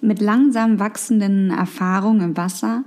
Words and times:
Mit 0.00 0.20
langsam 0.20 0.78
wachsenden 0.78 1.50
Erfahrungen 1.50 2.22
im 2.22 2.36
Wasser, 2.36 2.84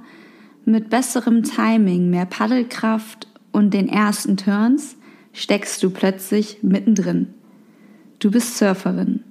mit 0.65 0.89
besserem 0.89 1.43
Timing, 1.43 2.09
mehr 2.09 2.25
Paddelkraft 2.25 3.27
und 3.51 3.73
den 3.73 3.87
ersten 3.87 4.37
Turns 4.37 4.95
steckst 5.33 5.83
du 5.83 5.89
plötzlich 5.89 6.59
mittendrin. 6.61 7.33
Du 8.19 8.31
bist 8.31 8.57
Surferin. 8.57 9.23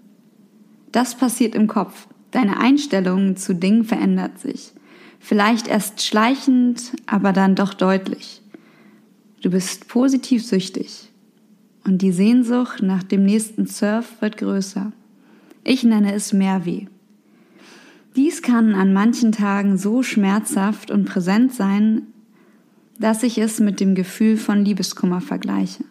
Das 0.90 1.16
passiert 1.16 1.54
im 1.54 1.66
Kopf. 1.66 2.06
Deine 2.30 2.58
Einstellung 2.58 3.36
zu 3.36 3.54
Dingen 3.54 3.84
verändert 3.84 4.38
sich. 4.38 4.72
Vielleicht 5.18 5.68
erst 5.68 6.02
schleichend, 6.02 6.92
aber 7.06 7.32
dann 7.32 7.54
doch 7.54 7.74
deutlich. 7.74 8.42
Du 9.40 9.50
bist 9.50 9.88
positiv 9.88 10.44
süchtig. 10.44 11.10
Und 11.84 12.02
die 12.02 12.12
Sehnsucht 12.12 12.82
nach 12.82 13.02
dem 13.02 13.24
nächsten 13.24 13.66
Surf 13.66 14.20
wird 14.20 14.36
größer. 14.36 14.92
Ich 15.64 15.84
nenne 15.84 16.12
es 16.12 16.32
Mehrweh. 16.32 16.86
Dies 18.16 18.42
kann 18.42 18.74
an 18.74 18.92
manchen 18.92 19.32
Tagen 19.32 19.78
so 19.78 20.02
schmerzhaft 20.02 20.90
und 20.90 21.06
präsent 21.06 21.52
sein, 21.52 22.02
dass 22.98 23.22
ich 23.22 23.38
es 23.38 23.58
mit 23.58 23.80
dem 23.80 23.94
Gefühl 23.94 24.36
von 24.36 24.64
Liebeskummer 24.64 25.20
vergleiche. 25.20 25.84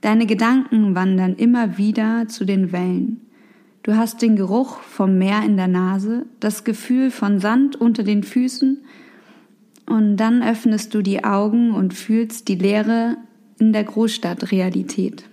Deine 0.00 0.26
Gedanken 0.26 0.94
wandern 0.94 1.34
immer 1.34 1.78
wieder 1.78 2.26
zu 2.26 2.44
den 2.44 2.72
Wellen. 2.72 3.20
Du 3.82 3.96
hast 3.96 4.22
den 4.22 4.36
Geruch 4.36 4.80
vom 4.80 5.18
Meer 5.18 5.42
in 5.44 5.56
der 5.56 5.68
Nase, 5.68 6.26
das 6.40 6.64
Gefühl 6.64 7.10
von 7.10 7.38
Sand 7.38 7.76
unter 7.76 8.02
den 8.02 8.22
Füßen 8.22 8.78
und 9.86 10.16
dann 10.16 10.42
öffnest 10.42 10.94
du 10.94 11.02
die 11.02 11.24
Augen 11.24 11.72
und 11.72 11.94
fühlst 11.94 12.48
die 12.48 12.56
Leere 12.56 13.16
in 13.58 13.72
der 13.72 13.84
Großstadtrealität. 13.84 15.24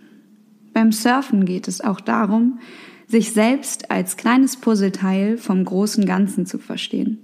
Beim 0.73 0.91
Surfen 0.91 1.45
geht 1.45 1.67
es 1.67 1.81
auch 1.81 1.99
darum, 1.99 2.59
sich 3.07 3.31
selbst 3.31 3.89
als 3.89 4.17
kleines 4.17 4.57
Puzzleteil 4.57 5.37
vom 5.37 5.63
großen 5.63 6.05
Ganzen 6.05 6.45
zu 6.45 6.57
verstehen, 6.57 7.19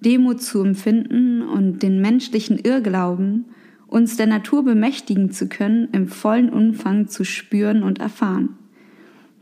Demut 0.00 0.40
zu 0.40 0.62
empfinden 0.62 1.42
und 1.42 1.82
den 1.82 2.00
menschlichen 2.00 2.58
Irrglauben, 2.58 3.46
uns 3.88 4.16
der 4.16 4.26
Natur 4.26 4.64
bemächtigen 4.64 5.32
zu 5.32 5.48
können, 5.48 5.88
im 5.92 6.08
vollen 6.08 6.50
Umfang 6.50 7.08
zu 7.08 7.24
spüren 7.24 7.82
und 7.82 7.98
erfahren. 7.98 8.56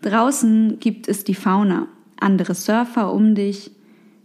Draußen 0.01 0.78
gibt 0.78 1.09
es 1.09 1.25
die 1.25 1.34
Fauna, 1.34 1.89
andere 2.19 2.55
Surfer 2.55 3.12
um 3.12 3.34
dich, 3.34 3.70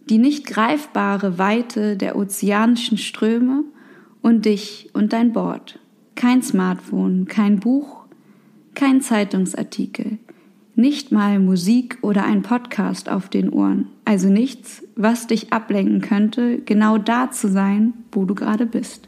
die 0.10 0.20
nicht 0.20 0.46
greifbare 0.46 1.38
Weite 1.38 1.98
der 1.98 2.16
ozeanischen 2.16 2.98
Ströme 2.98 3.64
und 4.22 4.46
dich 4.46 4.90
und 4.94 5.12
dein 5.12 5.34
Board. 5.34 5.80
Kein 6.16 6.42
Smartphone, 6.44 7.26
kein 7.26 7.60
Buch, 7.60 8.06
kein 8.74 9.02
Zeitungsartikel, 9.02 10.20
nicht 10.76 11.12
mal 11.12 11.40
Musik 11.40 11.98
oder 12.02 12.24
ein 12.24 12.42
Podcast 12.42 13.10
auf 13.10 13.30
den 13.30 13.50
Ohren. 13.50 13.88
Also 14.06 14.30
nichts, 14.30 14.84
was 14.96 15.28
dich 15.28 15.54
ablenken 15.54 16.02
könnte, 16.02 16.60
genau 16.60 16.98
da 16.98 17.32
zu 17.32 17.50
sein, 17.50 17.94
wo 18.12 18.26
du 18.26 18.36
gerade 18.36 18.66
bist. 18.66 19.08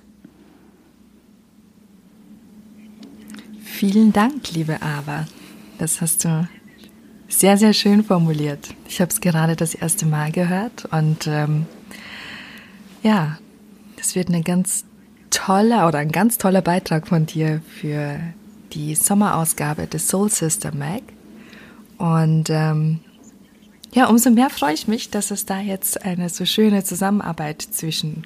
Vielen 3.64 4.14
Dank, 4.14 4.52
liebe 4.54 4.82
Ava. 4.82 5.26
Das 5.78 6.00
hast 6.00 6.26
du 6.26 6.48
sehr, 7.28 7.58
sehr 7.58 7.74
schön 7.74 8.04
formuliert. 8.04 8.70
Ich 8.88 9.02
habe 9.02 9.10
es 9.10 9.20
gerade 9.20 9.56
das 9.56 9.74
erste 9.74 10.06
Mal 10.06 10.32
gehört 10.32 10.86
und 10.92 11.28
ähm, 11.28 11.66
ja, 13.02 13.38
das 13.98 14.16
wird 14.16 14.30
eine 14.30 14.44
ganz 14.44 14.86
tolle 15.30 15.88
oder 15.88 15.98
ein 15.98 16.12
ganz 16.12 16.38
toller 16.38 16.62
Beitrag 16.62 17.08
von 17.08 17.26
dir 17.26 17.62
für 17.68 18.20
die 18.74 18.96
Sommerausgabe 18.96 19.88
des 19.88 20.08
Soul 20.08 20.30
Sister 20.30 20.74
Mag. 20.76 21.02
Und 21.98 22.50
ähm, 22.50 23.00
ja, 23.94 24.08
umso 24.08 24.32
mehr 24.32 24.50
freue 24.50 24.74
ich 24.74 24.88
mich, 24.88 25.10
dass 25.10 25.32
es 25.32 25.46
da 25.46 25.60
jetzt 25.60 26.04
eine 26.04 26.30
so 26.30 26.46
schöne 26.46 26.84
Zusammenarbeit 26.84 27.62
zwischen 27.62 28.26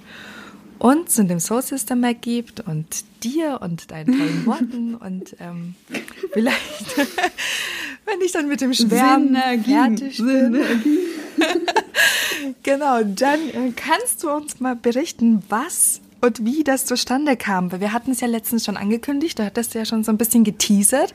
uns 0.79 1.17
und 1.19 1.27
dem 1.27 1.39
Soul 1.39 1.61
Sister 1.61 1.95
Mag 1.95 2.21
gibt 2.21 2.61
und 2.61 2.85
dir 3.23 3.59
und 3.61 3.91
deinen 3.91 4.17
tollen 4.17 4.41
Worten 4.45 4.95
und 4.95 5.35
ähm, 5.39 5.75
vielleicht, 6.31 6.97
wenn 8.05 8.21
ich 8.23 8.31
dann 8.31 8.47
mit 8.47 8.61
dem 8.61 8.73
Schwärmen 8.73 9.27
Synergie, 9.27 9.71
fertig 9.71 10.17
bin. 10.17 10.53
genau, 12.63 13.03
dann 13.03 13.39
äh, 13.49 13.71
kannst 13.75 14.23
du 14.23 14.29
uns 14.29 14.59
mal 14.59 14.75
berichten, 14.75 15.43
was 15.49 16.01
und 16.21 16.43
wie 16.45 16.63
das 16.63 16.85
zustande 16.85 17.35
kam. 17.35 17.71
Weil 17.71 17.79
wir 17.79 17.93
hatten 17.93 18.11
es 18.11 18.21
ja 18.21 18.27
letztens 18.27 18.65
schon 18.65 18.77
angekündigt, 18.77 19.39
da 19.39 19.45
hattest 19.45 19.73
du 19.73 19.79
ja 19.79 19.85
schon 19.85 20.03
so 20.03 20.11
ein 20.11 20.17
bisschen 20.17 20.43
geteasert. 20.43 21.13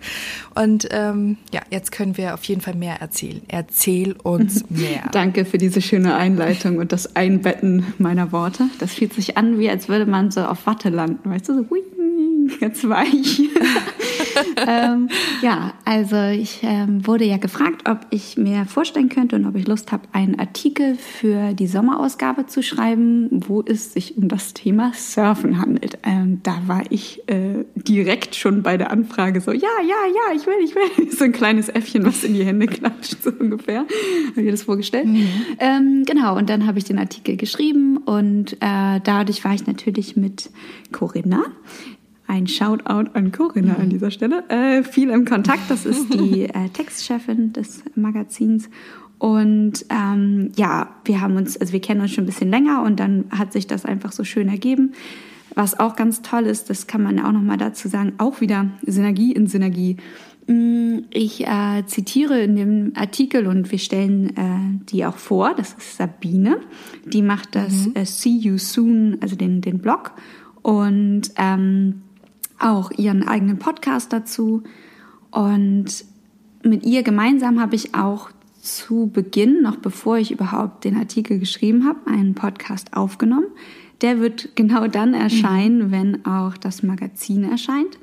Und 0.55 0.89
ähm, 0.91 1.37
ja, 1.53 1.61
jetzt 1.71 1.93
können 1.93 2.17
wir 2.17 2.35
auf 2.35 2.45
jeden 2.45 2.61
Fall 2.61 2.75
mehr 2.75 3.01
erzählen. 3.01 3.43
Erzähl 3.49 4.13
uns 4.23 4.65
mehr. 4.71 5.09
Danke 5.13 5.45
für 5.45 5.59
diese 5.59 5.81
schöne 5.81 6.15
Einleitung 6.17 6.79
und 6.79 6.93
das 6.93 7.17
Einbetten 7.17 7.95
meiner 7.99 8.33
Worte. 8.33 8.69
Das 8.79 8.95
fühlt 8.95 9.13
sich 9.13 9.37
an, 9.37 9.59
wie 9.59 9.69
als 9.69 9.89
würde 9.89 10.07
man 10.07 10.31
so 10.31 10.43
auf 10.43 10.67
Watte 10.67 10.89
landen, 10.89 11.31
weißt 11.31 11.49
du, 11.49 11.55
so 11.55 11.71
hui, 11.71 11.83
ganz 12.61 12.85
weich. 12.85 13.41
ähm, 14.67 15.09
ja, 15.43 15.75
also 15.85 16.17
ich 16.17 16.61
ähm, 16.63 17.07
wurde 17.07 17.25
ja 17.25 17.37
gefragt, 17.37 17.89
ob 17.89 18.07
ich 18.11 18.37
mir 18.37 18.65
vorstellen 18.67 19.09
könnte 19.09 19.37
und 19.37 19.47
ob 19.47 19.57
ich 19.57 19.67
Lust 19.67 19.93
habe, 19.93 20.05
einen 20.13 20.39
Artikel 20.39 20.97
für 20.97 21.53
die 21.55 21.67
Sommerausgabe 21.67 22.47
zu 22.47 22.63
schreiben, 22.63 23.29
wo 23.31 23.63
es 23.63 23.93
sich 23.93 24.17
um 24.17 24.29
das 24.29 24.55
Thema 24.55 24.93
Surfen 24.95 25.59
handelt. 25.59 25.99
Ähm, 26.03 26.41
da 26.43 26.63
war 26.67 26.83
ich 26.91 27.29
äh, 27.29 27.65
direkt 27.75 28.35
schon 28.35 28.63
bei 28.63 28.77
der 28.77 28.91
Anfrage 28.91 29.41
so, 29.41 29.53
ja, 29.53 29.69
ja, 29.81 29.97
ja, 30.07 30.37
ich 30.37 30.47
will, 30.47 30.55
ich 30.65 30.75
will. 30.75 30.83
So 31.13 31.25
ein 31.25 31.33
kleines 31.33 31.69
Äffchen, 31.69 32.05
was 32.07 32.25
in 32.25 32.35
die 32.35 32.45
Hände 32.45 32.67
klatscht, 32.67 33.23
so 33.23 33.31
ungefähr. 33.31 33.85
Habe 34.31 34.43
ich 34.43 34.51
das 34.51 34.63
vorgestellt? 34.63 35.07
Mhm. 35.07 35.29
Ähm, 35.59 36.05
genau, 36.07 36.37
und 36.37 36.49
dann 36.49 36.67
habe 36.67 36.79
ich 36.79 36.85
den 36.85 36.99
Artikel 36.99 37.37
geschrieben 37.37 37.99
und 37.99 38.55
äh, 38.55 39.01
dadurch 39.05 39.45
war 39.45 39.55
ich 39.55 39.67
natürlich 39.67 40.17
mit 40.17 40.51
Corinna, 40.93 41.45
ein 42.33 42.47
Shoutout 42.47 43.11
an 43.13 43.31
Corinna 43.31 43.75
an 43.75 43.91
dieser 43.91 44.11
Stelle. 44.11 44.49
Äh, 44.49 44.85
viel 44.85 45.11
im 45.11 45.27
Kontakt. 45.27 45.69
Das 45.69 45.85
ist 45.85 46.15
die 46.15 46.45
äh, 46.55 46.71
Textchefin 46.73 47.53
des 47.53 47.85
Magazins. 47.95 48.71
Und 49.19 49.85
ähm, 49.91 50.51
ja, 50.57 50.89
wir 51.05 51.21
haben 51.21 51.37
uns, 51.37 51.59
also 51.59 51.75
wir 51.75 51.83
kennen 51.83 52.01
uns 52.01 52.13
schon 52.13 52.25
ein 52.25 52.27
bisschen 52.27 52.49
länger 52.49 52.83
und 52.85 52.99
dann 52.99 53.27
hat 53.31 53.53
sich 53.53 53.67
das 53.67 53.85
einfach 53.85 54.13
so 54.13 54.25
schön 54.25 54.49
ergeben. 54.49 54.95
Was 55.55 55.79
auch 55.79 55.95
ganz 55.95 56.23
toll 56.23 56.45
ist, 56.45 56.71
das 56.71 56.87
kann 56.87 57.03
man 57.03 57.21
auch 57.21 57.33
nochmal 57.33 57.59
dazu 57.59 57.89
sagen, 57.89 58.15
auch 58.17 58.41
wieder 58.41 58.71
Synergie 58.87 59.33
in 59.33 59.47
Synergie. 59.47 59.99
Mm, 60.47 61.01
ich 61.11 61.47
äh, 61.47 61.85
zitiere 61.85 62.41
in 62.41 62.57
dem 62.57 62.93
Artikel 62.97 63.47
und 63.47 63.71
wir 63.71 63.79
stellen 63.79 64.35
äh, 64.39 64.87
die 64.91 65.05
auch 65.05 65.19
vor. 65.19 65.53
Das 65.55 65.75
ist 65.75 65.99
Sabine. 65.99 66.61
Die 67.05 67.21
macht 67.21 67.55
das 67.55 67.89
mhm. 67.89 67.93
äh, 67.95 68.07
See 68.07 68.39
You 68.39 68.57
Soon, 68.57 69.19
also 69.21 69.37
den, 69.37 69.61
den 69.61 69.81
Blog. 69.81 70.13
Und 70.63 71.25
ähm, 71.37 72.03
auch 72.63 72.91
ihren 72.93 73.27
eigenen 73.27 73.59
Podcast 73.59 74.13
dazu. 74.13 74.63
Und 75.31 76.05
mit 76.63 76.85
ihr 76.85 77.03
gemeinsam 77.03 77.61
habe 77.61 77.75
ich 77.75 77.95
auch 77.95 78.31
zu 78.61 79.11
Beginn, 79.13 79.63
noch 79.63 79.77
bevor 79.77 80.19
ich 80.19 80.31
überhaupt 80.31 80.85
den 80.85 80.97
Artikel 80.97 81.39
geschrieben 81.39 81.85
habe, 81.85 82.07
einen 82.07 82.35
Podcast 82.35 82.97
aufgenommen. 82.97 83.47
Der 84.03 84.21
wird 84.21 84.51
genau 84.55 84.87
dann 84.87 85.15
erscheinen, 85.15 85.89
mhm. 85.89 85.91
wenn 85.91 86.27
auch 86.27 86.57
das 86.57 86.83
Magazin 86.83 87.45
erscheint. 87.45 87.99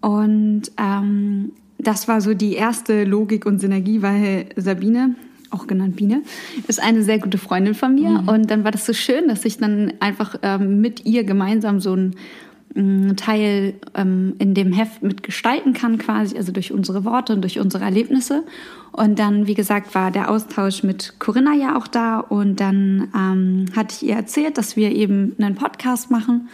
Und 0.00 0.70
ähm, 0.76 1.52
das 1.78 2.08
war 2.08 2.20
so 2.20 2.34
die 2.34 2.54
erste 2.54 3.04
Logik 3.04 3.46
und 3.46 3.58
Synergie, 3.58 4.02
weil 4.02 4.46
Sabine, 4.56 5.14
auch 5.50 5.66
genannt 5.66 5.96
Biene, 5.96 6.22
ist 6.68 6.80
eine 6.80 7.02
sehr 7.02 7.18
gute 7.18 7.38
Freundin 7.38 7.74
von 7.74 7.94
mir. 7.94 8.10
Mhm. 8.22 8.28
Und 8.28 8.50
dann 8.50 8.64
war 8.64 8.70
das 8.70 8.86
so 8.86 8.92
schön, 8.92 9.28
dass 9.28 9.44
ich 9.44 9.58
dann 9.58 9.94
einfach 10.00 10.36
ähm, 10.42 10.80
mit 10.80 11.06
ihr 11.06 11.24
gemeinsam 11.24 11.80
so 11.80 11.94
ein 11.94 12.16
Teil 13.16 13.74
ähm, 13.94 14.34
in 14.38 14.54
dem 14.54 14.72
Heft 14.72 15.02
mitgestalten 15.02 15.72
kann, 15.72 15.98
quasi, 15.98 16.36
also 16.36 16.52
durch 16.52 16.72
unsere 16.72 17.04
Worte 17.04 17.32
und 17.32 17.42
durch 17.42 17.58
unsere 17.58 17.84
Erlebnisse. 17.84 18.44
Und 18.92 19.18
dann, 19.18 19.46
wie 19.46 19.54
gesagt, 19.54 19.94
war 19.94 20.10
der 20.10 20.30
Austausch 20.30 20.82
mit 20.82 21.14
Corinna 21.18 21.54
ja 21.54 21.76
auch 21.76 21.88
da 21.88 22.20
und 22.20 22.60
dann 22.60 23.08
ähm, 23.14 23.66
hatte 23.74 23.94
ich 23.96 24.08
ihr 24.08 24.14
erzählt, 24.14 24.56
dass 24.58 24.76
wir 24.76 24.92
eben 24.92 25.34
einen 25.38 25.56
Podcast 25.56 26.10
machen 26.10 26.48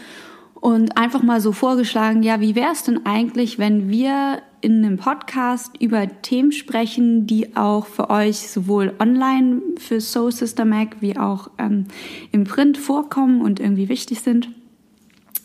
und 0.55 0.97
einfach 0.97 1.23
mal 1.23 1.41
so 1.41 1.53
vorgeschlagen, 1.53 2.23
ja, 2.23 2.41
wie 2.41 2.55
wäre 2.55 2.73
es 2.73 2.83
denn 2.83 3.05
eigentlich, 3.05 3.59
wenn 3.59 3.89
wir 3.89 4.43
in 4.63 4.85
einem 4.85 4.97
Podcast 4.97 5.81
über 5.81 6.09
Themen 6.23 6.51
sprechen, 6.51 7.27
die 7.27 7.57
auch 7.57 7.87
für 7.87 8.11
euch 8.11 8.39
sowohl 8.49 8.95
online 8.99 9.63
für 9.77 10.01
Soul 10.01 10.33
Sister 10.33 10.65
Mag 10.65 10.97
wie 11.01 11.19
auch 11.19 11.51
ähm, 11.59 11.85
im 12.33 12.45
Print 12.45 12.79
vorkommen 12.79 13.43
und 13.43 13.61
irgendwie 13.61 13.89
wichtig 13.89 14.23
sind. 14.23 14.49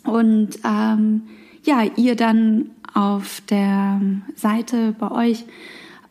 Und 0.03 0.59
ähm, 0.65 1.23
ja, 1.63 1.83
ihr 1.95 2.15
dann 2.15 2.71
auf 2.93 3.41
der 3.49 4.01
Seite 4.35 4.95
bei 4.97 5.11
euch 5.11 5.45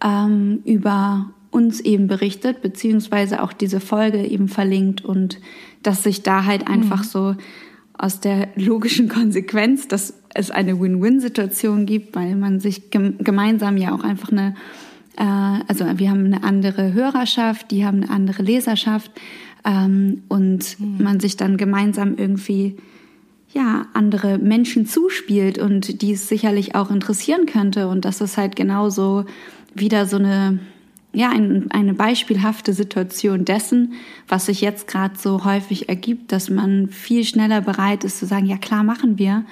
ähm, 0.03 0.61
über 0.65 1.31
uns 1.51 1.81
eben 1.81 2.07
berichtet, 2.07 2.63
beziehungsweise 2.63 3.43
auch 3.43 3.53
diese 3.53 3.81
Folge 3.81 4.25
eben 4.25 4.49
verlinkt 4.49 5.05
und 5.05 5.41
dass 5.83 6.05
sich 6.05 6.23
da 6.23 6.45
halt 6.45 6.69
einfach 6.69 7.01
mhm. 7.01 7.09
so 7.09 7.37
aus 7.95 8.21
der 8.21 8.49
logischen 8.55 9.09
Konsequenz, 9.09 9.89
dass 9.89 10.15
es 10.33 10.51
eine 10.51 10.81
Win-Win-Situation 10.81 11.87
gibt, 11.87 12.15
weil 12.15 12.37
man 12.37 12.61
sich 12.61 12.91
gemeinsam 12.91 13.77
ja 13.77 13.93
auch 13.93 14.05
einfach 14.05 14.31
eine 14.31 14.55
äh, 15.17 15.63
also 15.69 15.85
wir 15.97 16.11
haben 16.11 16.25
eine 16.25 16.43
andere 16.43 16.93
Hörerschaft, 16.93 17.71
die 17.71 17.85
haben 17.85 18.03
eine 18.03 18.11
andere 18.11 18.43
Leserschaft 18.43 19.11
ähm, 19.65 20.23
und 20.29 20.79
mhm. 20.81 21.03
man 21.03 21.21
sich 21.21 21.37
dann 21.37 21.57
gemeinsam 21.57 22.17
irgendwie 22.17 22.77
ja, 23.53 23.87
andere 23.95 24.39
Menschen 24.39 24.87
zuspielt 24.87 25.59
und 25.59 26.03
die 26.03 26.13
es 26.13 26.29
sicherlich 26.29 26.75
auch 26.75 26.91
interessieren 26.91 27.47
könnte. 27.47 27.89
Und 27.89 28.05
das 28.05 28.21
ist 28.21 28.37
halt 28.37 28.55
genauso 28.55 29.25
wieder 29.75 30.07
so 30.07 30.17
eine, 30.17 30.61
ja, 31.13 31.31
ein, 31.31 31.71
eine 31.71 31.95
beispielhafte 31.95 32.73
Situation 32.73 33.45
dessen, 33.45 33.95
was 34.29 34.47
sich 34.47 34.61
jetzt 34.61 34.87
gerade 34.87 35.17
so 35.19 35.45
häufig 35.45 35.89
ergibt, 35.89 36.31
dass 36.31 36.49
man 36.49 36.89
viel 36.89 37.25
schneller 37.25 37.61
bereit 37.61 38.05
ist 38.05 38.19
zu 38.19 38.27
sagen, 38.27 38.47
ja 38.47 38.57
klar, 38.57 38.85
machen 38.85 39.19
wir, 39.19 39.45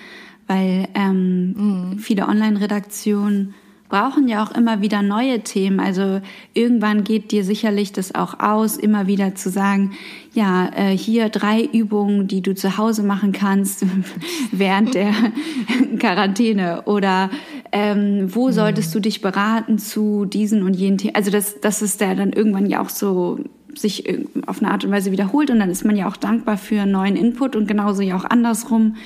weil 0.47 0.89
ähm, 0.94 1.53
mhm. 1.93 1.99
viele 1.99 2.29
Online-Redaktionen 2.29 3.55
brauchen 3.88 4.29
ja 4.29 4.43
auch 4.43 4.50
immer 4.52 4.82
wieder 4.82 5.02
neue 5.02 5.40
Themen. 5.40 5.81
Also 5.81 6.20
irgendwann 6.55 7.05
geht 7.05 7.32
dir 7.32 7.44
sicherlich 7.44 7.93
das 7.93 8.14
auch 8.14 8.38
aus, 8.40 8.76
immer 8.76 9.06
wieder 9.06 9.35
zu 9.35 9.50
sagen, 9.50 9.93
ja, 10.35 10.70
äh, 10.76 10.96
hier 10.96 11.29
drei 11.31 11.64
Übungen, 11.64 12.29
die 12.29 12.43
du 12.43 12.55
zu 12.55 12.76
Hause 12.76 13.02
machen 13.02 13.32
kannst 13.32 13.85
während 14.52 14.94
der 14.94 15.12
Quarantäne 15.99 16.82
oder 16.82 17.31
ähm, 17.73 18.35
wo 18.35 18.49
mhm. 18.49 18.52
solltest 18.52 18.94
du 18.94 19.00
dich 19.00 19.20
beraten 19.20 19.79
zu 19.79 20.25
diesen 20.25 20.62
und 20.62 20.75
jenen 20.75 20.99
Themen. 20.99 21.14
Also 21.14 21.31
das, 21.31 21.61
das 21.61 21.82
ist 21.82 22.00
ja 22.00 22.14
dann 22.14 22.32
irgendwann 22.32 22.67
ja 22.67 22.81
auch 22.81 22.91
so 22.91 23.38
sich 23.75 24.05
auf 24.46 24.61
eine 24.61 24.70
Art 24.73 24.84
und 24.84 24.91
Weise 24.91 25.12
wiederholt 25.12 25.50
und 25.50 25.61
dann 25.61 25.70
ist 25.70 25.84
man 25.84 25.96
ja 25.96 26.08
auch 26.08 26.17
dankbar 26.17 26.56
für 26.56 26.87
neuen 26.87 27.17
Input 27.17 27.55
und 27.55 27.69
genauso 27.69 28.02
ja 28.02 28.17
auch 28.17 28.25
andersrum 28.25 28.96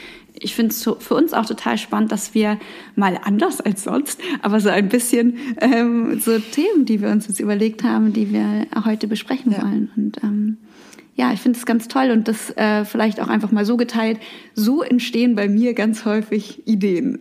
ich 0.43 0.55
finde 0.55 0.75
es 0.75 0.83
für 0.83 1.15
uns 1.15 1.33
auch 1.33 1.47
total 1.47 1.79
spannend, 1.79 2.13
dass 2.13 2.35
wir 2.35 2.59
mal 2.97 3.19
anders 3.23 3.61
als 3.61 3.85
sonst, 3.85 4.21
aber 4.43 4.61
so 4.61 4.69
ein 4.69 4.89
bisschen 4.89 5.39
ähm, 5.61 6.21
so 6.21 6.39
Themen, 6.39 6.85
die 6.85 7.01
wir 7.01 7.11
uns 7.11 7.29
jetzt 7.29 7.41
überlegt 7.41 7.83
haben, 7.83 8.13
die 8.13 8.33
wir 8.33 8.67
heute 8.85 9.07
besprechen 9.07 9.53
ja. 9.53 9.63
wollen. 9.63 9.91
Und 9.97 10.23
ähm, 10.23 10.57
ja, 11.15 11.33
ich 11.33 11.41
finde 11.41 11.59
es 11.59 11.67
ganz 11.67 11.89
toll 11.89 12.11
und 12.11 12.29
das 12.29 12.51
äh, 12.57 12.85
vielleicht 12.85 13.21
auch 13.21 13.29
einfach 13.29 13.53
mal 13.53 13.65
so 13.65 13.77
geteilt. 13.77 14.19
So 14.55 14.83
entstehen 14.83 15.35
bei 15.35 15.49
mir 15.49 15.75
ganz 15.75 16.05
häufig 16.05 16.67
Ideen. 16.67 17.19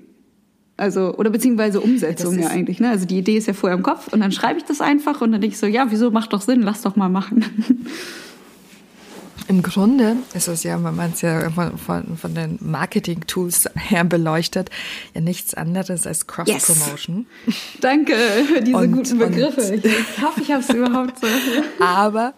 Also, 0.77 1.13
oder 1.15 1.29
beziehungsweise 1.29 1.79
Umsetzungen 1.79 2.39
ja 2.39 2.47
eigentlich. 2.47 2.79
Ne? 2.79 2.89
Also 2.89 3.05
die 3.05 3.19
Idee 3.19 3.37
ist 3.37 3.45
ja 3.47 3.53
vorher 3.53 3.77
im 3.77 3.83
Kopf 3.83 4.11
und 4.11 4.19
dann 4.19 4.31
schreibe 4.31 4.57
ich 4.57 4.65
das 4.65 4.81
einfach 4.81 5.21
und 5.21 5.31
dann 5.31 5.41
denke 5.41 5.53
ich 5.53 5.59
so, 5.59 5.67
ja, 5.67 5.91
wieso 5.91 6.09
macht 6.09 6.33
doch 6.33 6.41
Sinn, 6.41 6.61
lass 6.61 6.81
doch 6.81 6.95
mal 6.95 7.09
machen. 7.09 7.45
Im 9.47 9.61
Grunde 9.63 10.17
ist 10.33 10.47
es 10.47 10.63
ja, 10.63 10.81
wenn 10.83 10.95
man 10.95 11.11
es 11.11 11.21
ja 11.21 11.49
von, 11.49 11.77
von, 11.77 12.17
von 12.17 12.35
den 12.35 12.57
Marketing-Tools 12.61 13.69
her 13.75 14.03
beleuchtet, 14.03 14.69
ja 15.13 15.21
nichts 15.21 15.53
anderes 15.53 16.07
als 16.07 16.27
Cross-Promotion. 16.27 17.25
Yes. 17.45 17.55
Danke 17.81 18.13
für 18.47 18.61
diese 18.61 18.77
und, 18.77 18.91
guten 18.91 19.17
Begriffe. 19.17 19.75
Ich 19.75 20.21
hoffe, 20.21 20.41
ich 20.41 20.51
habe 20.51 20.63
es 20.63 20.69
überhaupt 20.69 21.19
so. 21.19 21.27
Aber 21.83 22.33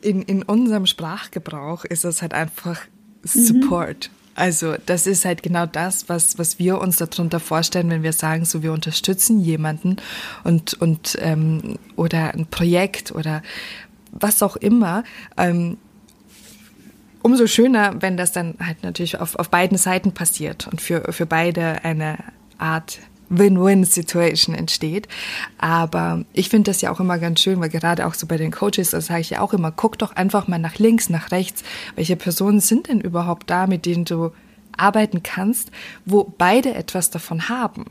in, 0.00 0.22
in 0.22 0.42
unserem 0.42 0.86
Sprachgebrauch 0.86 1.84
ist 1.84 2.04
es 2.04 2.22
halt 2.22 2.34
einfach 2.34 2.80
Support. 3.24 4.10
Mhm. 4.10 4.18
Also 4.34 4.76
das 4.86 5.08
ist 5.08 5.24
halt 5.24 5.42
genau 5.42 5.66
das, 5.66 6.08
was, 6.08 6.38
was 6.38 6.60
wir 6.60 6.80
uns 6.80 6.98
darunter 6.98 7.40
vorstellen, 7.40 7.90
wenn 7.90 8.04
wir 8.04 8.12
sagen, 8.12 8.44
so 8.44 8.62
wir 8.62 8.72
unterstützen 8.72 9.40
jemanden 9.40 9.96
und, 10.44 10.74
und 10.74 11.18
ähm, 11.20 11.76
oder 11.96 12.34
ein 12.34 12.46
Projekt 12.46 13.10
oder 13.10 13.42
was 14.12 14.42
auch 14.44 14.54
immer. 14.54 15.02
Ähm, 15.36 15.76
umso 17.28 17.46
schöner, 17.46 18.00
wenn 18.00 18.16
das 18.16 18.32
dann 18.32 18.54
halt 18.58 18.82
natürlich 18.82 19.20
auf, 19.20 19.36
auf 19.36 19.50
beiden 19.50 19.76
Seiten 19.76 20.12
passiert 20.12 20.66
und 20.66 20.80
für, 20.80 21.12
für 21.12 21.26
beide 21.26 21.84
eine 21.84 22.16
Art 22.56 23.00
Win-Win-Situation 23.28 24.54
entsteht. 24.54 25.08
Aber 25.58 26.24
ich 26.32 26.48
finde 26.48 26.70
das 26.70 26.80
ja 26.80 26.90
auch 26.90 27.00
immer 27.00 27.18
ganz 27.18 27.40
schön, 27.40 27.60
weil 27.60 27.68
gerade 27.68 28.06
auch 28.06 28.14
so 28.14 28.26
bei 28.26 28.38
den 28.38 28.50
Coaches, 28.50 28.90
das 28.90 29.06
sage 29.06 29.20
ich 29.20 29.28
ja 29.28 29.40
auch 29.42 29.52
immer, 29.52 29.70
guck 29.70 29.98
doch 29.98 30.16
einfach 30.16 30.48
mal 30.48 30.58
nach 30.58 30.78
links, 30.78 31.10
nach 31.10 31.30
rechts. 31.30 31.62
Welche 31.96 32.16
Personen 32.16 32.60
sind 32.60 32.88
denn 32.88 33.02
überhaupt 33.02 33.50
da, 33.50 33.66
mit 33.66 33.84
denen 33.84 34.06
du 34.06 34.32
arbeiten 34.78 35.22
kannst, 35.22 35.70
wo 36.06 36.24
beide 36.24 36.72
etwas 36.74 37.10
davon 37.10 37.50
haben? 37.50 37.84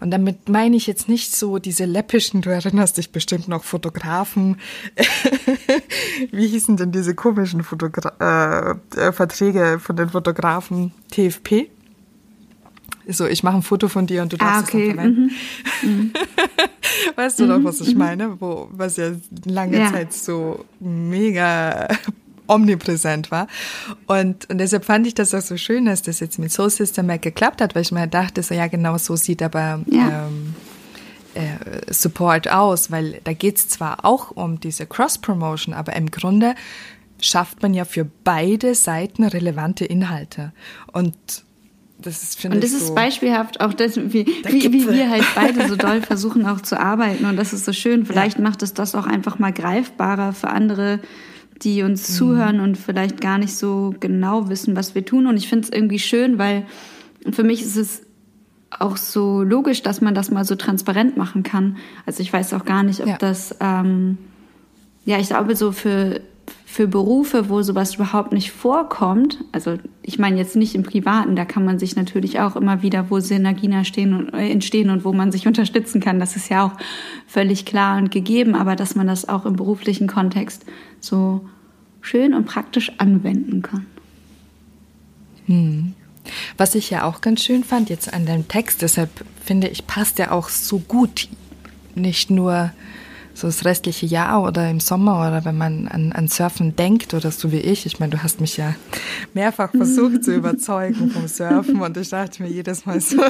Und 0.00 0.10
damit 0.10 0.48
meine 0.48 0.76
ich 0.76 0.86
jetzt 0.86 1.08
nicht 1.08 1.34
so 1.34 1.58
diese 1.58 1.84
läppischen, 1.84 2.42
du 2.42 2.50
erinnerst 2.50 2.96
dich 2.96 3.12
bestimmt 3.12 3.48
noch 3.48 3.64
Fotografen. 3.64 4.58
Wie 6.30 6.46
hießen 6.46 6.76
denn 6.76 6.92
diese 6.92 7.14
komischen 7.14 7.62
Fotogra 7.62 8.78
äh, 8.96 9.00
äh, 9.00 9.12
Verträge 9.12 9.78
von 9.80 9.96
den 9.96 10.10
Fotografen 10.10 10.92
TFP? 11.10 11.70
So, 13.08 13.26
ich 13.26 13.42
mache 13.42 13.56
ein 13.56 13.62
Foto 13.62 13.88
von 13.88 14.06
dir 14.06 14.22
und 14.22 14.32
du 14.32 14.36
darfst 14.36 14.74
ah, 14.74 14.76
okay. 14.76 14.90
es 14.90 14.96
dann 14.96 14.96
verwenden. 14.96 15.30
Mhm. 15.82 15.90
Mhm. 15.90 16.12
Weißt 17.16 17.38
du 17.38 17.44
mhm. 17.44 17.48
doch, 17.48 17.64
was 17.64 17.80
ich 17.80 17.94
mhm. 17.94 17.98
meine? 17.98 18.40
Wo, 18.40 18.68
was 18.70 18.96
ja 18.96 19.12
lange 19.44 19.78
ja. 19.78 19.90
Zeit 19.90 20.12
so 20.12 20.64
mega 20.78 21.88
omnipräsent 22.50 23.30
war. 23.30 23.46
Und, 24.06 24.48
und 24.50 24.58
deshalb 24.58 24.84
fand 24.84 25.06
ich 25.06 25.14
das 25.14 25.34
auch 25.34 25.40
so 25.40 25.56
schön, 25.56 25.86
dass 25.86 26.02
das 26.02 26.20
jetzt 26.20 26.38
mit 26.38 26.52
Soul 26.52 26.70
System 26.70 27.06
Mac 27.06 27.22
geklappt 27.22 27.60
hat, 27.60 27.74
weil 27.74 27.82
ich 27.82 27.92
mir 27.92 28.06
dachte, 28.06 28.42
so 28.42 28.54
ja, 28.54 28.66
genau 28.66 28.98
so 28.98 29.16
sieht 29.16 29.42
aber 29.42 29.80
ja. 29.86 30.26
ähm, 30.26 30.54
äh, 31.34 31.92
Support 31.92 32.50
aus, 32.50 32.90
weil 32.90 33.20
da 33.24 33.32
geht 33.32 33.56
es 33.56 33.68
zwar 33.68 34.04
auch 34.04 34.32
um 34.32 34.60
diese 34.60 34.86
Cross-Promotion, 34.86 35.74
aber 35.74 35.94
im 35.94 36.10
Grunde 36.10 36.54
schafft 37.20 37.62
man 37.62 37.74
ja 37.74 37.84
für 37.84 38.06
beide 38.24 38.74
Seiten 38.74 39.24
relevante 39.24 39.84
Inhalte. 39.84 40.52
Und 40.92 41.14
das 41.98 42.22
ist, 42.22 42.44
und 42.44 42.64
das 42.64 42.72
ist 42.72 42.88
so 42.88 42.94
beispielhaft 42.94 43.60
auch 43.60 43.74
das, 43.74 43.96
wie, 43.96 44.26
wie, 44.26 44.72
wie, 44.72 44.88
wir 44.88 45.10
halt 45.10 45.24
beide 45.34 45.68
so 45.68 45.76
doll 45.76 46.00
versuchen 46.06 46.46
auch 46.46 46.62
zu 46.62 46.80
arbeiten. 46.80 47.26
Und 47.26 47.36
das 47.36 47.52
ist 47.52 47.66
so 47.66 47.72
schön. 47.72 48.06
Vielleicht 48.06 48.38
ja. 48.38 48.42
macht 48.42 48.62
es 48.62 48.72
das 48.72 48.94
auch 48.94 49.06
einfach 49.06 49.38
mal 49.38 49.52
greifbarer 49.52 50.32
für 50.32 50.48
andere 50.48 51.00
die 51.62 51.82
uns 51.82 52.08
mhm. 52.08 52.14
zuhören 52.14 52.60
und 52.60 52.76
vielleicht 52.76 53.20
gar 53.20 53.38
nicht 53.38 53.54
so 53.54 53.94
genau 54.00 54.48
wissen, 54.48 54.76
was 54.76 54.94
wir 54.94 55.04
tun. 55.04 55.26
Und 55.26 55.36
ich 55.36 55.48
finde 55.48 55.66
es 55.66 55.72
irgendwie 55.72 55.98
schön, 55.98 56.38
weil 56.38 56.66
für 57.30 57.42
mich 57.42 57.62
ist 57.62 57.76
es 57.76 58.02
auch 58.70 58.96
so 58.96 59.42
logisch, 59.42 59.82
dass 59.82 60.00
man 60.00 60.14
das 60.14 60.30
mal 60.30 60.44
so 60.44 60.54
transparent 60.54 61.16
machen 61.16 61.42
kann. 61.42 61.76
Also 62.06 62.22
ich 62.22 62.32
weiß 62.32 62.54
auch 62.54 62.64
gar 62.64 62.82
nicht, 62.82 63.00
ob 63.00 63.08
ja. 63.08 63.18
das, 63.18 63.56
ähm, 63.60 64.16
ja, 65.04 65.18
ich 65.18 65.28
glaube 65.28 65.56
so 65.56 65.72
für, 65.72 66.20
für 66.72 66.86
Berufe, 66.86 67.48
wo 67.48 67.62
sowas 67.62 67.96
überhaupt 67.96 68.30
nicht 68.30 68.52
vorkommt, 68.52 69.38
also 69.50 69.76
ich 70.02 70.20
meine 70.20 70.38
jetzt 70.38 70.54
nicht 70.54 70.76
im 70.76 70.84
Privaten, 70.84 71.34
da 71.34 71.44
kann 71.44 71.64
man 71.64 71.80
sich 71.80 71.96
natürlich 71.96 72.38
auch 72.38 72.54
immer 72.54 72.80
wieder, 72.80 73.10
wo 73.10 73.18
Synergien 73.18 73.72
entstehen 73.72 74.14
und, 74.14 75.00
äh, 75.00 75.04
wo 75.04 75.12
man 75.12 75.32
sich 75.32 75.46
unterstützen 75.48 76.00
kann, 76.00 76.20
das 76.20 76.36
ist 76.36 76.48
ja 76.48 76.64
auch 76.64 76.72
völlig 77.26 77.64
klar 77.66 77.98
und 77.98 78.12
gegeben, 78.12 78.54
aber 78.54 78.76
dass 78.76 78.94
man 78.94 79.08
das 79.08 79.28
auch 79.28 79.46
im 79.46 79.56
beruflichen 79.56 80.06
Kontext 80.06 80.64
so 81.00 81.44
schön 82.02 82.34
und 82.34 82.44
praktisch 82.44 82.92
anwenden 82.98 83.62
kann. 83.62 83.86
Hm. 85.46 85.94
Was 86.56 86.76
ich 86.76 86.88
ja 86.88 87.02
auch 87.02 87.20
ganz 87.20 87.42
schön 87.42 87.64
fand 87.64 87.90
jetzt 87.90 88.14
an 88.14 88.26
deinem 88.26 88.46
Text, 88.46 88.82
deshalb 88.82 89.10
finde 89.44 89.66
ich, 89.66 89.88
passt 89.88 90.20
ja 90.20 90.30
auch 90.30 90.48
so 90.48 90.78
gut, 90.78 91.28
nicht 91.96 92.30
nur 92.30 92.70
so 93.40 93.48
das 93.48 93.64
restliche 93.64 94.06
Jahr 94.06 94.42
oder 94.42 94.68
im 94.70 94.80
Sommer 94.80 95.26
oder 95.26 95.44
wenn 95.44 95.56
man 95.56 95.88
an, 95.88 96.12
an 96.12 96.28
Surfen 96.28 96.76
denkt 96.76 97.14
oder 97.14 97.30
so 97.30 97.50
wie 97.50 97.60
ich. 97.60 97.86
Ich 97.86 97.98
meine, 97.98 98.12
du 98.12 98.22
hast 98.22 98.40
mich 98.40 98.56
ja 98.56 98.74
mehrfach 99.32 99.70
versucht 99.70 100.24
zu 100.24 100.34
überzeugen 100.36 101.10
vom 101.10 101.26
Surfen 101.26 101.80
und 101.80 101.96
ich 101.96 102.10
dachte 102.10 102.42
mir 102.42 102.50
jedes 102.50 102.84
Mal 102.84 103.00
so, 103.00 103.22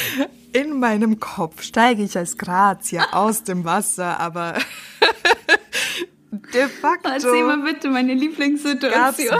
in 0.52 0.78
meinem 0.78 1.18
Kopf 1.18 1.62
steige 1.62 2.02
ich 2.02 2.16
als 2.16 2.38
Grazia 2.38 3.12
aus 3.12 3.42
dem 3.42 3.64
Wasser, 3.64 4.20
aber 4.20 4.54
de 6.54 6.68
facto. 6.68 7.10
Erzähl 7.10 7.44
mal 7.44 7.62
bitte 7.62 7.88
meine 7.90 8.14
Lieblingssituation. 8.14 9.38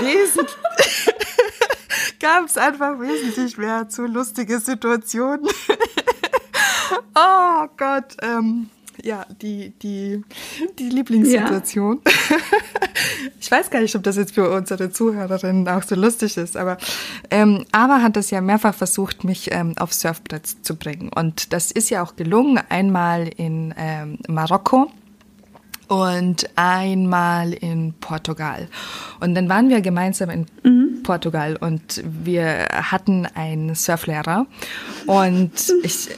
Gab 2.20 2.46
es 2.46 2.56
einfach 2.56 2.98
wesentlich 2.98 3.56
mehr 3.56 3.88
zu 3.88 4.06
lustige 4.06 4.58
Situationen. 4.58 5.48
oh 7.14 7.66
Gott, 7.76 8.16
ähm, 8.22 8.68
ja, 9.02 9.26
die, 9.42 9.70
die, 9.82 10.22
die 10.78 10.88
Lieblingssituation. 10.88 12.00
Ja. 12.04 12.36
ich 13.40 13.50
weiß 13.50 13.70
gar 13.70 13.80
nicht, 13.80 13.94
ob 13.94 14.02
das 14.02 14.16
jetzt 14.16 14.34
für 14.34 14.50
unsere 14.50 14.90
Zuhörerinnen 14.90 15.68
auch 15.68 15.82
so 15.82 15.94
lustig 15.94 16.36
ist, 16.36 16.56
aber 16.56 16.78
ähm, 17.30 17.64
Aber 17.72 18.02
hat 18.02 18.16
das 18.16 18.30
ja 18.30 18.40
mehrfach 18.40 18.74
versucht, 18.74 19.24
mich 19.24 19.50
ähm, 19.52 19.74
aufs 19.78 20.00
Surfbrett 20.00 20.46
zu 20.46 20.76
bringen. 20.76 21.10
Und 21.14 21.52
das 21.52 21.70
ist 21.70 21.90
ja 21.90 22.02
auch 22.02 22.16
gelungen, 22.16 22.60
einmal 22.68 23.28
in 23.36 23.74
ähm, 23.76 24.18
Marokko 24.28 24.90
und 25.88 26.48
einmal 26.56 27.52
in 27.52 27.94
Portugal. 28.00 28.68
Und 29.20 29.34
dann 29.34 29.48
waren 29.48 29.68
wir 29.68 29.80
gemeinsam 29.80 30.30
in 30.30 30.46
mhm. 30.62 31.02
Portugal 31.02 31.56
und 31.56 32.02
wir 32.04 32.68
hatten 32.70 33.26
einen 33.34 33.74
Surflehrer 33.74 34.46
und 35.06 35.52
ich 35.82 36.10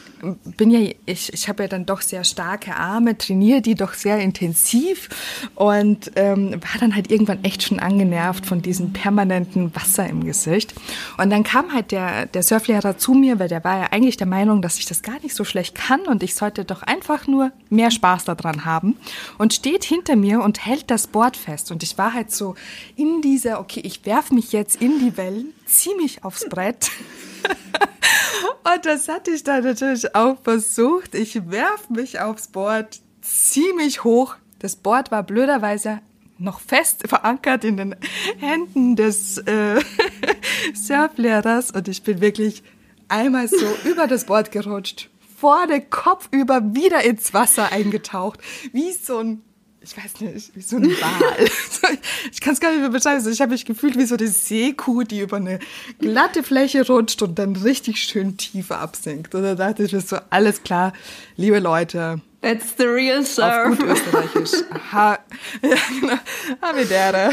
bin 0.56 0.70
ja, 0.70 0.92
ich, 1.06 1.32
ich 1.32 1.48
habe 1.48 1.62
ja 1.64 1.68
dann 1.68 1.86
doch 1.86 2.00
sehr 2.00 2.24
starke 2.24 2.76
Arme, 2.76 3.16
trainiere 3.16 3.60
die 3.60 3.74
doch 3.74 3.94
sehr 3.94 4.18
intensiv 4.18 5.08
und 5.54 6.12
ähm, 6.16 6.52
war 6.52 6.80
dann 6.80 6.94
halt 6.94 7.10
irgendwann 7.10 7.44
echt 7.44 7.62
schon 7.62 7.80
angenervt 7.80 8.46
von 8.46 8.62
diesem 8.62 8.92
permanenten 8.92 9.74
Wasser 9.74 10.08
im 10.08 10.24
Gesicht. 10.24 10.74
Und 11.18 11.30
dann 11.30 11.42
kam 11.42 11.72
halt 11.72 11.92
der, 11.92 12.26
der 12.26 12.42
Surflehrer 12.42 12.98
zu 12.98 13.14
mir, 13.14 13.38
weil 13.38 13.48
der 13.48 13.64
war 13.64 13.78
ja 13.78 13.86
eigentlich 13.90 14.16
der 14.16 14.26
Meinung, 14.26 14.62
dass 14.62 14.78
ich 14.78 14.86
das 14.86 15.02
gar 15.02 15.20
nicht 15.20 15.34
so 15.34 15.44
schlecht 15.44 15.74
kann 15.74 16.02
und 16.02 16.22
ich 16.22 16.34
sollte 16.34 16.64
doch 16.64 16.82
einfach 16.82 17.26
nur 17.26 17.52
mehr 17.68 17.90
Spaß 17.90 18.24
daran 18.24 18.64
haben 18.64 18.96
und 19.38 19.54
steht 19.54 19.84
hinter 19.84 20.16
mir 20.16 20.42
und 20.42 20.64
hält 20.64 20.90
das 20.90 21.06
Board 21.06 21.36
fest. 21.36 21.70
Und 21.70 21.82
ich 21.82 21.98
war 21.98 22.12
halt 22.12 22.32
so 22.32 22.54
in 22.96 23.22
dieser, 23.22 23.60
okay, 23.60 23.80
ich 23.80 24.04
werf 24.06 24.30
mich 24.30 24.52
jetzt 24.52 24.80
in 24.80 24.98
die 24.98 25.16
Wellen, 25.16 25.52
zieh 25.66 25.94
mich 25.96 26.24
aufs 26.24 26.48
Brett. 26.48 26.90
Und 28.74 28.86
das 28.86 29.08
hatte 29.08 29.30
ich 29.30 29.42
dann 29.42 29.64
natürlich 29.64 30.14
auch 30.14 30.36
versucht. 30.42 31.14
Ich 31.14 31.50
werf 31.50 31.88
mich 31.90 32.20
aufs 32.20 32.48
Board, 32.48 33.00
zieh 33.22 33.72
mich 33.74 34.04
hoch. 34.04 34.36
Das 34.58 34.76
Board 34.76 35.10
war 35.10 35.22
blöderweise 35.22 36.00
noch 36.40 36.60
fest 36.60 37.02
verankert 37.08 37.64
in 37.64 37.76
den 37.76 37.96
Händen 38.38 38.96
des 38.96 39.38
äh, 39.38 39.80
Surflehrers 40.74 41.70
und 41.70 41.88
ich 41.88 42.02
bin 42.02 42.20
wirklich 42.20 42.62
einmal 43.08 43.48
so 43.48 43.66
über 43.84 44.06
das 44.06 44.24
Board 44.24 44.50
gerutscht, 44.50 45.10
vor 45.36 45.66
den 45.66 45.88
Kopf 45.90 46.28
über 46.30 46.74
wieder 46.74 47.02
ins 47.04 47.34
Wasser 47.34 47.72
eingetaucht, 47.72 48.40
wie 48.72 48.92
so 48.92 49.18
ein 49.18 49.42
ich 49.90 49.96
weiß 49.96 50.20
nicht, 50.20 50.54
wie 50.54 50.60
so 50.60 50.76
ein 50.76 50.84
Wal. 50.84 51.44
ich 52.32 52.40
kann 52.40 52.52
es 52.52 52.60
gar 52.60 52.70
nicht 52.70 52.80
mehr 52.80 52.90
beschreiben. 52.90 53.28
Ich 53.28 53.40
habe 53.40 53.50
mich 53.50 53.64
gefühlt 53.64 53.98
wie 53.98 54.04
so 54.04 54.16
eine 54.16 54.28
Seekuh, 54.28 55.02
die 55.02 55.20
über 55.20 55.38
eine 55.38 55.58
glatte 55.98 56.44
Fläche 56.44 56.86
rutscht 56.86 57.22
und 57.22 57.38
dann 57.40 57.56
richtig 57.56 58.00
schön 58.00 58.36
tiefer 58.36 58.78
absinkt. 58.78 59.34
Und 59.34 59.42
da 59.42 59.56
dachte 59.56 59.82
ich 59.82 59.92
mir 59.92 60.00
so, 60.00 60.18
alles 60.30 60.62
klar, 60.62 60.92
liebe 61.36 61.58
Leute. 61.58 62.20
That's 62.40 62.74
the 62.78 62.84
real 62.84 63.24
surf. 63.26 63.72
Auf 63.72 63.78
gut 63.78 63.88
österreichisch. 63.88 64.52
Ha, 64.92 65.18
ja, 65.62 65.76
genau. 66.00 66.18
Havidere. 66.62 67.30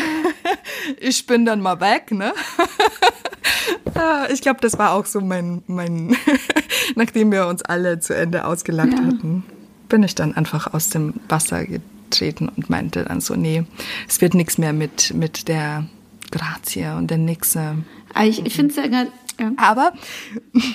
Ich 0.99 1.27
bin 1.27 1.45
dann 1.45 1.61
mal 1.61 1.79
weg, 1.79 2.11
ne? 2.11 2.33
Ich 4.31 4.41
glaube, 4.41 4.59
das 4.61 4.77
war 4.77 4.91
auch 4.91 5.07
so 5.07 5.21
mein, 5.21 5.63
mein, 5.65 6.15
nachdem 6.95 7.31
wir 7.31 7.47
uns 7.47 7.63
alle 7.63 7.99
zu 7.99 8.13
Ende 8.13 8.45
ausgelacht 8.45 8.93
ja. 8.93 8.99
hatten, 8.99 9.43
bin 9.89 10.03
ich 10.03 10.13
dann 10.13 10.35
einfach 10.35 10.71
aus 10.71 10.89
dem 10.89 11.15
Wasser 11.27 11.61
getreten 11.61 11.96
treten 12.09 12.49
und 12.49 12.69
meinte 12.69 13.05
dann 13.05 13.21
so, 13.21 13.35
nee, 13.35 13.63
es 14.07 14.21
wird 14.21 14.33
nichts 14.33 14.57
mehr 14.57 14.73
mit, 14.73 15.13
mit 15.13 15.47
der 15.47 15.85
Grazie 16.31 16.95
und 16.97 17.09
der 17.09 17.17
Nixe. 17.17 17.75
Ah, 18.13 18.25
ich, 18.25 18.45
ich 18.45 18.55
finde 18.55 18.71
es 18.71 18.77
ja 18.77 18.87
gerade. 18.87 19.11
Ja. 19.39 19.51
Aber. 19.57 19.93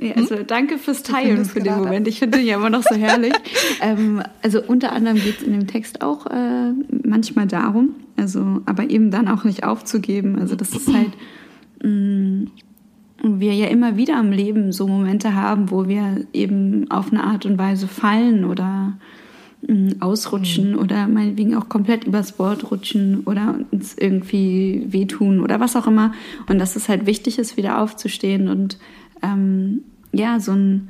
Ja, 0.00 0.14
also 0.14 0.42
danke 0.42 0.78
fürs 0.78 1.04
Teilen 1.04 1.44
für 1.44 1.60
den 1.60 1.76
Moment. 1.76 2.08
Ich 2.08 2.18
finde 2.18 2.38
den 2.38 2.46
ja 2.48 2.56
immer 2.56 2.70
noch 2.70 2.82
so 2.82 2.96
herrlich. 2.96 3.34
ähm, 3.80 4.20
also 4.42 4.60
unter 4.60 4.90
anderem 4.90 5.16
geht 5.16 5.38
es 5.38 5.42
in 5.44 5.52
dem 5.52 5.68
Text 5.68 6.02
auch 6.02 6.26
äh, 6.26 6.72
manchmal 7.04 7.46
darum, 7.46 7.94
also 8.16 8.62
aber 8.66 8.90
eben 8.90 9.12
dann 9.12 9.28
auch 9.28 9.44
nicht 9.44 9.62
aufzugeben. 9.62 10.40
Also 10.40 10.56
das 10.56 10.70
ist 10.70 10.92
halt 10.92 11.12
mh, 11.84 11.88
mm, 11.88 12.46
wir 13.22 13.54
ja 13.54 13.68
immer 13.68 13.96
wieder 13.96 14.18
im 14.18 14.32
Leben 14.32 14.72
so 14.72 14.88
Momente 14.88 15.34
haben, 15.34 15.70
wo 15.70 15.86
wir 15.86 16.26
eben 16.32 16.90
auf 16.90 17.12
eine 17.12 17.22
Art 17.22 17.46
und 17.46 17.58
Weise 17.58 17.86
fallen 17.86 18.44
oder 18.44 18.98
ausrutschen 20.00 20.72
mhm. 20.72 20.78
oder 20.78 21.06
meinetwegen 21.06 21.54
auch 21.54 21.68
komplett 21.68 22.04
übers 22.04 22.32
Board 22.32 22.70
rutschen 22.70 23.20
oder 23.26 23.60
uns 23.70 23.94
irgendwie 23.96 24.86
wehtun 24.88 25.40
oder 25.40 25.60
was 25.60 25.76
auch 25.76 25.86
immer. 25.86 26.12
Und 26.48 26.58
dass 26.58 26.74
es 26.74 26.88
halt 26.88 27.06
wichtig 27.06 27.38
ist, 27.38 27.56
wieder 27.56 27.80
aufzustehen 27.80 28.48
und 28.48 28.78
ähm, 29.22 29.84
ja, 30.12 30.40
so 30.40 30.52
ein, 30.52 30.88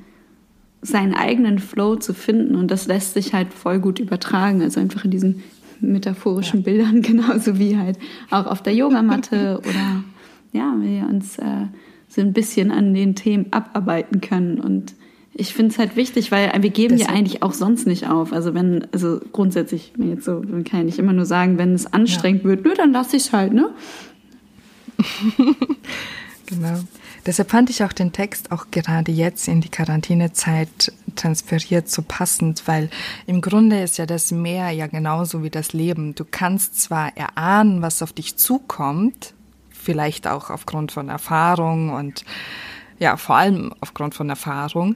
seinen 0.81 1.15
eigenen 1.15 1.59
Flow 1.59 1.97
zu 1.97 2.15
finden. 2.15 2.57
Und 2.57 2.71
das 2.71 2.87
lässt 2.87 3.15
sich 3.15 3.35
halt 3.35 3.53
voll 3.53 3.79
gut 3.79 3.99
übertragen. 3.99 4.63
Also 4.63 4.81
einfach 4.81 5.05
in 5.05 5.11
diesen 5.11 5.43
metaphorischen 5.81 6.61
ja. 6.61 6.65
Bildern, 6.65 7.03
genauso 7.03 7.59
wie 7.59 7.77
halt 7.77 7.99
auch 8.31 8.47
auf 8.47 8.63
der 8.63 8.75
Yogamatte 8.75 9.59
oder 9.69 10.05
ja, 10.53 10.75
wir 10.81 11.09
uns 11.09 11.39
äh, 11.39 11.67
so 12.09 12.21
ein 12.21 12.33
bisschen 12.33 12.71
an 12.71 12.95
den 12.95 13.15
Themen 13.15 13.47
abarbeiten 13.53 14.21
können 14.21 14.61
und 14.61 14.95
ich 15.35 15.55
finde 15.55 15.73
es 15.73 15.79
halt 15.79 15.97
wichtig, 15.97 16.31
weil 16.31 16.51
wir 16.63 16.71
geben 16.71 16.97
Deswegen. 16.97 17.11
ja 17.11 17.19
eigentlich 17.19 17.43
auch 17.43 17.55
sonst 17.55 17.87
nicht 17.87 18.07
auf. 18.09 18.33
Also 18.33 18.55
wenn, 18.55 18.87
also 18.93 19.21
grundsätzlich, 19.33 19.93
jetzt 19.97 20.25
so, 20.25 20.43
man 20.47 20.65
kann 20.65 20.81
ja 20.81 20.85
nicht 20.85 20.99
immer 20.99 21.13
nur 21.13 21.25
sagen, 21.25 21.57
wenn 21.59 21.75
es 21.75 21.91
anstrengend 21.93 22.43
ja. 22.43 22.51
wird, 22.51 22.65
nö, 22.65 22.75
dann 22.75 22.93
lasse 22.93 23.17
ich 23.17 23.25
es 23.25 23.33
halt, 23.33 23.53
ne? 23.53 23.71
genau. 26.47 26.81
Deshalb 27.25 27.51
fand 27.51 27.71
ich 27.71 27.85
auch 27.85 27.93
den 27.93 28.13
Text 28.13 28.51
auch 28.51 28.67
gerade 28.73 29.13
jetzt 29.13 29.47
in 29.47 29.61
die 29.61 29.69
Quarantänezeit 29.69 30.93
transferiert 31.15 31.89
so 31.89 32.03
passend, 32.03 32.67
weil 32.67 32.91
im 33.27 33.41
Grunde 33.41 33.81
ist 33.81 33.97
ja 33.97 34.07
das 34.07 34.33
Meer 34.33 34.71
ja 34.71 34.89
genauso 34.89 35.45
wie 35.45 35.51
das 35.51 35.73
Leben. 35.73 36.15
Du 36.15 36.25
kannst 36.29 36.81
zwar 36.81 37.17
erahnen, 37.17 37.81
was 37.81 38.03
auf 38.03 38.13
dich 38.13 38.37
zukommt, 38.37 39.35
vielleicht 39.71 40.27
auch 40.27 40.51
aufgrund 40.51 40.91
von 40.93 41.09
Erfahrung 41.09 41.91
und 41.91 42.25
ja, 43.03 43.17
vor 43.17 43.35
allem 43.35 43.75
aufgrund 43.81 44.15
von 44.15 44.31
Erfahrung. 44.31 44.95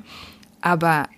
Aber 0.61 1.09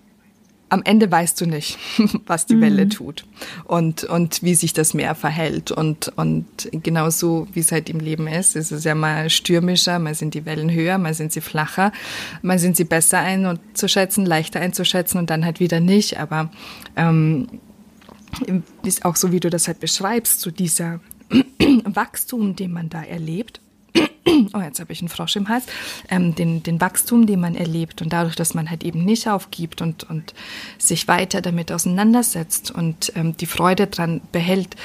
am 0.71 0.81
Ende 0.85 1.11
weißt 1.11 1.39
du 1.39 1.45
nicht, 1.47 1.79
was 2.27 2.47
die 2.47 2.55
mhm. 2.55 2.61
Welle 2.63 2.89
tut 2.89 3.27
und, 3.65 4.05
und 4.05 4.43
wie 4.43 4.55
sich 4.55 4.73
das 4.73 4.95
Meer 4.95 5.15
verhält. 5.15 5.71
Und, 5.71 6.11
und 6.17 6.47
genauso 6.73 7.47
wie 7.53 7.61
es 7.61 7.73
halt 7.73 7.91
im 7.91 8.01
Leben 8.01 8.27
ist, 8.27 8.57
ist 8.57 8.73
es 8.73 8.85
ja 8.85 8.95
mal 8.95 9.29
stürmischer, 9.29 9.99
mal 9.99 10.15
sind 10.15 10.33
die 10.33 10.47
Wellen 10.47 10.73
höher, 10.73 10.97
mal 10.97 11.13
sind 11.13 11.31
sie 11.31 11.43
flacher, 11.43 11.93
mal 12.41 12.59
sind 12.59 12.75
sie 12.75 12.85
besser 12.85 13.19
einzuschätzen, 13.19 14.25
leichter 14.25 14.61
einzuschätzen 14.61 15.19
und 15.19 15.29
dann 15.29 15.45
halt 15.45 15.61
wieder 15.61 15.81
nicht. 15.81 16.19
Aber 16.19 16.51
ähm, 16.97 17.49
ist 18.83 19.05
auch 19.05 19.17
so, 19.17 19.31
wie 19.31 19.41
du 19.41 19.51
das 19.51 19.69
halt 19.69 19.81
beschreibst, 19.81 20.41
so 20.41 20.51
dieser 20.51 21.01
Wachstum, 21.85 22.57
den 22.57 22.73
man 22.73 22.89
da 22.89 23.03
erlebt 23.03 23.61
oh, 24.55 24.61
jetzt 24.61 24.81
habe 24.81 24.93
ich 24.93 25.01
einen 25.01 25.09
Frosch 25.09 25.37
im 25.37 25.49
Hals, 25.49 25.65
ähm, 26.11 26.35
den, 26.35 26.63
den 26.63 26.81
Wachstum, 26.81 27.27
den 27.27 27.41
man 27.41 27.55
erlebt 27.55 28.03
und 28.03 28.13
dadurch, 28.13 28.37
dass 28.37 28.55
man 28.55 28.71
halt 28.71 28.85
eben 28.85 29.05
nicht 29.05 29.29
aufgibt 29.29 29.83
und, 29.83 30.05
und 30.05 30.35
sich 30.79 31.09
weiter 31.09 31.41
damit 31.41 31.73
auseinandersetzt 31.73 32.71
und 32.71 33.13
ähm, 33.17 33.37
die 33.37 33.47
Freude 33.47 33.87
dran 33.87 34.21
behält, 34.33 34.77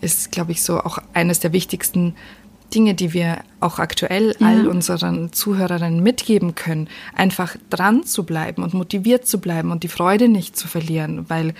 ist, 0.00 0.30
glaube 0.30 0.52
ich, 0.52 0.62
so 0.62 0.80
auch 0.80 0.98
eines 1.12 1.40
der 1.40 1.52
wichtigsten 1.52 2.14
Dinge, 2.74 2.94
die 2.94 3.12
wir 3.12 3.38
auch 3.60 3.78
aktuell 3.78 4.36
ja. 4.38 4.46
all 4.46 4.68
unseren 4.68 5.32
Zuhörerinnen 5.32 6.02
mitgeben 6.02 6.54
können, 6.54 6.88
einfach 7.14 7.56
dran 7.70 8.04
zu 8.04 8.24
bleiben 8.24 8.62
und 8.62 8.74
motiviert 8.74 9.26
zu 9.26 9.40
bleiben 9.40 9.70
und 9.70 9.82
die 9.82 9.88
Freude 9.88 10.28
nicht 10.28 10.56
zu 10.56 10.68
verlieren, 10.68 11.24
weil 11.28 11.54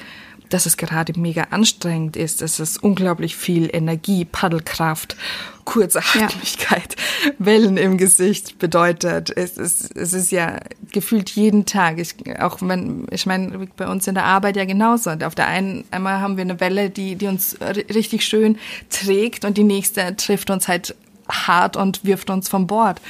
dass 0.51 0.67
es 0.67 0.77
gerade 0.77 1.19
mega 1.19 1.49
anstrengend 1.51 2.17
ist, 2.17 2.43
dass 2.43 2.59
es 2.59 2.79
unglaublich 2.79 3.37
viel 3.37 3.69
Energie, 3.73 4.25
Paddelkraft, 4.25 5.17
Kurzatmigkeit, 5.65 6.97
ja. 7.25 7.33
Wellen 7.39 7.77
im 7.77 7.99
Gesicht 7.99 8.59
bedeutet. 8.59 9.31
Es 9.37 9.59
ist, 9.59 9.95
es 9.97 10.13
ist 10.15 10.33
ja 10.33 10.61
gefühlt 10.93 11.31
jeden 11.31 11.67
Tag. 11.67 11.99
Ich, 11.99 12.15
auch 12.41 12.59
wenn, 12.63 13.07
ich 13.11 13.27
meine, 13.27 13.69
bei 13.77 13.87
uns 13.87 14.07
in 14.07 14.15
der 14.15 14.25
Arbeit 14.25 14.57
ja 14.57 14.65
genauso. 14.65 15.11
Auf 15.11 15.35
der 15.35 15.47
einen, 15.47 15.85
einmal 15.91 16.21
haben 16.21 16.37
wir 16.37 16.43
eine 16.43 16.61
Welle, 16.61 16.89
die, 16.89 17.17
die 17.17 17.27
uns 17.27 17.59
richtig 17.61 18.25
schön 18.25 18.59
trägt 18.89 19.45
und 19.45 19.59
die 19.59 19.65
nächste 19.65 20.17
trifft 20.17 20.51
uns 20.51 20.69
halt 20.69 20.95
hart 21.29 21.77
und 21.77 22.05
wirft 22.05 22.31
uns 22.31 22.49
vom 22.49 22.67
Bord. 22.67 23.01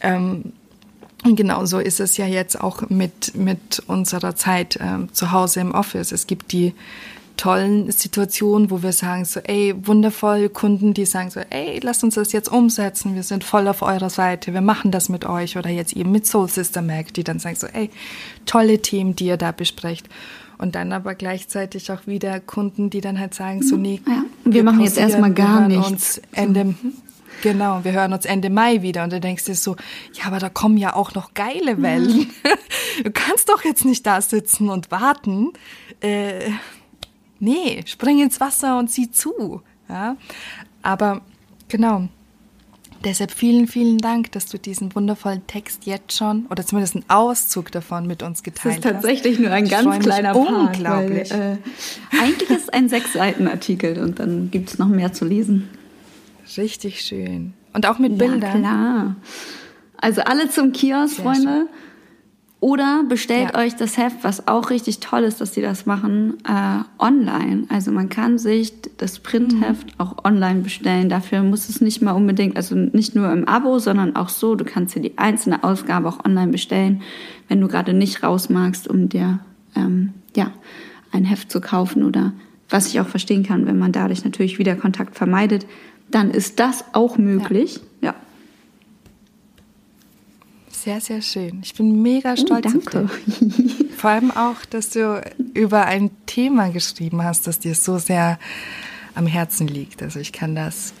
Ähm, 0.00 0.52
und 1.24 1.36
genauso 1.36 1.78
ist 1.78 2.00
es 2.00 2.16
ja 2.16 2.26
jetzt 2.26 2.60
auch 2.60 2.88
mit, 2.88 3.34
mit 3.36 3.82
unserer 3.86 4.34
Zeit 4.34 4.76
äh, 4.76 5.06
zu 5.12 5.32
Hause 5.32 5.60
im 5.60 5.72
Office. 5.72 6.12
Es 6.12 6.26
gibt 6.26 6.52
die 6.52 6.74
tollen 7.36 7.90
Situationen, 7.90 8.70
wo 8.70 8.82
wir 8.82 8.92
sagen 8.92 9.24
so, 9.24 9.40
ey, 9.40 9.74
wundervoll, 9.86 10.48
Kunden, 10.48 10.94
die 10.94 11.06
sagen 11.06 11.30
so, 11.30 11.40
ey, 11.50 11.80
lasst 11.82 12.04
uns 12.04 12.14
das 12.14 12.32
jetzt 12.32 12.50
umsetzen, 12.50 13.14
wir 13.14 13.22
sind 13.22 13.42
voll 13.42 13.68
auf 13.68 13.82
eurer 13.82 14.10
Seite, 14.10 14.52
wir 14.52 14.60
machen 14.60 14.90
das 14.90 15.08
mit 15.08 15.24
euch 15.24 15.56
oder 15.56 15.70
jetzt 15.70 15.96
eben 15.96 16.12
mit 16.12 16.26
Soul 16.26 16.48
Sister 16.48 16.82
Mac, 16.82 17.14
die 17.14 17.24
dann 17.24 17.38
sagen 17.38 17.56
so, 17.56 17.66
ey, 17.66 17.90
tolle 18.46 18.80
Themen, 18.80 19.16
die 19.16 19.26
ihr 19.26 19.36
da 19.36 19.52
besprecht. 19.52 20.08
Und 20.58 20.76
dann 20.76 20.92
aber 20.92 21.16
gleichzeitig 21.16 21.90
auch 21.90 22.06
wieder 22.06 22.38
Kunden, 22.38 22.90
die 22.90 23.00
dann 23.00 23.18
halt 23.18 23.34
sagen 23.34 23.62
so, 23.62 23.76
nee, 23.76 24.00
ja, 24.06 24.24
wir, 24.44 24.54
wir 24.54 24.64
machen 24.64 24.80
jetzt 24.80 24.98
erstmal 24.98 25.32
gar 25.32 25.66
nichts. 25.66 26.20
Ende, 26.30 26.64
mhm. 26.64 26.92
Genau, 27.42 27.80
wir 27.82 27.92
hören 27.92 28.12
uns 28.12 28.24
Ende 28.24 28.50
Mai 28.50 28.82
wieder 28.82 29.02
und 29.02 29.12
du 29.12 29.20
denkst 29.20 29.44
dir 29.44 29.56
so, 29.56 29.76
ja, 30.14 30.26
aber 30.26 30.38
da 30.38 30.48
kommen 30.48 30.76
ja 30.76 30.94
auch 30.94 31.12
noch 31.14 31.34
geile 31.34 31.82
Wellen. 31.82 32.18
Mhm. 32.18 32.30
Du 33.04 33.10
kannst 33.10 33.48
doch 33.48 33.64
jetzt 33.64 33.86
nicht 33.86 34.06
da 34.06 34.20
sitzen 34.20 34.68
und 34.68 34.90
warten. 34.90 35.54
Äh, 36.02 36.50
nee, 37.40 37.82
spring 37.86 38.20
ins 38.20 38.38
Wasser 38.38 38.78
und 38.78 38.90
sieh 38.90 39.10
zu. 39.10 39.62
Ja? 39.88 40.16
Aber 40.82 41.22
genau, 41.68 42.08
deshalb 43.02 43.30
vielen, 43.30 43.66
vielen 43.66 43.96
Dank, 43.96 44.30
dass 44.32 44.44
du 44.46 44.58
diesen 44.58 44.94
wundervollen 44.94 45.46
Text 45.46 45.86
jetzt 45.86 46.16
schon 46.16 46.46
oder 46.50 46.66
zumindest 46.66 46.96
einen 46.96 47.04
Auszug 47.08 47.72
davon 47.72 48.06
mit 48.06 48.22
uns 48.22 48.42
geteilt 48.42 48.76
hast. 48.76 48.84
Das 48.84 48.92
ist 48.92 49.00
tatsächlich 49.00 49.36
hast. 49.36 49.42
nur 49.42 49.50
ein 49.52 49.64
ich 49.64 49.70
ganz 49.70 49.98
kleiner 50.04 50.34
Part. 50.34 50.76
Unglaublich. 50.76 51.30
Weil, 51.30 51.58
äh, 52.12 52.18
eigentlich 52.20 52.50
ist 52.50 52.64
es 52.64 52.68
ein 52.68 52.88
sechs 52.90 53.14
Seiten 53.14 53.48
Artikel 53.48 53.98
und 53.98 54.18
dann 54.18 54.50
gibt 54.50 54.70
es 54.70 54.78
noch 54.78 54.88
mehr 54.88 55.14
zu 55.14 55.24
lesen. 55.24 55.70
Richtig 56.56 57.00
schön. 57.00 57.54
Und 57.72 57.86
auch 57.86 57.98
mit 57.98 58.18
Bildern. 58.18 58.42
Ja, 58.42 58.58
klar. 58.58 59.16
Also 59.96 60.22
alle 60.22 60.50
zum 60.50 60.72
Kiosk, 60.72 61.16
Sehr 61.16 61.24
Freunde. 61.24 61.66
Oder 62.62 63.02
bestellt 63.08 63.50
ja. 63.54 63.58
euch 63.58 63.74
das 63.74 63.98
Heft, 63.98 64.18
was 64.22 64.46
auch 64.46 64.70
richtig 64.70 65.00
toll 65.00 65.24
ist, 65.24 65.40
dass 65.40 65.52
sie 65.52 65.62
das 65.62 65.84
machen, 65.84 66.34
äh, 66.48 66.84
online. 67.02 67.64
Also 67.68 67.90
man 67.90 68.08
kann 68.08 68.38
sich 68.38 68.72
das 68.98 69.18
Printheft 69.18 69.88
mhm. 69.88 69.94
auch 69.98 70.24
online 70.24 70.60
bestellen. 70.60 71.08
Dafür 71.08 71.42
muss 71.42 71.68
es 71.68 71.80
nicht 71.80 72.02
mal 72.02 72.12
unbedingt, 72.12 72.56
also 72.56 72.76
nicht 72.76 73.16
nur 73.16 73.32
im 73.32 73.48
Abo, 73.48 73.80
sondern 73.80 74.14
auch 74.14 74.28
so. 74.28 74.54
Du 74.54 74.64
kannst 74.64 74.94
dir 74.94 75.00
die 75.00 75.18
einzelne 75.18 75.64
Ausgabe 75.64 76.08
auch 76.08 76.24
online 76.24 76.52
bestellen, 76.52 77.02
wenn 77.48 77.60
du 77.60 77.66
gerade 77.66 77.94
nicht 77.94 78.22
raus 78.22 78.48
magst, 78.48 78.86
um 78.86 79.08
dir 79.08 79.40
ähm, 79.74 80.12
ja 80.36 80.52
ein 81.10 81.24
Heft 81.24 81.50
zu 81.50 81.60
kaufen 81.60 82.04
oder 82.04 82.32
was 82.68 82.86
ich 82.86 83.00
auch 83.00 83.08
verstehen 83.08 83.42
kann, 83.42 83.66
wenn 83.66 83.78
man 83.78 83.90
dadurch 83.90 84.24
natürlich 84.24 84.60
wieder 84.60 84.76
Kontakt 84.76 85.16
vermeidet, 85.16 85.66
dann 86.14 86.30
ist 86.30 86.60
das 86.60 86.84
auch 86.92 87.18
möglich. 87.18 87.80
Ja. 88.00 88.10
ja. 88.10 88.14
Sehr, 90.70 91.00
sehr 91.00 91.22
schön. 91.22 91.60
Ich 91.62 91.74
bin 91.74 92.02
mega 92.02 92.32
oh, 92.32 92.36
stolz 92.36 92.66
oh, 92.66 92.80
danke. 92.80 93.04
auf 93.04 93.18
dich. 93.26 93.92
Vor 93.96 94.10
allem 94.10 94.30
auch, 94.32 94.64
dass 94.68 94.90
du 94.90 95.22
über 95.54 95.84
ein 95.84 96.10
Thema 96.26 96.70
geschrieben 96.70 97.22
hast, 97.22 97.46
das 97.46 97.60
dir 97.60 97.74
so 97.74 97.98
sehr 97.98 98.38
am 99.14 99.26
Herzen 99.26 99.68
liegt. 99.68 100.02
Also 100.02 100.18
ich 100.18 100.32
kann 100.32 100.56
das, 100.56 100.92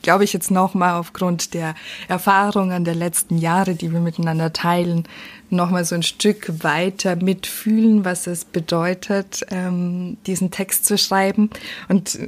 glaube 0.00 0.24
ich, 0.24 0.32
jetzt 0.32 0.50
nochmal 0.50 0.94
aufgrund 0.94 1.52
der 1.52 1.74
Erfahrungen 2.08 2.84
der 2.84 2.94
letzten 2.94 3.36
Jahre, 3.36 3.74
die 3.74 3.92
wir 3.92 4.00
miteinander 4.00 4.54
teilen, 4.54 5.04
nochmal 5.50 5.84
so 5.84 5.94
ein 5.94 6.02
Stück 6.02 6.64
weiter 6.64 7.16
mitfühlen, 7.16 8.06
was 8.06 8.26
es 8.26 8.46
bedeutet, 8.46 9.44
ähm, 9.50 10.16
diesen 10.26 10.50
Text 10.50 10.86
zu 10.86 10.96
schreiben. 10.96 11.50
Und 11.88 12.18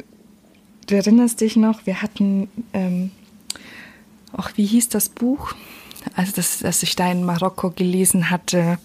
du 0.88 0.96
erinnerst 0.96 1.40
dich 1.40 1.56
noch, 1.56 1.86
wir 1.86 2.02
hatten, 2.02 2.48
ähm, 2.72 3.12
auch 4.32 4.50
wie 4.56 4.66
hieß 4.66 4.88
das 4.88 5.08
Buch? 5.08 5.54
also 6.14 6.32
das, 6.34 6.60
das 6.60 6.82
ich 6.82 6.96
da 6.96 7.10
in 7.10 7.24
Marokko 7.24 7.70
gelesen 7.70 8.30
hatte, 8.30 8.78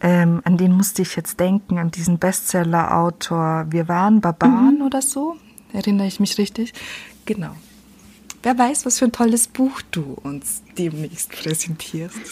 ähm, 0.00 0.40
an 0.44 0.56
den 0.56 0.72
musste 0.72 1.02
ich 1.02 1.16
jetzt 1.16 1.38
denken, 1.38 1.78
an 1.78 1.90
diesen 1.90 2.18
Bestseller-Autor 2.18 3.66
Wir 3.70 3.88
waren 3.88 4.20
Barbaren 4.20 4.78
mhm. 4.78 4.86
oder 4.86 5.00
so. 5.00 5.36
Erinnere 5.72 6.06
ich 6.06 6.20
mich 6.20 6.38
richtig? 6.38 6.72
Genau. 7.24 7.54
Wer 8.42 8.58
weiß, 8.58 8.84
was 8.86 8.98
für 8.98 9.04
ein 9.04 9.12
tolles 9.12 9.46
Buch 9.46 9.82
du 9.92 10.16
uns 10.22 10.62
demnächst 10.76 11.30
präsentierst. 11.30 12.16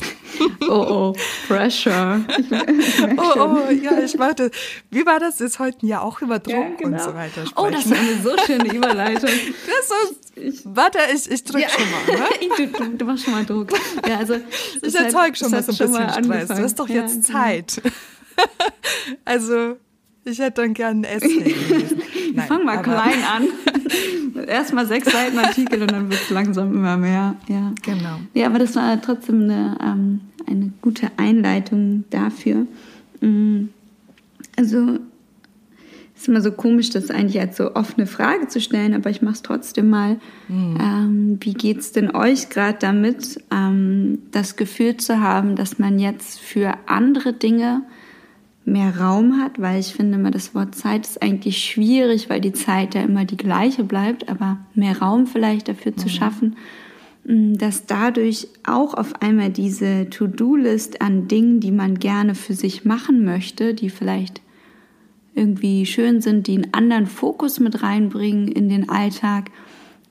Oh, 0.69 1.13
oh, 1.13 1.17
Pressure. 1.49 2.25
oh, 3.17 3.33
oh, 3.37 3.71
ja, 3.71 3.99
ich 3.99 4.19
warte. 4.19 4.51
Wie 4.91 5.05
war 5.05 5.19
das? 5.19 5.41
Ist 5.41 5.59
heute 5.59 5.85
ja 5.85 6.01
auch 6.01 6.23
über 6.23 6.39
Druck 6.39 6.55
ja, 6.55 6.77
genau. 6.79 6.97
und 6.97 7.03
so 7.03 7.15
weiter 7.15 7.47
sprechen. 7.47 7.53
Oh, 7.57 7.69
das 7.69 7.87
ist 7.87 7.93
eine 7.93 8.23
so 8.23 8.31
schöne 8.47 8.73
Überleitung. 8.75 9.31
Das 9.67 10.37
ist, 10.37 10.63
warte, 10.65 10.99
ich, 11.13 11.31
ich 11.31 11.45
drück 11.45 11.61
ja. 11.61 11.69
schon 11.69 11.91
mal. 11.91 12.21
Ne? 12.21 12.69
Du, 12.69 12.97
du, 12.97 13.05
machst 13.05 13.25
schon 13.25 13.33
mal 13.35 13.45
Druck. 13.45 13.73
Ja, 14.09 14.19
also, 14.19 14.37
ich 14.81 14.95
erzeug 14.95 15.37
schon 15.37 15.51
mal 15.51 15.63
so 15.63 15.73
ein 15.73 15.93
bisschen 15.93 16.25
Stress. 16.25 16.49
Du 16.49 16.63
hast 16.63 16.79
doch 16.79 16.89
jetzt 16.89 17.29
ja, 17.29 17.33
genau. 17.33 17.39
Zeit. 17.41 17.83
also, 19.25 19.77
ich 20.25 20.39
hätte 20.39 20.63
dann 20.63 20.75
gerne 20.75 21.01
ein 21.01 21.05
Essay 21.05 21.39
gelesen. 21.69 22.03
Nein, 22.35 22.49
Fang 22.49 22.65
mal 22.65 22.83
klein 22.83 23.23
an. 23.35 24.45
Erstmal 24.47 24.87
sechs 24.87 25.11
Seiten 25.11 25.39
Artikel 25.39 25.83
und 25.83 25.91
dann 25.91 26.11
wird 26.11 26.21
es 26.21 26.31
langsam 26.31 26.75
immer 26.75 26.97
mehr. 26.97 27.37
Ja. 27.49 27.73
Genau. 27.83 28.21
Ja, 28.35 28.47
aber 28.47 28.59
das 28.59 28.77
war 28.77 29.01
trotzdem 29.01 29.43
eine, 29.43 29.77
ähm, 29.83 30.21
eine 30.47 30.73
gute 30.81 31.11
Einleitung 31.17 32.05
dafür. 32.11 32.67
Mm. 33.21 33.69
Also 34.57 34.99
es 36.21 36.25
ist 36.25 36.29
immer 36.29 36.43
so 36.43 36.53
komisch, 36.53 36.91
das 36.91 37.11
eigentlich 37.11 37.41
als 37.41 37.57
so 37.57 37.75
offene 37.75 38.07
Frage 38.07 38.47
zu 38.49 38.61
stellen, 38.61 38.93
aber 38.93 39.09
ich 39.09 39.23
mache 39.23 39.37
es 39.37 39.43
trotzdem 39.43 39.89
mal. 39.89 40.21
Mhm. 40.49 40.79
Ähm, 40.79 41.39
wie 41.41 41.55
geht 41.55 41.79
es 41.79 41.93
denn 41.93 42.15
euch 42.15 42.51
gerade 42.51 42.77
damit, 42.79 43.43
ähm, 43.51 44.19
das 44.31 44.57
Gefühl 44.57 44.99
zu 44.99 45.21
haben, 45.21 45.57
dass 45.57 45.79
man 45.79 45.99
jetzt 45.99 46.39
für 46.39 46.75
andere 46.85 47.33
Dinge 47.33 47.85
mehr 48.65 48.99
Raum 48.99 49.41
hat, 49.41 49.61
weil 49.61 49.81
ich 49.81 49.95
finde 49.95 50.19
immer, 50.19 50.31
das 50.31 50.55
Wort 50.55 50.75
Zeit 50.75 51.07
ist 51.07 51.23
eigentlich 51.23 51.65
schwierig, 51.65 52.29
weil 52.29 52.41
die 52.41 52.53
Zeit 52.53 52.95
ja 52.95 53.03
immer 53.03 53.25
die 53.25 53.37
gleiche 53.37 53.85
bleibt, 53.85 54.29
aber 54.29 54.59
mehr 54.75 54.99
Raum 54.99 55.27
vielleicht 55.27 55.69
dafür 55.69 55.93
mhm. 55.93 55.99
zu 55.99 56.09
schaffen, 56.09 56.57
mm, 57.25 57.55
dass 57.55 57.87
dadurch 57.87 58.49
auch 58.65 58.95
auf 58.95 59.23
einmal 59.23 59.51
diese 59.51 60.11
To-Do-List 60.11 61.01
an 61.01 61.27
Dingen, 61.27 61.61
die 61.61 61.73
man 61.73 61.99
gerne 61.99 62.35
für 62.35 62.55
sich 62.55 62.85
machen 62.85 63.25
möchte, 63.25 63.75
die 63.75 63.91
vielleicht 63.91 64.43
irgendwie 65.35 65.87
schön 65.87 66.21
sind, 66.21 66.47
die 66.47 66.57
einen 66.57 66.75
anderen 66.75 67.07
Fokus 67.07 67.61
mit 67.61 67.83
reinbringen 67.83 68.49
in 68.49 68.69
den 68.69 68.89
Alltag, 68.89 69.51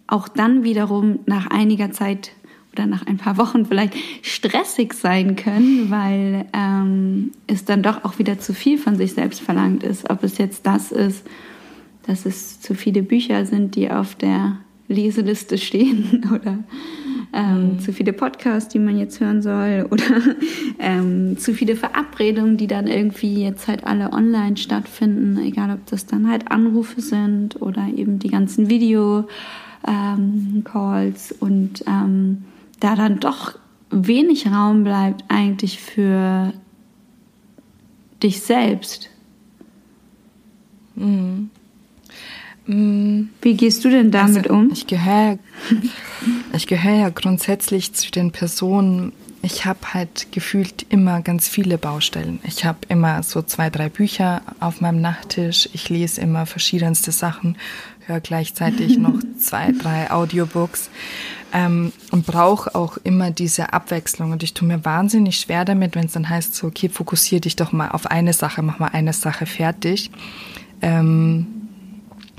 auch 0.07 0.27
dann 0.27 0.63
wiederum 0.63 1.19
nach 1.27 1.47
einiger 1.47 1.91
Zeit 1.91 2.31
oder 2.73 2.85
nach 2.85 3.05
ein 3.07 3.17
paar 3.17 3.37
Wochen 3.37 3.65
vielleicht 3.65 3.95
stressig 4.21 4.93
sein 4.93 5.35
können, 5.35 5.89
weil 5.89 6.45
ähm, 6.53 7.31
es 7.47 7.65
dann 7.65 7.81
doch 7.81 8.05
auch 8.05 8.19
wieder 8.19 8.39
zu 8.39 8.53
viel 8.53 8.77
von 8.77 8.95
sich 8.95 9.13
selbst 9.13 9.41
verlangt 9.41 9.83
ist. 9.83 10.09
Ob 10.09 10.23
es 10.23 10.37
jetzt 10.37 10.65
das 10.65 10.91
ist, 10.91 11.25
dass 12.05 12.25
es 12.25 12.61
zu 12.61 12.75
viele 12.75 13.03
Bücher 13.03 13.45
sind, 13.45 13.75
die 13.75 13.91
auf 13.91 14.15
der 14.15 14.57
Leseliste 14.87 15.57
stehen 15.57 16.25
oder 16.33 16.59
ähm, 17.31 17.73
mhm. 17.73 17.79
zu 17.79 17.93
viele 17.93 18.13
Podcasts, 18.13 18.73
die 18.73 18.79
man 18.79 18.97
jetzt 18.97 19.19
hören 19.19 19.41
soll 19.41 19.85
oder 19.91 20.05
ähm, 20.79 21.37
zu 21.37 21.53
viele 21.53 21.75
Verabredungen, 21.75 22.57
die 22.57 22.67
dann 22.67 22.87
irgendwie 22.87 23.43
jetzt 23.43 23.67
halt 23.67 23.85
alle 23.85 24.11
online 24.11 24.57
stattfinden, 24.57 25.37
egal 25.37 25.71
ob 25.71 25.85
das 25.85 26.05
dann 26.05 26.29
halt 26.29 26.51
Anrufe 26.51 27.01
sind 27.01 27.61
oder 27.61 27.87
eben 27.95 28.19
die 28.19 28.29
ganzen 28.29 28.69
Video-Calls 28.69 31.31
ähm, 31.31 31.37
und 31.39 31.83
ähm, 31.87 32.43
da 32.79 32.95
dann 32.95 33.19
doch 33.19 33.57
wenig 33.89 34.47
Raum 34.47 34.83
bleibt 34.83 35.23
eigentlich 35.27 35.79
für 35.79 36.53
dich 38.21 38.41
selbst. 38.41 39.09
Mhm. 40.95 41.49
Wie 43.41 43.55
gehst 43.55 43.83
du 43.83 43.89
denn 43.89 44.11
damit 44.11 44.49
also, 44.49 44.53
um? 44.53 44.69
Ich 44.71 44.85
gehöre 44.85 45.39
ich 46.53 46.67
gehöre 46.67 46.95
ja 46.95 47.09
grundsätzlich 47.09 47.93
zu 47.93 48.11
den 48.11 48.31
Personen, 48.31 49.11
ich 49.41 49.65
habe 49.65 49.79
halt 49.93 50.31
gefühlt 50.31 50.85
immer 50.89 51.21
ganz 51.21 51.47
viele 51.47 51.77
Baustellen. 51.77 52.39
Ich 52.43 52.65
habe 52.65 52.79
immer 52.89 53.23
so 53.23 53.41
zwei, 53.41 53.69
drei 53.69 53.87
Bücher 53.87 54.41
auf 54.59 54.81
meinem 54.81 54.99
Nachttisch. 54.99 55.69
Ich 55.71 55.89
lese 55.89 56.19
immer 56.19 56.45
verschiedenste 56.45 57.11
Sachen, 57.11 57.57
höre 58.05 58.19
gleichzeitig 58.19 58.97
noch 58.97 59.19
zwei, 59.39 59.71
drei 59.71 60.11
Audiobooks 60.11 60.89
ähm, 61.53 61.91
und 62.11 62.25
brauche 62.25 62.75
auch 62.75 62.97
immer 62.97 63.31
diese 63.31 63.73
Abwechslung. 63.73 64.31
Und 64.31 64.43
ich 64.43 64.53
tue 64.53 64.67
mir 64.67 64.83
wahnsinnig 64.85 65.39
schwer 65.39 65.65
damit, 65.65 65.95
wenn 65.95 66.05
es 66.05 66.13
dann 66.13 66.29
heißt, 66.29 66.55
so, 66.55 66.67
okay, 66.67 66.89
fokussiere 66.89 67.41
dich 67.41 67.55
doch 67.55 67.71
mal 67.71 67.89
auf 67.89 68.07
eine 68.07 68.33
Sache, 68.33 68.61
mach 68.61 68.79
mal 68.79 68.87
eine 68.87 69.13
Sache 69.13 69.45
fertig. 69.45 70.11
Ähm, 70.81 71.47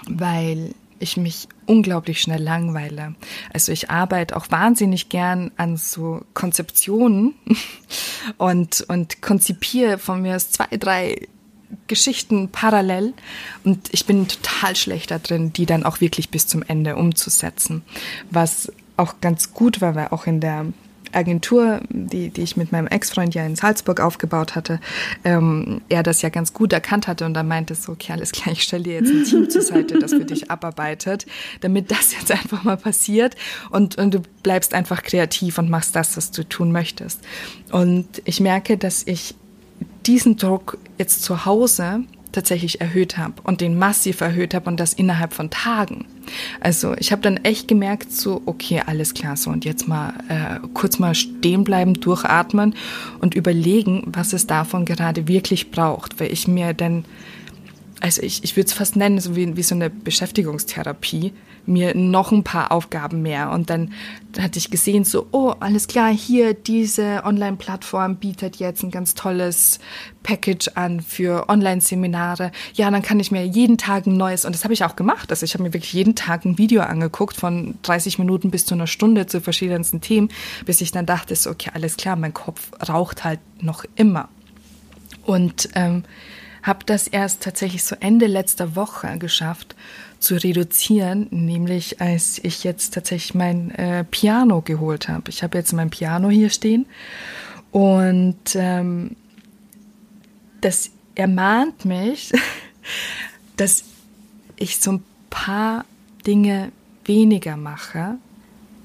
weil 0.09 0.75
ich 0.99 1.17
mich 1.17 1.49
unglaublich 1.67 2.21
schnell 2.21 2.43
langweile. 2.43 3.15
Also 3.53 3.73
ich 3.73 3.91
arbeite 3.91 4.37
auch 4.37 4.51
wahnsinnig 4.51 5.09
gern 5.09 5.51
an 5.57 5.77
so 5.77 6.23
Konzeptionen 6.35 7.35
und, 8.37 8.85
und 8.89 9.23
konzipiere 9.23 9.99
von 9.99 10.23
mir 10.23 10.37
aus 10.37 10.51
zwei, 10.51 10.67
drei 10.77 11.29
Geschichten 11.87 12.49
parallel 12.51 13.15
und 13.65 13.89
ich 13.93 14.05
bin 14.05 14.27
total 14.27 14.75
schlecht 14.75 15.11
da 15.11 15.19
drin, 15.19 15.53
die 15.53 15.67
dann 15.67 15.85
auch 15.85 16.01
wirklich 16.01 16.29
bis 16.29 16.47
zum 16.47 16.63
Ende 16.63 16.97
umzusetzen. 16.97 17.83
Was 18.31 18.73
auch 19.01 19.21
ganz 19.21 19.53
gut 19.53 19.81
war, 19.81 19.95
weil 19.95 20.09
auch 20.09 20.27
in 20.27 20.41
der 20.41 20.67
Agentur, 21.13 21.81
die, 21.89 22.31
die 22.31 22.43
ich 22.43 22.57
mit 22.57 22.73
meinem 22.73 22.87
Ex-Freund 22.87 23.35
ja 23.35 23.45
in 23.45 23.57
Salzburg 23.57 24.01
aufgebaut 24.01 24.55
hatte, 24.55 24.81
ähm, 25.25 25.81
er 25.89 26.03
das 26.03 26.23
ja 26.23 26.29
ganz 26.29 26.53
gut 26.53 26.73
erkannt 26.73 27.09
hatte 27.09 27.27
und 27.27 27.35
da 27.35 27.43
meinte 27.43 27.75
so, 27.75 27.93
okay, 27.93 28.13
alles 28.13 28.33
klar, 28.33 28.53
ich 28.53 28.63
stelle 28.63 28.85
dir 28.85 28.95
jetzt 28.95 29.11
ein 29.11 29.25
Team 29.25 29.51
zur 29.51 29.63
Seite, 29.63 29.99
das 29.99 30.13
für 30.13 30.25
dich 30.25 30.51
abarbeitet, 30.51 31.27
damit 31.63 31.91
das 31.91 32.13
jetzt 32.13 32.31
einfach 32.31 32.63
mal 32.63 32.77
passiert 32.77 33.35
und, 33.71 33.99
und 33.99 34.15
du 34.15 34.21
bleibst 34.43 34.75
einfach 34.75 35.03
kreativ 35.03 35.59
und 35.59 35.69
machst 35.69 35.97
das, 35.97 36.17
was 36.17 36.31
du 36.31 36.49
tun 36.49 36.71
möchtest. 36.73 37.21
Und 37.73 38.23
ich 38.25 38.41
merke, 38.41 38.77
dass 38.77 39.07
ich 39.07 39.35
diesen 40.07 40.37
Druck 40.37 40.79
jetzt 40.99 41.23
zu 41.23 41.45
Hause 41.45 42.05
tatsächlich 42.33 42.81
erhöht 42.81 43.19
habe 43.19 43.35
und 43.43 43.61
den 43.61 43.79
massiv 43.79 44.21
erhöht 44.21 44.55
habe 44.55 44.69
und 44.69 44.79
das 44.79 44.93
innerhalb 44.93 45.33
von 45.33 45.51
Tagen. 45.51 46.07
Also 46.61 46.95
ich 46.99 47.13
habe 47.13 47.23
dann 47.23 47.39
echt 47.39 47.69
gemerkt, 47.69 48.13
so, 48.13 48.43
okay, 48.47 48.83
alles 48.87 49.15
klar, 49.15 49.37
so 49.37 49.51
und 49.51 49.65
jetzt 49.65 49.89
mal 49.89 50.15
äh, 50.29 50.67
kurz 50.75 50.99
mal 50.99 51.15
stehen 51.15 51.65
bleiben, 51.65 51.95
durchatmen 51.95 52.75
und 53.21 53.35
überlegen, 53.35 54.05
was 54.07 54.33
es 54.33 54.47
davon 54.47 54.85
gerade 54.85 55.29
wirklich 55.29 55.71
braucht, 55.71 56.21
weil 56.21 56.33
ich 56.33 56.47
mir 56.47 56.73
dann, 56.75 57.05
also 58.01 58.23
ich, 58.23 58.43
ich 58.43 58.57
würde 58.57 58.67
es 58.67 58.73
fast 58.73 58.97
nennen, 58.97 59.21
so 59.21 59.37
wie, 59.37 59.57
wie 59.57 59.63
so 59.63 59.75
eine 59.75 59.91
Beschäftigungstherapie, 59.91 61.33
mir 61.67 61.95
noch 61.95 62.33
ein 62.33 62.43
paar 62.43 62.73
Aufgaben 62.73 63.23
mehr. 63.23 63.51
Und 63.51 63.71
dann 63.71 63.93
hatte 64.39 64.59
ich 64.59 64.71
gesehen, 64.71 65.05
so, 65.05 65.27
oh, 65.33 65.53
alles 65.61 65.87
klar, 65.87 66.11
hier, 66.11 66.55
diese 66.55 67.23
Online-Plattform 67.25 68.17
bietet 68.17 68.57
jetzt 68.57 68.83
ein 68.83 68.91
ganz 68.91 69.15
tolles 69.15 69.79
Package 70.23 70.69
an 70.75 71.01
für 71.01 71.49
Online-Seminare. 71.49 72.53
Ja, 72.75 72.91
dann 72.91 73.03
kann 73.03 73.21
ich 73.21 73.31
mir 73.31 73.45
jeden 73.45 73.77
Tag 73.79 74.07
ein 74.07 74.17
neues, 74.17 74.45
und 74.45 74.55
das 74.55 74.65
habe 74.65 74.75
ich 74.75 74.85
auch 74.85 74.97
gemacht. 74.97 75.31
Also 75.31 75.45
ich 75.45 75.55
habe 75.55 75.63
mir 75.63 75.73
wirklich 75.73 75.93
jeden 75.93 76.15
Tag 76.15 76.45
ein 76.45 76.59
Video 76.59 76.83
angeguckt, 76.83 77.37
von 77.37 77.79
30 77.83 78.19
Minuten 78.19 78.51
bis 78.51 78.65
zu 78.65 78.75
einer 78.75 78.87
Stunde 78.87 79.27
zu 79.27 79.41
verschiedensten 79.41 80.01
Themen, 80.01 80.31
bis 80.65 80.81
ich 80.81 80.91
dann 80.93 81.07
dachte, 81.07 81.37
so, 81.37 81.51
okay, 81.51 81.71
alles 81.75 81.97
klar, 81.97 82.17
mein 82.17 82.35
Kopf 82.35 82.71
raucht 82.89 83.25
halt 83.25 83.41
noch 83.61 83.85
immer. 83.97 84.29
Und 85.25 85.69
ähm, 85.75 86.05
habe 86.63 86.85
das 86.85 87.09
erst 87.09 87.43
tatsächlich 87.43 87.85
so 87.85 87.97
Ende 88.01 88.27
letzter 88.27 88.77
Woche 88.77 89.19
geschafft 89.19 89.75
zu 90.19 90.37
reduzieren, 90.37 91.27
nämlich 91.31 92.01
als 92.01 92.39
ich 92.43 92.63
jetzt 92.65 92.95
tatsächlich 92.95 93.35
mein 93.35 93.71
äh, 93.73 94.05
Piano 94.05 94.61
geholt 94.61 95.09
habe. 95.09 95.31
Ich 95.31 95.43
habe 95.43 95.57
jetzt 95.57 95.73
mein 95.73 95.91
Piano 95.91 96.29
hier 96.29 96.51
stehen 96.51 96.87
und 97.71 98.39
ähm, 98.55 99.17
das 100.61 100.91
ermahnt 101.15 101.85
mich, 101.85 102.33
dass 103.57 103.85
ich 104.57 104.79
so 104.79 104.93
ein 104.93 105.05
paar 105.31 105.85
Dinge 106.27 106.71
weniger 107.05 107.57
mache, 107.57 108.17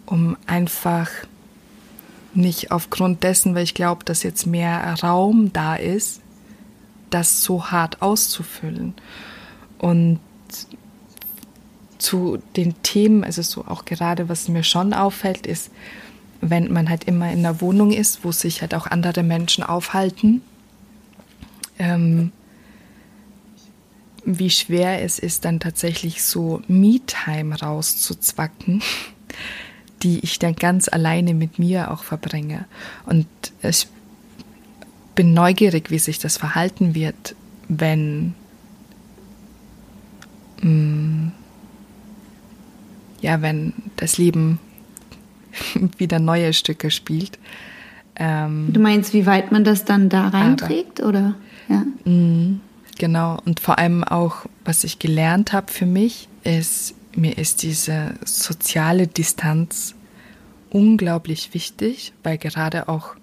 um 0.05 0.37
einfach 0.47 1.09
nicht 2.33 2.71
aufgrund 2.71 3.23
dessen, 3.23 3.55
weil 3.55 3.63
ich 3.63 3.73
glaube, 3.73 4.03
dass 4.05 4.23
jetzt 4.23 4.45
mehr 4.45 4.95
Raum 5.01 5.51
da 5.53 5.75
ist, 5.75 6.21
das 7.15 7.41
so 7.41 7.71
hart 7.71 8.01
auszufüllen. 8.01 8.93
Und 9.77 10.19
zu 11.97 12.39
den 12.57 12.81
Themen, 12.83 13.23
also 13.23 13.41
so 13.41 13.65
auch 13.65 13.85
gerade, 13.85 14.27
was 14.27 14.49
mir 14.49 14.63
schon 14.63 14.93
auffällt, 14.93 15.47
ist, 15.47 15.71
wenn 16.41 16.71
man 16.73 16.89
halt 16.89 17.05
immer 17.05 17.31
in 17.31 17.39
einer 17.39 17.61
Wohnung 17.61 17.91
ist, 17.91 18.25
wo 18.25 18.33
sich 18.33 18.61
halt 18.61 18.75
auch 18.75 18.85
andere 18.85 19.23
Menschen 19.23 19.63
aufhalten, 19.63 20.41
ähm, 21.79 22.33
wie 24.25 24.49
schwer 24.49 25.01
es 25.01 25.17
ist, 25.17 25.45
dann 25.45 25.61
tatsächlich 25.61 26.21
so 26.21 26.61
Me-Time 26.67 27.57
rauszuzwacken, 27.57 28.83
die 30.03 30.19
ich 30.19 30.37
dann 30.37 30.55
ganz 30.55 30.89
alleine 30.89 31.33
mit 31.33 31.59
mir 31.59 31.91
auch 31.91 32.03
verbringe. 32.03 32.65
Und 33.05 33.27
ich 33.61 33.87
bin 35.15 35.33
neugierig, 35.33 35.91
wie 35.91 35.99
sich 35.99 36.19
das 36.19 36.37
verhalten 36.37 36.93
wird, 36.95 37.35
wenn 37.67 38.33
mh, 40.61 40.69
mm, 40.69 41.31
ja, 43.21 43.41
wenn 43.41 43.73
das 43.95 44.17
Leben 44.17 44.59
wieder 45.97 46.19
neue 46.19 46.53
Stücke 46.53 46.91
spielt. 46.91 47.39
Ähm, 48.17 48.69
du 48.71 48.79
meinst, 48.79 49.13
wie 49.13 49.25
weit 49.25 49.51
man 49.51 49.63
das 49.63 49.83
dann 49.83 50.09
da 50.09 50.27
reinträgt, 50.27 51.01
aber, 51.01 51.09
oder? 51.09 51.35
Ja. 51.67 51.83
Mh, 52.05 52.59
genau. 52.97 53.39
Und 53.45 53.59
vor 53.59 53.77
allem 53.77 54.03
auch, 54.03 54.45
was 54.63 54.83
ich 54.83 54.99
gelernt 54.99 55.53
habe 55.53 55.71
für 55.71 55.85
mich, 55.85 56.29
ist, 56.43 56.93
mir 57.15 57.37
ist 57.37 57.63
diese 57.63 58.13
soziale 58.23 59.07
Distanz 59.07 59.95
unglaublich 60.69 61.53
wichtig, 61.53 62.13
weil 62.23 62.37
gerade 62.37 62.87
auch 62.87 63.15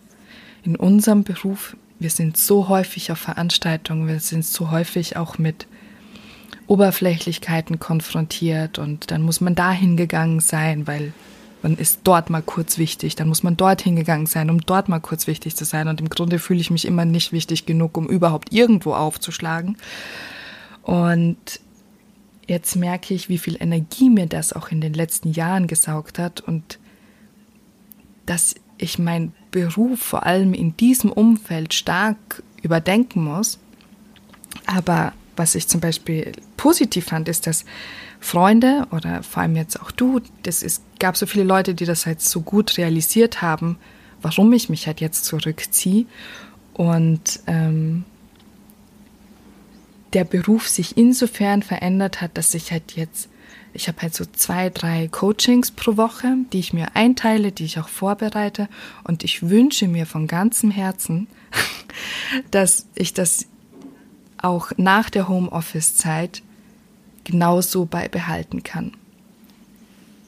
in 0.65 0.77
unserem 0.77 1.25
Beruf, 1.25 1.77
wir 2.03 2.11
sind 2.11 2.37
so 2.37 2.69
häufig 2.69 3.13
auf 3.13 3.19
Veranstaltungen, 3.19 4.09
wir 4.09 4.21
sind 4.21 4.45
so 4.45 4.71
häufig 4.71 5.17
auch 5.17 5.39
mit 5.39 5.67
Oberflächlichkeiten 6.67 7.79
konfrontiert 7.79 8.79
und 8.79 9.11
dann 9.11 9.23
muss 9.23 9.41
man 9.41 9.55
da 9.55 9.73
hingegangen 9.73 10.41
sein, 10.41 10.87
weil 10.87 11.13
man 11.63 11.77
ist 11.77 12.01
dort 12.05 12.31
mal 12.31 12.43
kurz 12.43 12.79
wichtig, 12.79 13.15
dann 13.15 13.29
muss 13.29 13.43
man 13.43 13.57
dort 13.57 13.83
hingegangen 13.83 14.27
sein, 14.27 14.51
um 14.51 14.61
dort 14.61 14.89
mal 14.89 15.01
kurz 15.01 15.27
wichtig 15.27 15.55
zu 15.55 15.65
sein 15.65 15.89
und 15.89 16.01
im 16.01 16.09
Grunde 16.09 16.39
fühle 16.39 16.61
ich 16.61 16.71
mich 16.71 16.85
immer 16.85 17.05
nicht 17.05 17.33
wichtig 17.33 17.67
genug, 17.67 17.97
um 17.97 18.09
überhaupt 18.09 18.53
irgendwo 18.53 18.95
aufzuschlagen. 18.95 19.77
Und 20.83 21.61
jetzt 22.49 22.75
merke 22.75 23.15
ich, 23.15 23.29
wie 23.29 23.39
viel 23.39 23.57
Energie 23.61 24.11
mir 24.11 24.27
das 24.27 24.53
auch 24.53 24.71
in 24.71 24.81
den 24.81 24.95
letzten 24.95 25.31
Jahren 25.31 25.69
gesaugt 25.69 26.19
hat 26.19 26.41
und 26.41 26.79
dass 28.27 28.55
ich 28.79 28.99
meinen 28.99 29.35
Beruf 29.53 30.01
vor 30.01 30.27
allem 30.27 30.53
in 30.55 30.77
diesem 30.77 31.13
Umfeld 31.13 31.75
stark 31.75 32.43
überdenken 32.63 33.23
muss. 33.23 33.61
Aber 34.67 35.13
was 35.37 35.55
ich 35.55 35.69
zum 35.69 35.81
Beispiel 35.81 36.33
positiv 36.57 37.07
fand, 37.07 37.29
ist, 37.29 37.47
dass 37.47 37.65
Freunde 38.19 38.87
oder 38.91 39.23
vor 39.23 39.43
allem 39.43 39.57
jetzt 39.57 39.81
auch 39.81 39.91
du, 39.91 40.21
das 40.43 40.63
ist, 40.63 40.83
gab 40.99 41.17
so 41.17 41.27
viele 41.27 41.45
Leute, 41.45 41.75
die 41.75 41.85
das 41.85 42.07
halt 42.07 42.21
so 42.21 42.41
gut 42.41 42.79
realisiert 42.79 43.43
haben, 43.43 43.79
warum 44.21 44.53
ich 44.53 44.69
mich 44.69 44.87
halt 44.87 45.01
jetzt 45.01 45.25
zurückziehe 45.25 46.07
und 46.75 47.41
ähm, 47.47 48.05
der 50.13 50.25
Beruf 50.25 50.69
sich 50.69 50.97
insofern 50.97 51.63
verändert 51.63 52.21
hat, 52.21 52.37
dass 52.37 52.55
ich 52.55 52.71
halt 52.71 52.93
jetzt, 52.93 53.29
ich 53.75 53.89
habe 53.89 54.03
halt 54.03 54.15
so 54.15 54.25
zwei, 54.25 54.71
drei 54.71 55.09
Coachings 55.09 55.71
pro 55.71 55.97
Woche, 55.97 56.37
die 56.53 56.59
ich 56.59 56.73
mir 56.73 56.95
einteile, 56.95 57.53
die 57.53 57.65
ich 57.65 57.79
auch 57.79 57.89
vorbereite 57.89 58.69
und 59.05 59.25
ich 59.25 59.49
wünsche 59.49 59.89
mir 59.89 60.07
von 60.07 60.27
ganzem 60.27 60.71
Herzen, 60.71 61.27
dass 62.51 62.87
ich 62.95 63.15
das 63.15 63.47
auch 64.39 64.73
nach 64.77 65.09
der 65.09 65.29
Homeoffice-Zeit 65.29 66.43
genauso 67.25 67.85
beibehalten 67.85 68.63
kann. 68.63 68.93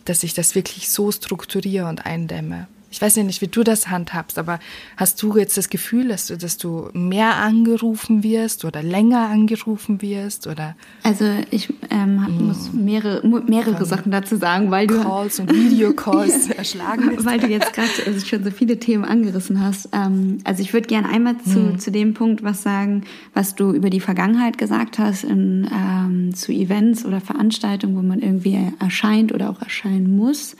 Dass 0.04 0.22
ich 0.22 0.34
das 0.34 0.54
wirklich 0.54 0.90
so 0.90 1.10
strukturiere 1.10 1.88
und 1.88 2.06
eindämme. 2.06 2.68
Ich 2.94 3.02
weiß 3.02 3.16
ja 3.16 3.24
nicht, 3.24 3.40
wie 3.40 3.48
du 3.48 3.64
das 3.64 3.88
handhabst, 3.88 4.38
aber 4.38 4.60
hast 4.96 5.20
du 5.20 5.36
jetzt 5.36 5.56
das 5.58 5.68
Gefühl, 5.68 6.06
dass 6.06 6.28
du, 6.28 6.38
dass 6.38 6.58
du 6.58 6.90
mehr 6.92 7.38
angerufen 7.38 8.22
wirst 8.22 8.64
oder 8.64 8.84
länger 8.84 9.30
angerufen 9.30 10.00
wirst 10.00 10.46
oder? 10.46 10.76
Also 11.02 11.24
ich 11.50 11.74
ähm, 11.90 12.18
mm. 12.18 12.46
muss 12.46 12.72
mehrere, 12.72 13.26
mehrere 13.48 13.84
Sachen 13.84 14.12
dazu 14.12 14.36
sagen, 14.36 14.70
weil 14.70 14.86
du 14.86 15.02
Calls 15.02 15.40
und 15.40 15.52
Videocalls 15.52 16.50
erschlagen 16.56 17.16
bist. 17.16 17.26
Weil 17.26 17.40
du 17.40 17.48
jetzt 17.48 17.72
gerade 17.72 17.90
also 18.06 18.24
schon 18.24 18.44
so 18.44 18.52
viele 18.52 18.78
Themen 18.78 19.04
angerissen 19.04 19.60
hast. 19.60 19.88
Ähm, 19.92 20.38
also 20.44 20.62
ich 20.62 20.72
würde 20.72 20.86
gerne 20.86 21.08
einmal 21.08 21.36
zu, 21.38 21.58
mm. 21.58 21.78
zu 21.80 21.90
dem 21.90 22.14
Punkt 22.14 22.44
was 22.44 22.62
sagen, 22.62 23.02
was 23.32 23.56
du 23.56 23.72
über 23.72 23.90
die 23.90 23.98
Vergangenheit 23.98 24.56
gesagt 24.56 25.00
hast, 25.00 25.24
in, 25.24 25.68
ähm, 25.74 26.32
zu 26.32 26.52
Events 26.52 27.04
oder 27.04 27.20
Veranstaltungen, 27.20 27.96
wo 27.96 28.02
man 28.02 28.20
irgendwie 28.20 28.72
erscheint 28.78 29.34
oder 29.34 29.50
auch 29.50 29.60
erscheinen 29.60 30.14
muss. 30.14 30.54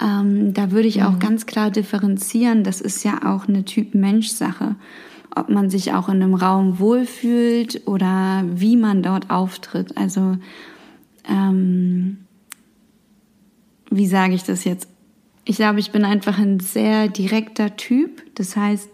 Ähm, 0.00 0.54
da 0.54 0.70
würde 0.70 0.88
ich 0.88 1.02
auch 1.02 1.12
mhm. 1.12 1.18
ganz 1.18 1.46
klar 1.46 1.70
differenzieren. 1.70 2.64
Das 2.64 2.80
ist 2.80 3.04
ja 3.04 3.20
auch 3.24 3.48
eine 3.48 3.64
Typ-Mensch-Sache. 3.64 4.76
Ob 5.34 5.48
man 5.48 5.70
sich 5.70 5.92
auch 5.92 6.08
in 6.08 6.22
einem 6.22 6.34
Raum 6.34 6.78
wohlfühlt 6.78 7.86
oder 7.86 8.44
wie 8.50 8.76
man 8.76 9.02
dort 9.02 9.30
auftritt. 9.30 9.96
Also, 9.96 10.36
ähm, 11.28 12.18
wie 13.90 14.06
sage 14.06 14.34
ich 14.34 14.44
das 14.44 14.64
jetzt? 14.64 14.88
Ich 15.44 15.56
glaube, 15.56 15.80
ich 15.80 15.92
bin 15.92 16.04
einfach 16.04 16.38
ein 16.38 16.60
sehr 16.60 17.08
direkter 17.08 17.76
Typ. 17.76 18.22
Das 18.34 18.56
heißt, 18.56 18.88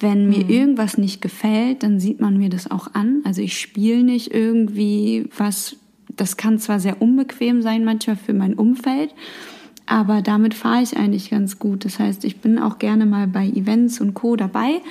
wenn 0.00 0.28
mir 0.28 0.44
mhm. 0.44 0.50
irgendwas 0.50 0.98
nicht 0.98 1.22
gefällt, 1.22 1.82
dann 1.82 2.00
sieht 2.00 2.20
man 2.20 2.36
mir 2.36 2.50
das 2.50 2.70
auch 2.70 2.94
an. 2.94 3.22
Also 3.24 3.40
ich 3.40 3.58
spiele 3.58 4.02
nicht 4.02 4.34
irgendwie 4.34 5.28
was, 5.36 5.76
das 6.14 6.36
kann 6.36 6.58
zwar 6.58 6.80
sehr 6.80 7.00
unbequem 7.00 7.62
sein 7.62 7.84
manchmal 7.84 8.16
für 8.16 8.34
mein 8.34 8.54
Umfeld, 8.54 9.14
aber 9.86 10.20
damit 10.20 10.54
fahre 10.54 10.82
ich 10.82 10.96
eigentlich 10.96 11.30
ganz 11.30 11.58
gut. 11.58 11.84
Das 11.84 11.98
heißt, 11.98 12.24
ich 12.24 12.40
bin 12.40 12.58
auch 12.58 12.78
gerne 12.78 13.06
mal 13.06 13.28
bei 13.28 13.46
Events 13.46 14.00
und 14.00 14.14
Co. 14.14 14.34
dabei, 14.36 14.82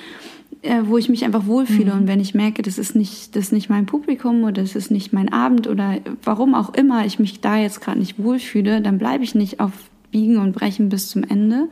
äh, 0.62 0.82
wo 0.86 0.98
ich 0.98 1.10
mich 1.10 1.26
einfach 1.26 1.46
wohlfühle. 1.46 1.94
Mhm. 1.94 2.02
Und 2.02 2.08
wenn 2.08 2.22
ich 2.22 2.34
merke, 2.34 2.62
das 2.62 2.78
ist 2.78 2.96
nicht, 2.96 3.36
das 3.36 3.46
ist 3.46 3.52
nicht 3.52 3.70
mein 3.70 3.86
Publikum 3.86 4.44
oder 4.44 4.62
das 4.62 4.76
ist 4.76 4.92
nicht 4.92 5.12
mein 5.12 5.32
Abend 5.32 5.68
oder 5.68 5.98
warum 6.24 6.56
auch 6.56 6.74
immer 6.74 7.06
ich 7.06 7.20
mich 7.20 7.42
da 7.42 7.58
jetzt 7.58 7.82
gerade 7.82 8.00
nicht 8.00 8.18
wohlfühle, 8.18 8.82
dann 8.82 8.98
bleibe 8.98 9.24
ich 9.24 9.36
nicht 9.36 9.60
auf 9.60 9.74
Biegen 10.12 10.38
und 10.38 10.54
Brechen 10.54 10.90
bis 10.90 11.10
zum 11.10 11.24
Ende. 11.24 11.68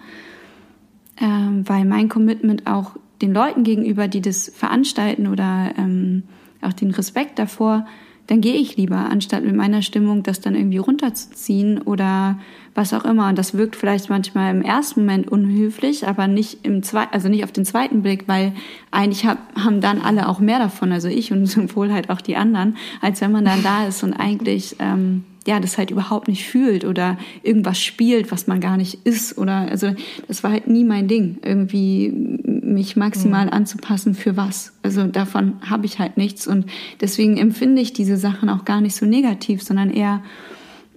Ähm, 1.21 1.63
weil 1.67 1.86
mein 1.86 2.09
Commitment 2.09 2.67
auch 2.67 2.97
den 3.21 3.33
Leuten 3.33 3.63
gegenüber, 3.63 4.07
die 4.07 4.21
das 4.21 4.51
veranstalten 4.53 5.27
oder 5.27 5.71
ähm, 5.77 6.23
auch 6.62 6.73
den 6.73 6.91
Respekt 6.91 7.39
davor, 7.39 7.86
dann 8.27 8.39
gehe 8.39 8.55
ich 8.55 8.77
lieber, 8.77 8.95
anstatt 8.95 9.43
mit 9.43 9.55
meiner 9.55 9.81
Stimmung 9.81 10.23
das 10.23 10.39
dann 10.39 10.55
irgendwie 10.55 10.77
runterzuziehen 10.77 11.81
oder 11.81 12.39
was 12.73 12.93
auch 12.93 13.03
immer. 13.03 13.27
Und 13.27 13.38
das 13.38 13.55
wirkt 13.55 13.75
vielleicht 13.75 14.09
manchmal 14.09 14.55
im 14.55 14.62
ersten 14.62 15.01
Moment 15.01 15.29
unhöflich, 15.29 16.07
aber 16.07 16.27
nicht 16.27 16.65
im 16.65 16.83
zweiten, 16.83 17.13
also 17.13 17.27
nicht 17.27 17.43
auf 17.43 17.51
den 17.51 17.65
zweiten 17.65 18.01
Blick, 18.01 18.27
weil 18.27 18.53
eigentlich 18.91 19.25
hab, 19.25 19.38
haben 19.55 19.81
dann 19.81 20.01
alle 20.01 20.29
auch 20.29 20.39
mehr 20.39 20.59
davon, 20.59 20.91
also 20.91 21.09
ich 21.09 21.31
und 21.31 21.45
wohl 21.75 21.91
halt 21.91 22.09
auch 22.09 22.21
die 22.21 22.38
anderen, 22.38 22.77
als 23.01 23.19
wenn 23.21 23.31
man 23.31 23.45
dann 23.45 23.62
da 23.62 23.86
ist 23.88 24.03
und 24.03 24.13
eigentlich 24.13 24.77
ähm, 24.79 25.25
ja 25.47 25.60
das 25.60 25.77
halt 25.77 25.91
überhaupt 25.91 26.27
nicht 26.27 26.45
fühlt 26.45 26.86
oder 26.86 27.17
irgendwas 27.41 27.82
spielt, 27.82 28.32
was 28.32 28.47
man 28.47 28.60
gar 28.60 28.77
nicht 28.77 29.06
ist 29.06 29.38
oder 29.38 29.69
also 29.69 29.93
das 30.27 30.43
war 30.43 30.51
halt 30.51 30.67
nie 30.67 30.84
mein 30.84 31.08
Ding, 31.08 31.38
irgendwie 31.43 32.10
mich 32.12 32.95
maximal 32.95 33.45
mhm. 33.47 33.53
anzupassen 33.53 34.15
für 34.15 34.38
was. 34.38 34.73
Also 34.84 35.06
davon 35.06 35.56
habe 35.69 35.86
ich 35.86 35.99
halt 35.99 36.17
nichts 36.17 36.47
und 36.47 36.65
deswegen 37.01 37.38
empfinde 37.38 37.82
ich 37.82 37.93
diese 37.93 38.17
Sachen 38.17 38.49
auch 38.49 38.65
gar 38.65 38.82
nicht 38.82 38.95
so 38.95 39.06
negativ, 39.06 39.62
sondern 39.63 39.89
eher 39.89 40.21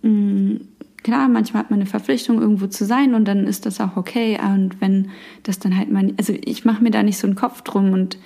mh, 0.03 0.11
mm, 0.11 0.61
klar, 1.07 1.29
manchmal 1.29 1.63
hat 1.63 1.71
man 1.71 1.79
eine 1.79 1.89
Verpflichtung, 1.89 2.41
irgendwo 2.41 2.67
zu 2.67 2.85
sein 2.85 3.15
und 3.15 3.27
dann 3.27 3.47
ist 3.47 3.65
das 3.65 3.81
auch 3.81 3.97
okay. 3.97 4.41
Und 4.43 4.81
wenn 4.81 5.11
das 5.45 5.61
dann 5.61 5.77
halt 5.79 5.89
mal, 5.91 6.13
also 6.19 6.35
ich 6.45 6.65
mache 6.65 6.83
mir 6.83 6.91
da 6.91 7.05
nicht 7.05 7.19
so 7.19 7.29
einen 7.29 7.37
Kopf 7.37 7.63
drum 7.63 7.93
und 7.93 8.19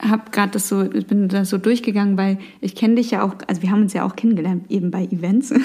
habe 0.00 0.30
gerade 0.30 0.52
das 0.52 0.68
so, 0.68 0.82
ich 0.82 1.06
bin 1.06 1.28
da 1.28 1.44
so 1.44 1.58
durchgegangen, 1.58 2.16
weil 2.16 2.38
ich 2.60 2.74
kenne 2.74 2.96
dich 2.96 3.10
ja 3.10 3.22
auch, 3.22 3.34
also 3.46 3.62
wir 3.62 3.70
haben 3.70 3.82
uns 3.82 3.92
ja 3.92 4.04
auch 4.04 4.16
kennengelernt, 4.16 4.70
eben 4.70 4.90
bei 4.90 5.04
Events. 5.04 5.52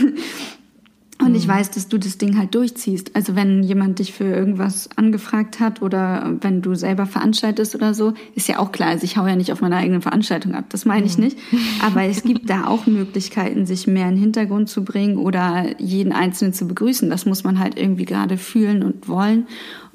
Und 1.21 1.29
mhm. 1.29 1.35
ich 1.35 1.47
weiß, 1.47 1.69
dass 1.71 1.87
du 1.87 1.99
das 1.99 2.17
Ding 2.17 2.37
halt 2.37 2.55
durchziehst. 2.55 3.15
Also 3.15 3.35
wenn 3.35 3.61
jemand 3.61 3.99
dich 3.99 4.11
für 4.11 4.23
irgendwas 4.23 4.89
angefragt 4.95 5.59
hat 5.59 5.81
oder 5.81 6.35
wenn 6.41 6.63
du 6.63 6.73
selber 6.73 7.05
veranstaltest 7.05 7.75
oder 7.75 7.93
so, 7.93 8.13
ist 8.33 8.47
ja 8.47 8.57
auch 8.57 8.71
klar. 8.71 8.89
Also 8.89 9.03
ich 9.03 9.17
hau 9.17 9.27
ja 9.27 9.35
nicht 9.35 9.51
auf 9.51 9.61
meine 9.61 9.75
eigene 9.75 10.01
Veranstaltung 10.01 10.55
ab, 10.55 10.65
das 10.69 10.85
meine 10.85 11.05
ich 11.05 11.17
mhm. 11.17 11.25
nicht. 11.25 11.37
Aber 11.85 12.03
es 12.03 12.23
gibt 12.23 12.49
da 12.49 12.65
auch 12.65 12.87
Möglichkeiten, 12.87 13.67
sich 13.67 13.85
mehr 13.85 14.07
in 14.07 14.15
den 14.15 14.21
Hintergrund 14.21 14.69
zu 14.69 14.83
bringen 14.83 15.17
oder 15.17 15.79
jeden 15.79 16.11
Einzelnen 16.11 16.53
zu 16.53 16.67
begrüßen. 16.67 17.09
Das 17.09 17.27
muss 17.27 17.43
man 17.43 17.59
halt 17.59 17.77
irgendwie 17.77 18.05
gerade 18.05 18.37
fühlen 18.37 18.81
und 18.81 19.07
wollen. 19.07 19.45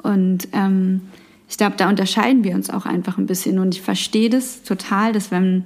Und 0.03 0.47
ähm, 0.53 1.01
ich 1.49 1.57
glaube, 1.57 1.77
da 1.77 1.89
unterscheiden 1.89 2.45
wir 2.45 2.55
uns 2.55 2.71
auch 2.71 2.87
einfach 2.87 3.19
ein 3.19 3.27
bisschen. 3.27 3.59
Und 3.59 3.75
ich 3.75 3.83
verstehe 3.83 4.31
das 4.31 4.63
total, 4.63 5.13
dass 5.13 5.31
wenn 5.31 5.65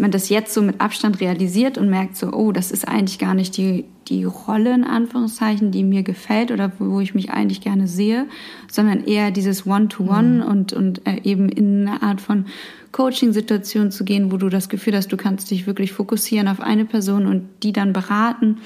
man 0.00 0.10
das 0.10 0.30
jetzt 0.30 0.54
so 0.54 0.62
mit 0.62 0.80
Abstand 0.80 1.20
realisiert 1.20 1.76
und 1.76 1.90
merkt 1.90 2.16
so, 2.16 2.32
oh, 2.32 2.52
das 2.52 2.70
ist 2.70 2.88
eigentlich 2.88 3.18
gar 3.18 3.34
nicht 3.34 3.56
die, 3.56 3.84
die 4.08 4.24
Rolle 4.24 4.72
in 4.72 4.84
Anführungszeichen, 4.84 5.72
die 5.72 5.84
mir 5.84 6.02
gefällt 6.02 6.50
oder 6.50 6.72
wo 6.78 7.00
ich 7.00 7.14
mich 7.14 7.30
eigentlich 7.30 7.60
gerne 7.60 7.86
sehe, 7.86 8.26
sondern 8.70 9.04
eher 9.04 9.30
dieses 9.30 9.66
One-to-One 9.66 10.10
-One 10.10 10.44
mhm. 10.44 10.50
und, 10.50 10.72
und 10.72 11.06
äh, 11.06 11.20
eben 11.24 11.48
in 11.50 11.86
eine 11.86 12.02
Art 12.02 12.20
von 12.20 12.46
Coaching-Situation 12.92 13.90
zu 13.90 14.04
gehen, 14.04 14.32
wo 14.32 14.36
du 14.36 14.48
das 14.48 14.68
Gefühl 14.68 14.96
hast, 14.96 15.12
du 15.12 15.16
kannst 15.16 15.50
dich 15.50 15.66
wirklich 15.66 15.92
fokussieren 15.92 16.48
auf 16.48 16.60
eine 16.60 16.86
Person 16.86 17.26
und 17.26 17.48
die 17.62 17.72
dann 17.72 17.92
beraten 17.92 18.58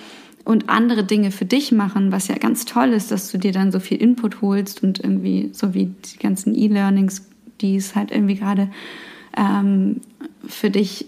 und 0.44 0.68
andere 0.68 1.04
Dinge 1.04 1.30
für 1.30 1.46
dich 1.46 1.72
machen, 1.72 2.12
was 2.12 2.28
ja 2.28 2.36
ganz 2.36 2.64
toll 2.64 2.90
ist, 2.90 3.10
dass 3.10 3.30
du 3.30 3.38
dir 3.38 3.52
dann 3.52 3.72
so 3.72 3.80
viel 3.80 3.96
Input 4.00 4.42
holst 4.42 4.82
und 4.82 5.00
irgendwie 5.00 5.50
so 5.52 5.74
wie 5.74 5.86
die 5.86 6.18
ganzen 6.18 6.54
E-Learnings, 6.54 7.26
die 7.60 7.76
es 7.76 7.94
halt 7.94 8.10
irgendwie 8.10 8.36
gerade 8.36 8.68
ähm, 9.36 10.00
für 10.46 10.70
dich 10.70 11.06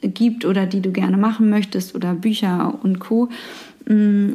gibt 0.00 0.44
oder 0.44 0.66
die 0.66 0.80
du 0.80 0.90
gerne 0.90 1.16
machen 1.16 1.50
möchtest 1.50 1.94
oder 1.94 2.14
Bücher 2.14 2.78
und 2.82 2.98
Co. 2.98 3.28
Mm, 3.86 4.32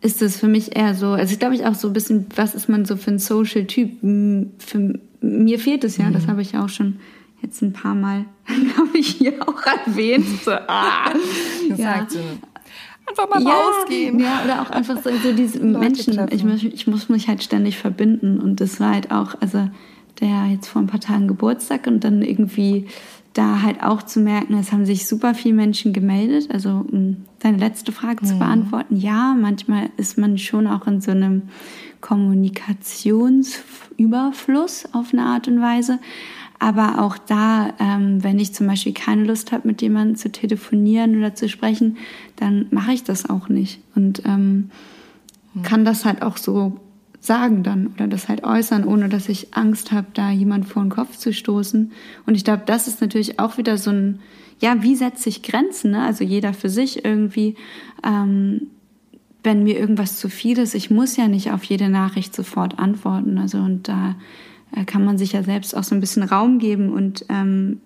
ist 0.00 0.22
es 0.22 0.36
für 0.36 0.48
mich 0.48 0.76
eher 0.76 0.94
so, 0.94 1.08
also 1.08 1.32
ich 1.32 1.40
glaube 1.40 1.56
ich 1.56 1.66
auch 1.66 1.74
so 1.74 1.88
ein 1.88 1.92
bisschen, 1.92 2.26
was 2.36 2.54
ist 2.54 2.68
man 2.68 2.84
so 2.84 2.96
für 2.96 3.10
ein 3.10 3.18
Social-Typ? 3.18 4.02
Mm, 4.02 4.42
für 4.58 4.98
mir 5.20 5.58
fehlt 5.58 5.84
es 5.84 5.96
ja, 5.96 6.08
mhm. 6.08 6.12
das 6.12 6.28
habe 6.28 6.42
ich 6.42 6.56
auch 6.56 6.68
schon 6.68 7.00
jetzt 7.42 7.62
ein 7.62 7.72
paar 7.72 7.94
Mal, 7.94 8.24
glaube 8.46 8.98
ich, 8.98 9.08
hier 9.08 9.34
auch 9.46 9.60
erwähnt. 9.86 10.26
So, 10.44 10.52
ah, 10.52 11.12
ja. 11.76 12.06
Einfach 13.08 13.28
mal 13.28 13.42
ja, 13.42 13.50
rausgehen. 13.50 14.18
Ja, 14.18 14.42
oder 14.44 14.62
auch 14.62 14.70
einfach 14.70 14.96
so, 15.02 15.10
so 15.22 15.32
diese 15.32 15.58
Menschen. 15.60 16.28
Ich, 16.30 16.44
ich 16.64 16.86
muss 16.86 17.08
mich 17.08 17.28
halt 17.28 17.42
ständig 17.42 17.78
verbinden 17.78 18.38
und 18.38 18.60
das 18.60 18.80
war 18.80 18.92
halt 18.92 19.10
auch, 19.10 19.34
also 19.40 19.68
der 20.20 20.46
jetzt 20.50 20.68
vor 20.68 20.82
ein 20.82 20.88
paar 20.88 21.00
Tagen 21.00 21.28
Geburtstag 21.28 21.86
und 21.86 22.04
dann 22.04 22.20
irgendwie 22.22 22.86
da 23.34 23.62
halt 23.62 23.82
auch 23.82 24.02
zu 24.02 24.20
merken, 24.20 24.58
es 24.58 24.72
haben 24.72 24.84
sich 24.84 25.06
super 25.06 25.32
viele 25.34 25.54
Menschen 25.54 25.92
gemeldet. 25.92 26.48
Also 26.52 26.84
um 26.90 27.18
deine 27.38 27.58
letzte 27.58 27.92
Frage 27.92 28.24
mhm. 28.24 28.28
zu 28.28 28.36
beantworten, 28.38 28.96
ja, 28.96 29.36
manchmal 29.38 29.90
ist 29.96 30.18
man 30.18 30.38
schon 30.38 30.66
auch 30.66 30.88
in 30.88 31.00
so 31.00 31.12
einem 31.12 31.42
Kommunikationsüberfluss 32.00 34.92
auf 34.92 35.12
eine 35.12 35.22
Art 35.22 35.46
und 35.46 35.60
Weise. 35.60 36.00
Aber 36.58 37.02
auch 37.02 37.16
da, 37.18 37.72
ähm, 37.78 38.22
wenn 38.24 38.38
ich 38.38 38.52
zum 38.52 38.66
Beispiel 38.66 38.92
keine 38.92 39.24
Lust 39.24 39.52
habe, 39.52 39.68
mit 39.68 39.80
jemandem 39.80 40.16
zu 40.16 40.30
telefonieren 40.32 41.16
oder 41.16 41.34
zu 41.34 41.48
sprechen, 41.48 41.96
dann 42.36 42.66
mache 42.70 42.92
ich 42.92 43.04
das 43.04 43.30
auch 43.30 43.48
nicht. 43.48 43.80
Und 43.94 44.22
ähm, 44.24 44.70
mhm. 45.54 45.62
kann 45.62 45.84
das 45.84 46.04
halt 46.04 46.22
auch 46.22 46.36
so 46.36 46.80
sagen 47.20 47.62
dann 47.62 47.88
oder 47.88 48.06
das 48.06 48.28
halt 48.28 48.44
äußern, 48.44 48.84
ohne 48.84 49.08
dass 49.08 49.28
ich 49.28 49.54
Angst 49.54 49.92
habe, 49.92 50.06
da 50.14 50.30
jemand 50.30 50.66
vor 50.66 50.82
den 50.82 50.90
Kopf 50.90 51.16
zu 51.16 51.32
stoßen. 51.32 51.92
Und 52.26 52.34
ich 52.34 52.44
glaube, 52.44 52.62
das 52.66 52.88
ist 52.88 53.00
natürlich 53.00 53.38
auch 53.38 53.58
wieder 53.58 53.76
so 53.76 53.90
ein, 53.90 54.20
ja, 54.60 54.82
wie 54.82 54.96
setze 54.96 55.28
ich 55.28 55.42
Grenzen? 55.42 55.92
Ne? 55.92 56.02
Also 56.02 56.24
jeder 56.24 56.52
für 56.54 56.68
sich 56.68 57.04
irgendwie. 57.04 57.54
Ähm, 58.04 58.68
wenn 59.44 59.62
mir 59.62 59.78
irgendwas 59.78 60.18
zu 60.18 60.28
viel 60.28 60.58
ist, 60.58 60.74
ich 60.74 60.90
muss 60.90 61.16
ja 61.16 61.28
nicht 61.28 61.52
auf 61.52 61.62
jede 61.64 61.88
Nachricht 61.88 62.34
sofort 62.34 62.78
antworten. 62.78 63.38
Also 63.38 63.58
und 63.58 63.88
da 63.88 64.16
kann 64.86 65.04
man 65.04 65.18
sich 65.18 65.32
ja 65.32 65.42
selbst 65.42 65.76
auch 65.76 65.84
so 65.84 65.94
ein 65.94 66.00
bisschen 66.00 66.22
Raum 66.22 66.58
geben 66.58 66.92
und 66.92 67.24
ähm, 67.28 67.80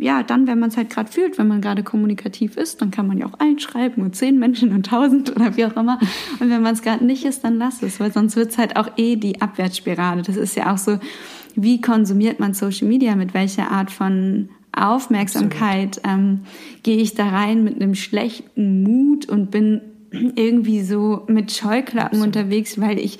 ja, 0.00 0.22
dann, 0.22 0.46
wenn 0.46 0.58
man 0.58 0.68
es 0.68 0.76
halt 0.76 0.90
gerade 0.90 1.10
fühlt, 1.10 1.38
wenn 1.38 1.48
man 1.48 1.60
gerade 1.60 1.82
kommunikativ 1.82 2.56
ist, 2.56 2.82
dann 2.82 2.90
kann 2.90 3.06
man 3.06 3.18
ja 3.18 3.26
auch 3.26 3.38
einschreiben 3.38 4.04
und 4.04 4.14
zehn 4.14 4.38
Menschen 4.38 4.72
und 4.72 4.86
tausend 4.86 5.30
oder 5.36 5.56
wie 5.56 5.64
auch 5.64 5.76
immer. 5.76 5.98
Und 6.40 6.50
wenn 6.50 6.62
man 6.62 6.74
es 6.74 6.82
gerade 6.82 7.04
nicht 7.04 7.24
ist, 7.24 7.42
dann 7.42 7.58
lass 7.58 7.82
es, 7.82 7.98
weil 7.98 8.12
sonst 8.12 8.36
wird 8.36 8.50
es 8.50 8.58
halt 8.58 8.76
auch 8.76 8.90
eh 8.96 9.16
die 9.16 9.40
Abwärtsspirale. 9.40 10.22
Das 10.22 10.36
ist 10.36 10.56
ja 10.56 10.72
auch 10.72 10.78
so, 10.78 10.98
wie 11.54 11.80
konsumiert 11.80 12.38
man 12.38 12.54
Social 12.54 12.86
Media, 12.86 13.16
mit 13.16 13.34
welcher 13.34 13.70
Art 13.70 13.90
von 13.90 14.50
Aufmerksamkeit 14.72 16.00
ähm, 16.04 16.40
gehe 16.82 16.98
ich 16.98 17.14
da 17.14 17.28
rein 17.28 17.64
mit 17.64 17.76
einem 17.76 17.94
schlechten 17.94 18.82
Mut 18.82 19.28
und 19.28 19.50
bin 19.50 19.80
irgendwie 20.10 20.82
so 20.82 21.24
mit 21.28 21.50
Scheuklappen 21.50 22.20
Absolut. 22.20 22.26
unterwegs, 22.26 22.80
weil 22.80 22.98
ich 22.98 23.18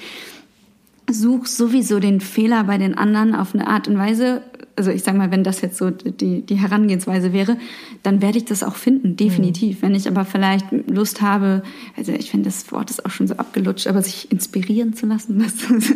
suche 1.11 1.49
sowieso 1.49 2.01
den 2.01 2.21
Fehler 2.21 2.65
bei 2.65 2.79
den 2.79 2.97
anderen 2.97 3.35
auf 3.35 3.55
eine 3.55 3.67
Art 3.67 3.89
und 3.89 3.99
Weise, 3.99 4.43
also 4.79 4.93
ich 4.93 5.03
sage 5.03 5.19
mal, 5.19 5.33
wenn 5.33 5.43
das 5.43 5.61
jetzt 5.61 5.77
so 5.77 5.91
die, 5.91 6.43
die 6.43 6.55
Herangehensweise 6.55 7.33
wäre, 7.33 7.57
dann 8.05 8.23
werde 8.23 8.39
ich 8.39 8.45
das 8.45 8.63
auch 8.63 8.77
finden, 8.77 9.17
definitiv. 9.17 9.79
Mhm. 9.79 9.83
Wenn 9.83 9.95
ich 9.97 10.07
aber 10.07 10.25
vielleicht 10.25 10.67
Lust 10.89 11.21
habe, 11.21 11.65
also 11.97 12.13
ich 12.13 12.31
finde, 12.31 12.45
das 12.45 12.71
Wort 12.71 12.89
ist 12.89 13.05
auch 13.05 13.11
schon 13.11 13.27
so 13.27 13.35
abgelutscht, 13.35 13.89
aber 13.89 14.03
sich 14.03 14.31
inspirieren 14.31 14.95
zu 14.95 15.07
lassen, 15.07 15.39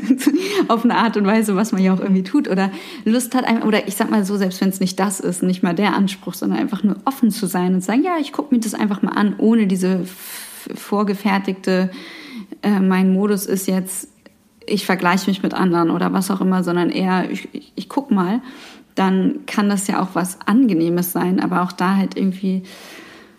das 0.08 0.30
auf 0.68 0.84
eine 0.84 0.96
Art 0.96 1.16
und 1.16 1.26
Weise, 1.26 1.54
was 1.54 1.70
man 1.70 1.80
ja 1.80 1.94
auch 1.94 2.00
irgendwie 2.00 2.24
tut, 2.24 2.48
oder 2.48 2.72
Lust 3.04 3.34
hat, 3.36 3.44
oder 3.64 3.86
ich 3.86 3.94
sag 3.94 4.10
mal 4.10 4.24
so, 4.24 4.36
selbst 4.36 4.60
wenn 4.60 4.70
es 4.70 4.80
nicht 4.80 4.98
das 4.98 5.20
ist, 5.20 5.44
nicht 5.44 5.62
mal 5.62 5.74
der 5.74 5.94
Anspruch, 5.94 6.34
sondern 6.34 6.58
einfach 6.58 6.82
nur 6.82 6.96
offen 7.04 7.30
zu 7.30 7.46
sein 7.46 7.74
und 7.74 7.82
sagen, 7.82 8.02
ja, 8.02 8.16
ich 8.20 8.32
gucke 8.32 8.52
mir 8.52 8.60
das 8.60 8.74
einfach 8.74 9.00
mal 9.00 9.12
an, 9.12 9.36
ohne 9.38 9.68
diese 9.68 10.04
vorgefertigte, 10.74 11.90
äh, 12.62 12.80
mein 12.80 13.12
Modus 13.12 13.46
ist 13.46 13.68
jetzt 13.68 14.08
ich 14.66 14.86
vergleiche 14.86 15.30
mich 15.30 15.42
mit 15.42 15.54
anderen 15.54 15.90
oder 15.90 16.12
was 16.12 16.30
auch 16.30 16.40
immer, 16.40 16.62
sondern 16.62 16.90
eher, 16.90 17.30
ich, 17.30 17.48
ich, 17.52 17.72
ich 17.74 17.88
guck 17.88 18.10
mal, 18.10 18.40
dann 18.94 19.46
kann 19.46 19.68
das 19.68 19.86
ja 19.86 20.02
auch 20.02 20.10
was 20.14 20.38
Angenehmes 20.46 21.12
sein, 21.12 21.40
aber 21.40 21.62
auch 21.62 21.72
da 21.72 21.96
halt 21.96 22.16
irgendwie, 22.16 22.62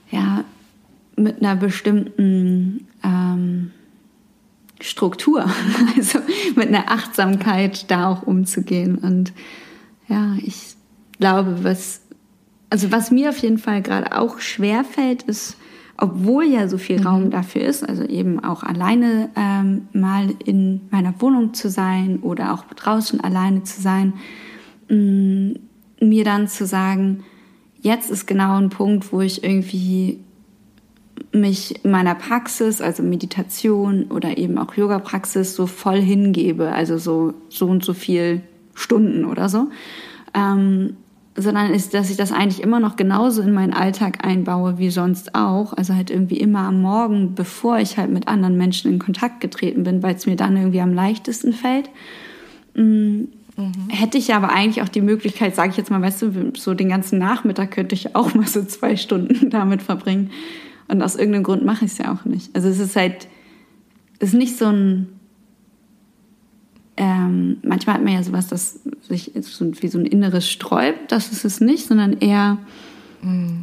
ja, 0.09 0.43
mit 1.15 1.41
einer 1.41 1.55
bestimmten 1.55 2.87
ähm, 3.03 3.71
Struktur, 4.81 5.45
also 5.95 6.19
mit 6.55 6.67
einer 6.67 6.91
Achtsamkeit 6.91 7.89
da 7.91 8.09
auch 8.09 8.23
umzugehen. 8.23 8.97
Und 8.97 9.31
ja, 10.07 10.35
ich 10.43 10.75
glaube, 11.19 11.63
was, 11.63 12.01
also 12.69 12.91
was 12.91 13.11
mir 13.11 13.29
auf 13.29 13.37
jeden 13.37 13.59
Fall 13.59 13.81
gerade 13.81 14.17
auch 14.17 14.39
schwer 14.39 14.83
fällt, 14.83 15.23
ist, 15.23 15.57
obwohl 15.97 16.45
ja 16.45 16.67
so 16.67 16.77
viel 16.77 16.99
mhm. 16.99 17.07
Raum 17.07 17.31
dafür 17.31 17.63
ist, 17.63 17.87
also 17.87 18.03
eben 18.03 18.43
auch 18.43 18.63
alleine 18.63 19.29
ähm, 19.35 19.87
mal 19.93 20.33
in 20.43 20.81
meiner 20.89 21.13
Wohnung 21.21 21.53
zu 21.53 21.69
sein 21.69 22.19
oder 22.21 22.53
auch 22.53 22.63
draußen 22.65 23.21
alleine 23.21 23.63
zu 23.63 23.81
sein, 23.81 24.13
mh, 24.89 24.95
mm, 24.97 25.53
mir 26.01 26.25
dann 26.25 26.47
zu 26.47 26.65
sagen, 26.65 27.23
jetzt 27.81 28.09
ist 28.09 28.25
genau 28.25 28.57
ein 28.57 28.69
Punkt, 28.69 29.13
wo 29.13 29.21
ich 29.21 29.43
irgendwie 29.43 30.19
mich 31.31 31.83
in 31.83 31.91
meiner 31.91 32.15
Praxis, 32.15 32.81
also 32.81 33.03
Meditation 33.03 34.05
oder 34.05 34.37
eben 34.37 34.57
auch 34.57 34.75
Yoga-Praxis 34.75 35.55
so 35.55 35.67
voll 35.67 36.01
hingebe, 36.01 36.71
also 36.71 36.97
so 36.97 37.33
so 37.49 37.67
und 37.67 37.83
so 37.85 37.93
viel 37.93 38.41
Stunden 38.73 39.25
oder 39.25 39.49
so. 39.49 39.67
Ähm, 40.33 40.97
sondern 41.35 41.73
ist, 41.73 41.93
dass 41.93 42.11
ich 42.11 42.17
das 42.17 42.31
eigentlich 42.31 42.61
immer 42.61 42.79
noch 42.79 42.95
genauso 42.95 43.41
in 43.41 43.53
meinen 43.53 43.73
Alltag 43.73 44.23
einbaue 44.23 44.77
wie 44.77 44.91
sonst 44.91 45.33
auch. 45.33 45.73
Also 45.73 45.95
halt 45.95 46.11
irgendwie 46.11 46.37
immer 46.37 46.59
am 46.59 46.81
Morgen, 46.81 47.33
bevor 47.33 47.79
ich 47.79 47.97
halt 47.97 48.11
mit 48.11 48.27
anderen 48.27 48.55
Menschen 48.55 48.91
in 48.91 48.99
Kontakt 48.99 49.41
getreten 49.41 49.83
bin, 49.83 50.03
weil 50.03 50.15
es 50.15 50.27
mir 50.27 50.35
dann 50.35 50.55
irgendwie 50.55 50.81
am 50.81 50.93
leichtesten 50.93 51.53
fällt. 51.53 51.89
Mhm. 52.75 53.29
Mhm. 53.55 53.89
Hätte 53.89 54.17
ich 54.17 54.33
aber 54.33 54.49
eigentlich 54.49 54.81
auch 54.83 54.89
die 54.89 55.01
Möglichkeit, 55.01 55.55
sage 55.55 55.71
ich 55.71 55.77
jetzt 55.77 55.91
mal, 55.91 56.01
weißt 56.01 56.21
du, 56.21 56.51
so 56.55 56.73
den 56.73 56.89
ganzen 56.89 57.19
Nachmittag 57.19 57.71
könnte 57.71 57.95
ich 57.95 58.15
auch 58.15 58.33
mal 58.35 58.47
so 58.47 58.63
zwei 58.63 58.95
Stunden 58.95 59.49
damit 59.49 59.81
verbringen. 59.81 60.31
Und 60.87 61.01
aus 61.01 61.15
irgendeinem 61.15 61.43
Grund 61.43 61.65
mache 61.65 61.85
ich 61.85 61.91
es 61.91 61.97
ja 61.97 62.13
auch 62.13 62.25
nicht. 62.25 62.55
Also 62.55 62.67
es 62.67 62.79
ist 62.79 62.95
halt, 62.95 63.27
es 64.19 64.29
ist 64.29 64.35
nicht 64.35 64.57
so 64.57 64.65
ein 64.65 65.07
ähm, 66.97 67.57
manchmal 67.63 67.95
hat 67.95 68.03
man 68.03 68.13
ja 68.13 68.23
sowas, 68.23 68.47
das 68.47 68.79
sich 69.01 69.31
so, 69.41 69.71
wie 69.81 69.87
so 69.87 69.97
ein 69.97 70.05
inneres 70.05 70.49
sträubt, 70.49 71.11
das 71.11 71.31
ist 71.31 71.45
es 71.45 71.59
nicht, 71.59 71.87
sondern 71.87 72.19
eher. 72.19 72.57
Mm. 73.21 73.61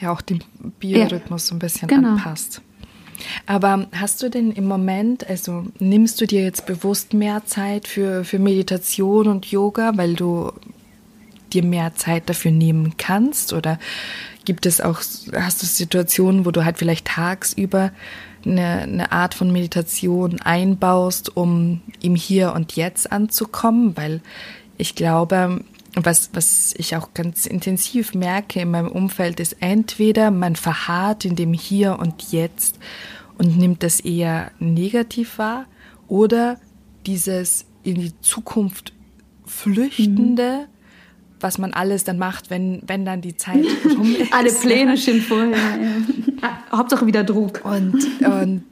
Ja, 0.00 0.12
auch 0.12 0.22
den 0.22 0.42
Biorhythmus 0.78 1.44
ja, 1.44 1.48
so 1.48 1.54
ein 1.54 1.58
bisschen 1.58 1.88
genau. 1.88 2.12
anpasst. 2.12 2.62
Aber 3.46 3.86
hast 3.92 4.22
du 4.22 4.30
denn 4.30 4.52
im 4.52 4.66
Moment, 4.66 5.28
also 5.28 5.66
nimmst 5.78 6.20
du 6.20 6.26
dir 6.26 6.42
jetzt 6.42 6.64
bewusst 6.64 7.12
mehr 7.12 7.44
Zeit 7.44 7.86
für, 7.86 8.24
für 8.24 8.38
Meditation 8.38 9.28
und 9.28 9.46
Yoga, 9.46 9.92
weil 9.96 10.14
du 10.14 10.52
dir 11.52 11.62
mehr 11.62 11.94
Zeit 11.94 12.30
dafür 12.30 12.50
nehmen 12.50 12.94
kannst? 12.96 13.52
Oder 13.52 13.78
gibt 14.44 14.64
es 14.64 14.80
auch, 14.80 15.00
hast 15.34 15.62
du 15.62 15.66
Situationen, 15.66 16.46
wo 16.46 16.50
du 16.50 16.64
halt 16.64 16.78
vielleicht 16.78 17.06
tagsüber 17.06 17.92
eine, 18.44 18.82
eine 18.82 19.12
Art 19.12 19.34
von 19.34 19.52
Meditation 19.52 20.40
einbaust, 20.40 21.36
um 21.36 21.82
im 22.00 22.14
Hier 22.14 22.52
und 22.54 22.76
Jetzt 22.76 23.10
anzukommen, 23.10 23.96
weil 23.96 24.20
ich 24.78 24.94
glaube, 24.94 25.64
was, 25.94 26.30
was 26.32 26.74
ich 26.76 26.96
auch 26.96 27.12
ganz 27.14 27.46
intensiv 27.46 28.14
merke 28.14 28.60
in 28.60 28.70
meinem 28.70 28.88
Umfeld, 28.88 29.40
ist 29.40 29.56
entweder 29.60 30.30
man 30.30 30.56
verharrt 30.56 31.24
in 31.24 31.36
dem 31.36 31.52
Hier 31.52 31.98
und 31.98 32.32
Jetzt 32.32 32.78
und 33.38 33.56
nimmt 33.56 33.82
das 33.82 34.00
eher 34.00 34.50
negativ 34.58 35.38
wahr 35.38 35.66
oder 36.08 36.58
dieses 37.06 37.64
in 37.82 37.96
die 37.96 38.18
Zukunft 38.20 38.92
flüchtende, 39.44 40.66
mhm 40.66 40.79
was 41.40 41.58
man 41.58 41.72
alles 41.72 42.04
dann 42.04 42.18
macht, 42.18 42.50
wenn, 42.50 42.82
wenn 42.86 43.04
dann 43.04 43.20
die 43.20 43.36
Zeit 43.36 43.64
rum 43.84 44.14
ist. 44.18 44.32
Alle 44.32 44.52
Pläne 44.52 44.96
stehen 44.96 45.20
vorher. 45.20 45.56
Ja. 45.56 46.60
Hauptsache 46.72 47.06
wieder 47.06 47.24
Druck. 47.24 47.62
Und, 47.64 47.94
und 48.22 48.64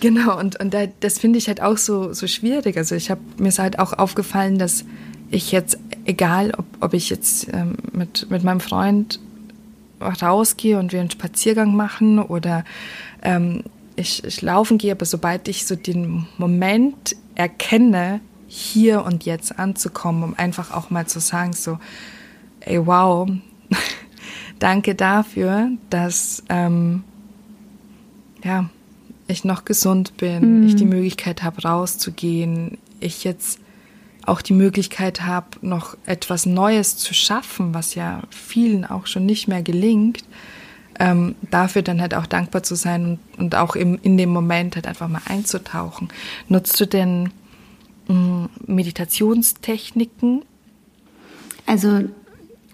genau, 0.00 0.38
und, 0.38 0.58
und 0.60 0.74
das 1.00 1.18
finde 1.18 1.38
ich 1.38 1.48
halt 1.48 1.62
auch 1.62 1.76
so, 1.76 2.12
so 2.12 2.26
schwierig. 2.26 2.76
Also 2.76 2.94
ich 2.94 3.10
habe 3.10 3.20
mir 3.38 3.48
ist 3.48 3.58
halt 3.58 3.78
auch 3.78 3.92
aufgefallen, 3.92 4.58
dass 4.58 4.84
ich 5.30 5.52
jetzt, 5.52 5.78
egal 6.04 6.52
ob, 6.56 6.64
ob 6.80 6.94
ich 6.94 7.10
jetzt 7.10 7.48
ähm, 7.52 7.76
mit, 7.92 8.30
mit 8.30 8.44
meinem 8.44 8.60
Freund 8.60 9.20
rausgehe 10.00 10.78
und 10.78 10.92
wir 10.92 11.00
einen 11.00 11.10
Spaziergang 11.10 11.74
machen 11.74 12.18
oder 12.18 12.64
ähm, 13.22 13.64
ich, 13.96 14.22
ich 14.24 14.42
laufen 14.42 14.78
gehe, 14.78 14.92
aber 14.92 15.06
sobald 15.06 15.48
ich 15.48 15.66
so 15.66 15.74
den 15.74 16.26
Moment 16.36 17.16
erkenne, 17.34 18.20
hier 18.56 19.04
und 19.04 19.26
jetzt 19.26 19.58
anzukommen, 19.58 20.22
um 20.24 20.34
einfach 20.34 20.72
auch 20.72 20.88
mal 20.88 21.06
zu 21.06 21.20
sagen, 21.20 21.52
so, 21.52 21.78
ey, 22.60 22.84
wow, 22.86 23.28
danke 24.58 24.94
dafür, 24.94 25.70
dass 25.90 26.42
ähm, 26.48 27.04
ja, 28.42 28.70
ich 29.28 29.44
noch 29.44 29.64
gesund 29.64 30.16
bin, 30.16 30.60
mhm. 30.60 30.66
ich 30.66 30.76
die 30.76 30.86
Möglichkeit 30.86 31.42
habe, 31.42 31.62
rauszugehen, 31.62 32.78
ich 32.98 33.24
jetzt 33.24 33.60
auch 34.24 34.40
die 34.40 34.54
Möglichkeit 34.54 35.22
habe, 35.22 35.46
noch 35.60 35.96
etwas 36.06 36.46
Neues 36.46 36.96
zu 36.96 37.12
schaffen, 37.12 37.74
was 37.74 37.94
ja 37.94 38.22
vielen 38.30 38.84
auch 38.84 39.06
schon 39.06 39.26
nicht 39.26 39.48
mehr 39.48 39.62
gelingt, 39.62 40.24
ähm, 40.98 41.34
dafür 41.50 41.82
dann 41.82 42.00
halt 42.00 42.14
auch 42.14 42.26
dankbar 42.26 42.62
zu 42.62 42.74
sein 42.74 43.04
und, 43.04 43.38
und 43.38 43.54
auch 43.54 43.76
im, 43.76 43.98
in 44.02 44.16
dem 44.16 44.30
Moment 44.30 44.76
halt 44.76 44.86
einfach 44.86 45.08
mal 45.08 45.20
einzutauchen. 45.26 46.08
Nutzt 46.48 46.80
du 46.80 46.86
denn 46.86 47.30
Meditationstechniken? 48.66 50.42
Also 51.66 52.04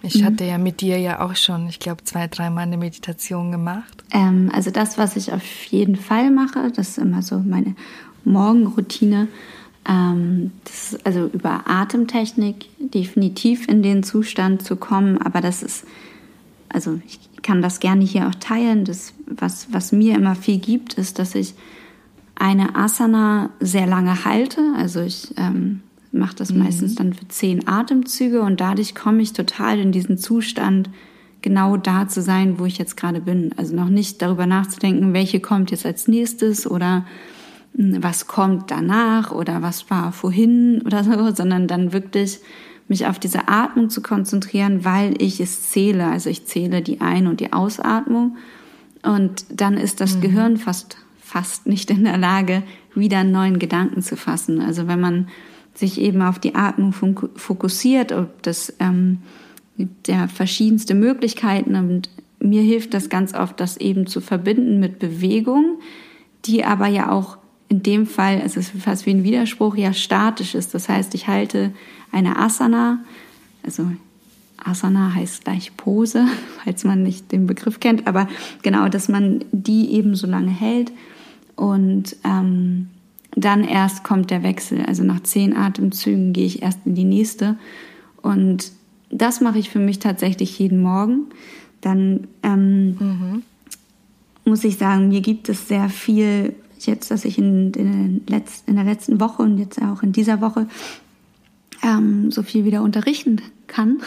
ich 0.03 0.21
mhm. 0.21 0.25
hatte 0.25 0.45
ja 0.45 0.59
mit 0.59 0.81
dir 0.81 0.99
ja 0.99 1.21
auch 1.21 1.37
schon, 1.37 1.68
ich 1.68 1.79
glaube, 1.79 2.05
zwei, 2.05 2.27
dreimal 2.27 2.64
eine 2.64 2.77
Meditation 2.77 3.53
gemacht. 3.53 4.05
Ähm, 4.11 4.51
also 4.53 4.71
das, 4.71 4.99
was 4.99 5.16
ich 5.16 5.33
auf 5.33 5.64
jeden 5.64 5.97
Fall 5.97 6.31
mache, 6.31 6.71
das 6.75 6.90
ist 6.90 6.99
immer 6.99 7.23
so 7.23 7.38
meine 7.38 7.75
Morgenroutine. 8.25 9.29
Ähm, 9.88 10.53
also 11.05 11.27
über 11.27 11.62
Atemtechnik 11.66 12.68
definitiv 12.79 13.68
in 13.68 13.83
den 13.83 14.03
Zustand 14.03 14.62
zu 14.62 14.77
kommen, 14.77 15.21
aber 15.21 15.40
das 15.40 15.62
ist, 15.62 15.85
also 16.68 17.01
ich 17.07 17.18
kann 17.42 17.62
das 17.62 17.81
gerne 17.81 18.05
hier 18.05 18.29
auch 18.29 18.35
teilen. 18.37 18.85
Das, 18.85 19.12
was, 19.27 19.73
was 19.73 19.92
mir 19.92 20.16
immer 20.16 20.37
viel 20.37 20.59
gibt, 20.59 20.95
ist, 20.95 21.18
dass 21.18 21.35
ich 21.35 21.55
eine 22.35 22.75
Asana 22.77 23.51
sehr 23.61 23.87
lange 23.87 24.25
halte. 24.25 24.61
Also 24.77 25.01
ich 25.01 25.35
ähm, 25.37 25.81
mache 26.12 26.37
das 26.37 26.53
mhm. 26.53 26.61
meistens 26.61 26.95
dann 26.95 27.12
für 27.12 27.29
zehn 27.29 27.66
Atemzüge 27.66 28.42
und 28.42 28.61
dadurch 28.61 28.95
komme 28.95 29.23
ich 29.23 29.33
total 29.33 29.79
in 29.79 29.92
diesen 29.92 30.18
Zustand, 30.18 30.90
genau 31.40 31.77
da 31.77 32.09
zu 32.09 32.23
sein, 32.23 32.59
wo 32.59 32.64
ich 32.64 32.79
jetzt 32.79 32.97
gerade 32.97 33.21
bin. 33.21 33.53
Also 33.57 33.75
noch 33.75 33.88
nicht 33.88 34.23
darüber 34.23 34.47
nachzudenken, 34.47 35.12
welche 35.12 35.40
kommt 35.40 35.71
jetzt 35.71 35.87
als 35.87 36.09
nächstes 36.09 36.71
oder 36.71 37.05
hm, 37.77 38.03
was 38.03 38.27
kommt 38.27 38.71
danach 38.71 39.33
oder 39.33 39.62
was 39.62 39.90
war 39.90 40.12
vorhin 40.12 40.83
oder 40.87 41.05
so, 41.05 41.35
sondern 41.35 41.66
dann 41.66 41.92
wirklich 41.92 42.40
mich 42.88 43.07
auf 43.07 43.18
diese 43.18 43.49
Atmung 43.49 43.90
zu 43.90 44.03
konzentrieren, 44.03 44.85
weil 44.85 45.21
ich 45.23 45.40
es 45.40 45.71
zähle. 45.71 46.07
Also 46.07 46.29
ich 46.29 46.47
zähle 46.47 46.83
die 46.83 47.01
Ein- 47.01 47.27
und 47.27 47.40
die 47.40 47.53
Ausatmung 47.53 48.37
und 49.03 49.45
dann 49.51 49.77
ist 49.77 50.01
das 50.01 50.16
mhm. 50.16 50.21
Gehirn 50.21 50.57
fast 50.57 50.97
fast 51.33 51.66
nicht 51.66 51.90
in 51.90 52.05
der 52.05 52.18
Lage, 52.18 52.62
wieder 52.95 53.21
einen 53.21 53.33
neuen 53.33 53.59
Gedanken 53.59 54.03
zu 54.03 54.16
fassen. 54.16 54.61
Also 54.61 54.87
wenn 54.87 55.01
man 55.01 55.29
sich 55.73 55.99
eben 55.99 56.21
auf 56.21 56.38
die 56.38 56.55
Atmung 56.55 56.92
fokussiert, 56.92 58.12
ob 58.12 58.42
das 58.42 58.75
ähm, 58.81 59.18
gibt 59.79 60.09
ja 60.09 60.29
verschiedenste 60.29 60.95
Möglichkeiten 60.95 61.75
und 61.75 62.11
mir 62.38 62.61
hilft 62.61 62.92
das 62.92 63.09
ganz 63.09 63.33
oft, 63.33 63.59
das 63.61 63.79
eben 63.79 64.07
zu 64.07 64.21
verbinden 64.21 64.79
mit 64.79 64.99
Bewegung, 64.99 65.79
die 66.45 66.66
aber 66.66 66.88
ja 66.88 67.11
auch 67.11 67.38
in 67.71 67.83
dem 67.83 68.07
Fall, 68.07 68.42
es 68.45 68.59
ist 68.59 68.73
fast 68.73 69.07
wie 69.07 69.14
ein 69.14 69.25
Widerspruch, 69.25 69.77
ja 69.77 69.95
statisch 69.95 70.55
ist. 70.55 70.75
Das 70.75 70.90
heißt, 70.90 71.14
ich 71.14 71.29
halte 71.29 71.73
eine 72.11 72.38
Asana, 72.38 72.99
also 73.62 73.90
Asana 74.62 75.14
heißt 75.14 75.45
gleich 75.45 75.75
Pose, 75.79 76.27
falls 76.62 76.85
man 76.85 77.03
nicht 77.03 77.33
den 77.33 77.47
Begriff 77.47 77.81
kennt, 77.81 78.07
aber 78.07 78.29
genau, 78.61 78.90
dass 78.90 79.09
man 79.09 79.47
die 79.51 79.92
eben 79.92 80.14
so 80.14 80.27
lange 80.27 80.51
hält 80.51 80.92
und 81.57 82.17
ähm, 82.25 82.88
dann 83.35 83.65
erst 83.65 84.05
kommt 84.05 84.31
der 84.31 84.43
Wechsel. 84.43 84.85
Also 84.85 85.05
nach 85.05 85.23
zehn 85.23 85.57
Atemzügen 85.57 86.33
gehe 86.33 86.47
ich 86.47 86.62
erst 86.62 86.81
in 86.85 86.95
die 86.95 87.05
nächste. 87.05 87.57
Und 88.21 88.73
das 89.11 89.41
mache 89.41 89.59
ich 89.59 89.71
für 89.71 89.79
mich 89.79 89.99
tatsächlich 89.99 90.59
jeden 90.59 90.83
Morgen. 90.83 91.27
Dann 91.81 92.29
ähm, 92.43 92.97
mhm. 92.99 93.43
muss 94.45 94.65
ich 94.65 94.77
sagen, 94.77 95.09
mir 95.09 95.21
gibt 95.21 95.49
es 95.49 95.69
sehr 95.69 95.88
viel, 95.88 96.55
jetzt, 96.79 97.11
dass 97.11 97.25
ich 97.25 97.38
in, 97.38 97.73
in, 97.73 98.27
Letz-, 98.27 98.62
in 98.67 98.77
der 98.77 98.85
letzten 98.85 99.21
Woche 99.21 99.43
und 99.43 99.59
jetzt 99.59 99.81
auch 99.81 100.03
in 100.03 100.12
dieser 100.12 100.41
Woche 100.41 100.67
ähm, 101.83 102.31
so 102.31 102.43
viel 102.43 102.65
wieder 102.65 102.83
unterrichten 102.83 103.41
kann 103.67 103.99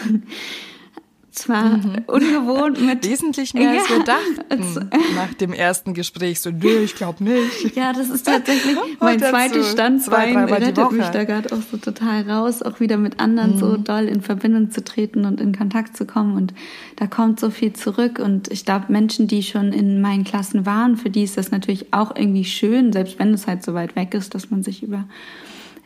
zwar 1.38 1.76
mhm. 1.76 2.02
ungewohnt 2.06 2.80
mit 2.80 3.08
wesentlich 3.08 3.54
mehr 3.54 3.74
ja, 3.74 3.80
als 3.80 3.90
wir 3.90 4.04
dachten 4.04 4.90
nach 5.14 5.34
dem 5.34 5.52
ersten 5.52 5.94
Gespräch. 5.94 6.40
So 6.40 6.50
nö 6.50 6.78
ich 6.84 6.96
glaube 6.96 7.22
nicht. 7.22 7.76
Ja 7.76 7.92
das 7.92 8.10
ist 8.10 8.26
tatsächlich 8.26 8.76
mein 9.00 9.18
zweites 9.18 9.70
Standbein 9.70 10.32
zwei, 10.32 10.44
rettet 10.44 10.92
mich 10.92 11.06
da 11.06 11.24
gerade 11.24 11.54
auch 11.54 11.62
so 11.70 11.76
total 11.76 12.28
raus 12.28 12.62
auch 12.62 12.80
wieder 12.80 12.96
mit 12.96 13.20
anderen 13.20 13.54
mhm. 13.54 13.58
so 13.58 13.76
doll 13.76 14.04
in 14.04 14.20
Verbindung 14.20 14.70
zu 14.70 14.82
treten 14.82 15.24
und 15.24 15.40
in 15.40 15.56
Kontakt 15.56 15.96
zu 15.96 16.06
kommen. 16.06 16.36
Und 16.36 16.54
da 16.96 17.06
kommt 17.06 17.38
so 17.38 17.50
viel 17.50 17.72
zurück. 17.72 18.18
Und 18.18 18.50
ich 18.50 18.64
glaube 18.64 18.86
Menschen 18.88 19.28
die 19.28 19.42
schon 19.42 19.72
in 19.72 20.00
meinen 20.00 20.24
Klassen 20.24 20.66
waren 20.66 20.96
für 20.96 21.10
die 21.10 21.22
ist 21.22 21.36
das 21.36 21.50
natürlich 21.50 21.92
auch 21.92 22.14
irgendwie 22.14 22.44
schön 22.44 22.92
selbst 22.92 23.18
wenn 23.18 23.34
es 23.34 23.46
halt 23.46 23.62
so 23.62 23.74
weit 23.74 23.96
weg 23.96 24.14
ist 24.14 24.34
dass 24.34 24.50
man 24.50 24.62
sich 24.62 24.82
über 24.82 25.04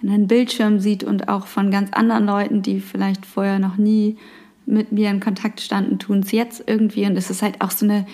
einen 0.02 0.26
Bildschirm 0.26 0.80
sieht 0.80 1.04
und 1.04 1.28
auch 1.28 1.46
von 1.46 1.70
ganz 1.70 1.92
anderen 1.92 2.26
Leuten 2.26 2.62
die 2.62 2.80
vielleicht 2.80 3.26
vorher 3.26 3.58
noch 3.58 3.76
nie 3.76 4.16
mit 4.70 4.92
mir 4.92 5.10
in 5.10 5.20
Kontakt 5.20 5.60
standen, 5.60 5.98
tun 5.98 6.20
es 6.20 6.32
jetzt 6.32 6.64
irgendwie. 6.66 7.06
Und 7.06 7.16
es 7.16 7.30
ist 7.30 7.42
halt 7.42 7.60
auch 7.60 7.70
so 7.70 7.84
eine 7.84 8.06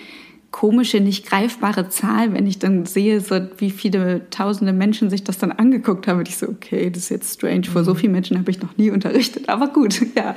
komische, 0.51 0.99
nicht 0.99 1.25
greifbare 1.25 1.89
Zahl, 1.89 2.33
wenn 2.33 2.47
ich 2.47 2.59
dann 2.59 2.85
sehe, 2.85 3.21
so 3.21 3.39
wie 3.57 3.69
viele 3.69 4.29
tausende 4.29 4.73
Menschen 4.73 5.09
sich 5.09 5.23
das 5.23 5.37
dann 5.37 5.51
angeguckt 5.51 6.07
haben. 6.07 6.19
Und 6.19 6.27
ich 6.27 6.37
so, 6.37 6.47
okay, 6.47 6.89
das 6.89 7.03
ist 7.03 7.09
jetzt 7.09 7.33
strange. 7.35 7.65
Vor 7.65 7.83
so 7.83 7.93
mhm. 7.93 7.97
vielen 7.97 8.11
Menschen 8.13 8.37
habe 8.37 8.49
ich 8.49 8.61
noch 8.61 8.75
nie 8.77 8.89
unterrichtet, 8.89 9.49
aber 9.49 9.67
gut, 9.67 10.01
ja. 10.15 10.35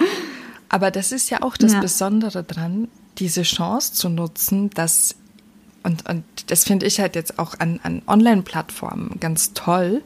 Aber 0.69 0.91
das 0.91 1.13
ist 1.13 1.31
ja 1.31 1.43
auch 1.43 1.57
das 1.57 1.73
ja. 1.73 1.81
Besondere 1.81 2.45
dran, 2.45 2.89
diese 3.19 3.43
Chance 3.43 3.93
zu 3.93 4.09
nutzen, 4.09 4.71
dass 4.71 5.17
und, 5.83 6.09
und 6.11 6.25
das 6.49 6.65
finde 6.65 6.87
ich 6.87 7.01
halt 7.01 7.15
jetzt 7.15 7.39
auch 7.39 7.59
an, 7.59 7.81
an 7.83 8.03
Online-Plattformen 8.07 9.17
ganz 9.19 9.55
toll, 9.55 10.03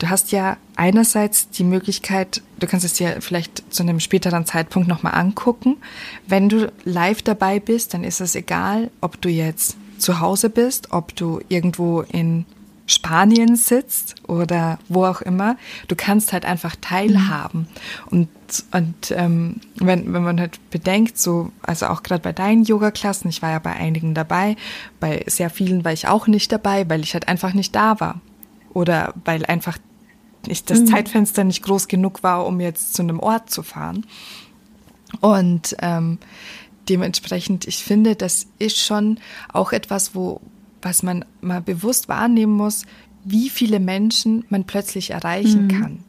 Du 0.00 0.08
hast 0.08 0.32
ja 0.32 0.56
einerseits 0.76 1.50
die 1.50 1.62
Möglichkeit, 1.62 2.40
du 2.58 2.66
kannst 2.66 2.86
es 2.86 2.94
dir 2.94 3.18
vielleicht 3.20 3.72
zu 3.72 3.82
einem 3.82 4.00
späteren 4.00 4.46
Zeitpunkt 4.46 4.88
nochmal 4.88 5.14
angucken. 5.14 5.76
Wenn 6.26 6.48
du 6.48 6.72
live 6.84 7.20
dabei 7.20 7.60
bist, 7.60 7.92
dann 7.92 8.02
ist 8.02 8.22
es 8.22 8.34
egal, 8.34 8.90
ob 9.02 9.20
du 9.20 9.28
jetzt 9.28 9.76
zu 9.98 10.20
Hause 10.20 10.48
bist, 10.48 10.92
ob 10.92 11.14
du 11.16 11.40
irgendwo 11.48 12.00
in 12.00 12.46
Spanien 12.86 13.56
sitzt 13.56 14.14
oder 14.26 14.78
wo 14.88 15.04
auch 15.04 15.20
immer. 15.20 15.58
Du 15.86 15.96
kannst 15.96 16.32
halt 16.32 16.46
einfach 16.46 16.76
teilhaben. 16.80 17.68
Und, 18.10 18.28
und 18.72 19.10
ähm, 19.10 19.60
wenn, 19.76 20.14
wenn 20.14 20.22
man 20.24 20.40
halt 20.40 20.58
bedenkt, 20.70 21.18
so, 21.18 21.52
also 21.60 21.88
auch 21.88 22.02
gerade 22.02 22.22
bei 22.22 22.32
deinen 22.32 22.64
Yoga-Klassen, 22.64 23.28
ich 23.28 23.42
war 23.42 23.50
ja 23.50 23.58
bei 23.58 23.74
einigen 23.74 24.14
dabei, 24.14 24.56
bei 24.98 25.24
sehr 25.26 25.50
vielen 25.50 25.84
war 25.84 25.92
ich 25.92 26.08
auch 26.08 26.26
nicht 26.26 26.50
dabei, 26.50 26.88
weil 26.88 27.02
ich 27.02 27.12
halt 27.12 27.28
einfach 27.28 27.52
nicht 27.52 27.76
da 27.76 28.00
war. 28.00 28.22
Oder 28.72 29.12
weil 29.24 29.44
einfach 29.44 29.76
ich, 30.46 30.64
das 30.64 30.80
mhm. 30.80 30.86
Zeitfenster 30.86 31.44
nicht 31.44 31.62
groß 31.62 31.88
genug 31.88 32.22
war, 32.22 32.46
um 32.46 32.60
jetzt 32.60 32.94
zu 32.94 33.02
einem 33.02 33.20
Ort 33.20 33.50
zu 33.50 33.62
fahren. 33.62 34.06
Und 35.20 35.76
ähm, 35.80 36.18
dementsprechend, 36.88 37.66
ich 37.66 37.82
finde, 37.84 38.16
das 38.16 38.46
ist 38.58 38.78
schon 38.78 39.18
auch 39.52 39.72
etwas, 39.72 40.14
wo, 40.14 40.40
was 40.82 41.02
man 41.02 41.24
mal 41.40 41.60
bewusst 41.60 42.08
wahrnehmen 42.08 42.52
muss, 42.52 42.84
wie 43.24 43.50
viele 43.50 43.80
Menschen 43.80 44.44
man 44.48 44.64
plötzlich 44.64 45.10
erreichen 45.10 45.64
mhm. 45.64 45.68
kann. 45.68 46.04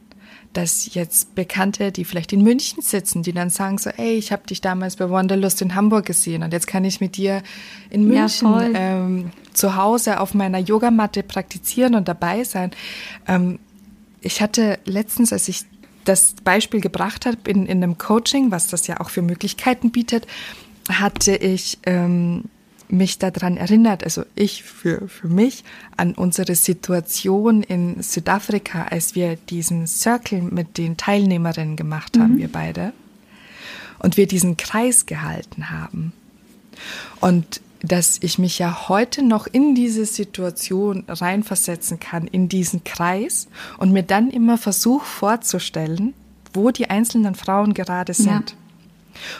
Dass 0.52 0.94
jetzt 0.94 1.34
Bekannte, 1.34 1.92
die 1.92 2.04
vielleicht 2.04 2.32
in 2.34 2.42
München 2.42 2.82
sitzen, 2.82 3.22
die 3.22 3.32
dann 3.32 3.48
sagen 3.48 3.78
so, 3.78 3.88
ey, 3.88 4.12
ich 4.16 4.32
habe 4.32 4.46
dich 4.46 4.60
damals 4.60 4.96
bei 4.96 5.08
Wanderlust 5.08 5.62
in 5.62 5.74
Hamburg 5.74 6.04
gesehen 6.04 6.42
und 6.42 6.52
jetzt 6.52 6.66
kann 6.66 6.84
ich 6.84 7.00
mit 7.00 7.16
dir 7.16 7.42
in 7.88 8.06
München 8.06 8.50
ja, 8.50 8.68
ähm, 8.74 9.30
zu 9.54 9.76
Hause 9.76 10.20
auf 10.20 10.34
meiner 10.34 10.58
Yogamatte 10.58 11.22
praktizieren 11.22 11.94
und 11.94 12.06
dabei 12.06 12.44
sein. 12.44 12.72
Ähm, 13.26 13.60
ich 14.22 14.40
hatte 14.40 14.78
letztens, 14.84 15.32
als 15.32 15.48
ich 15.48 15.64
das 16.04 16.34
Beispiel 16.42 16.80
gebracht 16.80 17.26
habe 17.26 17.38
in, 17.48 17.66
in 17.66 17.82
einem 17.82 17.98
Coaching, 17.98 18.50
was 18.50 18.66
das 18.68 18.86
ja 18.86 19.00
auch 19.00 19.10
für 19.10 19.22
Möglichkeiten 19.22 19.92
bietet, 19.92 20.26
hatte 20.88 21.36
ich 21.36 21.78
ähm, 21.84 22.44
mich 22.88 23.18
daran 23.18 23.56
erinnert, 23.56 24.04
also 24.04 24.24
ich 24.34 24.62
für, 24.64 25.08
für 25.08 25.28
mich, 25.28 25.64
an 25.96 26.12
unsere 26.14 26.54
Situation 26.54 27.62
in 27.62 28.02
Südafrika, 28.02 28.84
als 28.84 29.14
wir 29.14 29.36
diesen 29.36 29.86
Circle 29.86 30.42
mit 30.42 30.76
den 30.76 30.96
Teilnehmerinnen 30.96 31.76
gemacht 31.76 32.18
haben, 32.18 32.34
mhm. 32.34 32.38
wir 32.38 32.48
beide, 32.48 32.92
und 33.98 34.16
wir 34.16 34.26
diesen 34.26 34.56
Kreis 34.56 35.06
gehalten 35.06 35.70
haben. 35.70 36.12
Und 37.20 37.60
dass 37.82 38.18
ich 38.20 38.38
mich 38.38 38.58
ja 38.58 38.88
heute 38.88 39.22
noch 39.22 39.46
in 39.46 39.74
diese 39.74 40.06
Situation 40.06 41.04
reinversetzen 41.08 41.98
kann, 41.98 42.26
in 42.26 42.48
diesen 42.48 42.84
Kreis 42.84 43.48
und 43.78 43.92
mir 43.92 44.04
dann 44.04 44.30
immer 44.30 44.56
versuche 44.56 45.04
vorzustellen, 45.04 46.14
wo 46.52 46.70
die 46.70 46.90
einzelnen 46.90 47.34
Frauen 47.34 47.74
gerade 47.74 48.14
sind. 48.14 48.50
Ja. 48.50 48.56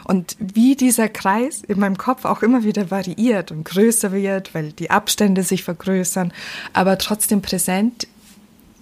Und 0.04 0.36
wie 0.38 0.76
dieser 0.76 1.08
Kreis 1.08 1.62
in 1.66 1.78
meinem 1.78 1.96
Kopf 1.96 2.24
auch 2.24 2.42
immer 2.42 2.62
wieder 2.62 2.90
variiert 2.90 3.50
und 3.52 3.64
größer 3.64 4.12
wird, 4.12 4.54
weil 4.54 4.72
die 4.72 4.90
Abstände 4.90 5.42
sich 5.44 5.64
vergrößern, 5.64 6.32
aber 6.72 6.98
trotzdem 6.98 7.40
präsent 7.42 8.06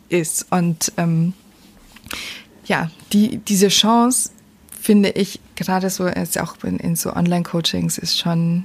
ist. 0.09 0.47
Und 0.51 0.93
ähm, 0.97 1.35
ja, 2.65 2.91
die, 3.13 3.39
diese 3.39 3.69
Chance 3.69 4.31
finde 4.81 5.11
ich 5.11 5.41
gerade 5.55 5.91
so, 5.91 6.09
jetzt 6.09 6.41
auch 6.41 6.57
in, 6.65 6.79
in 6.79 6.97
so 6.97 7.13
Online-Coachings 7.13 7.99
ist 7.99 8.19
schon 8.19 8.65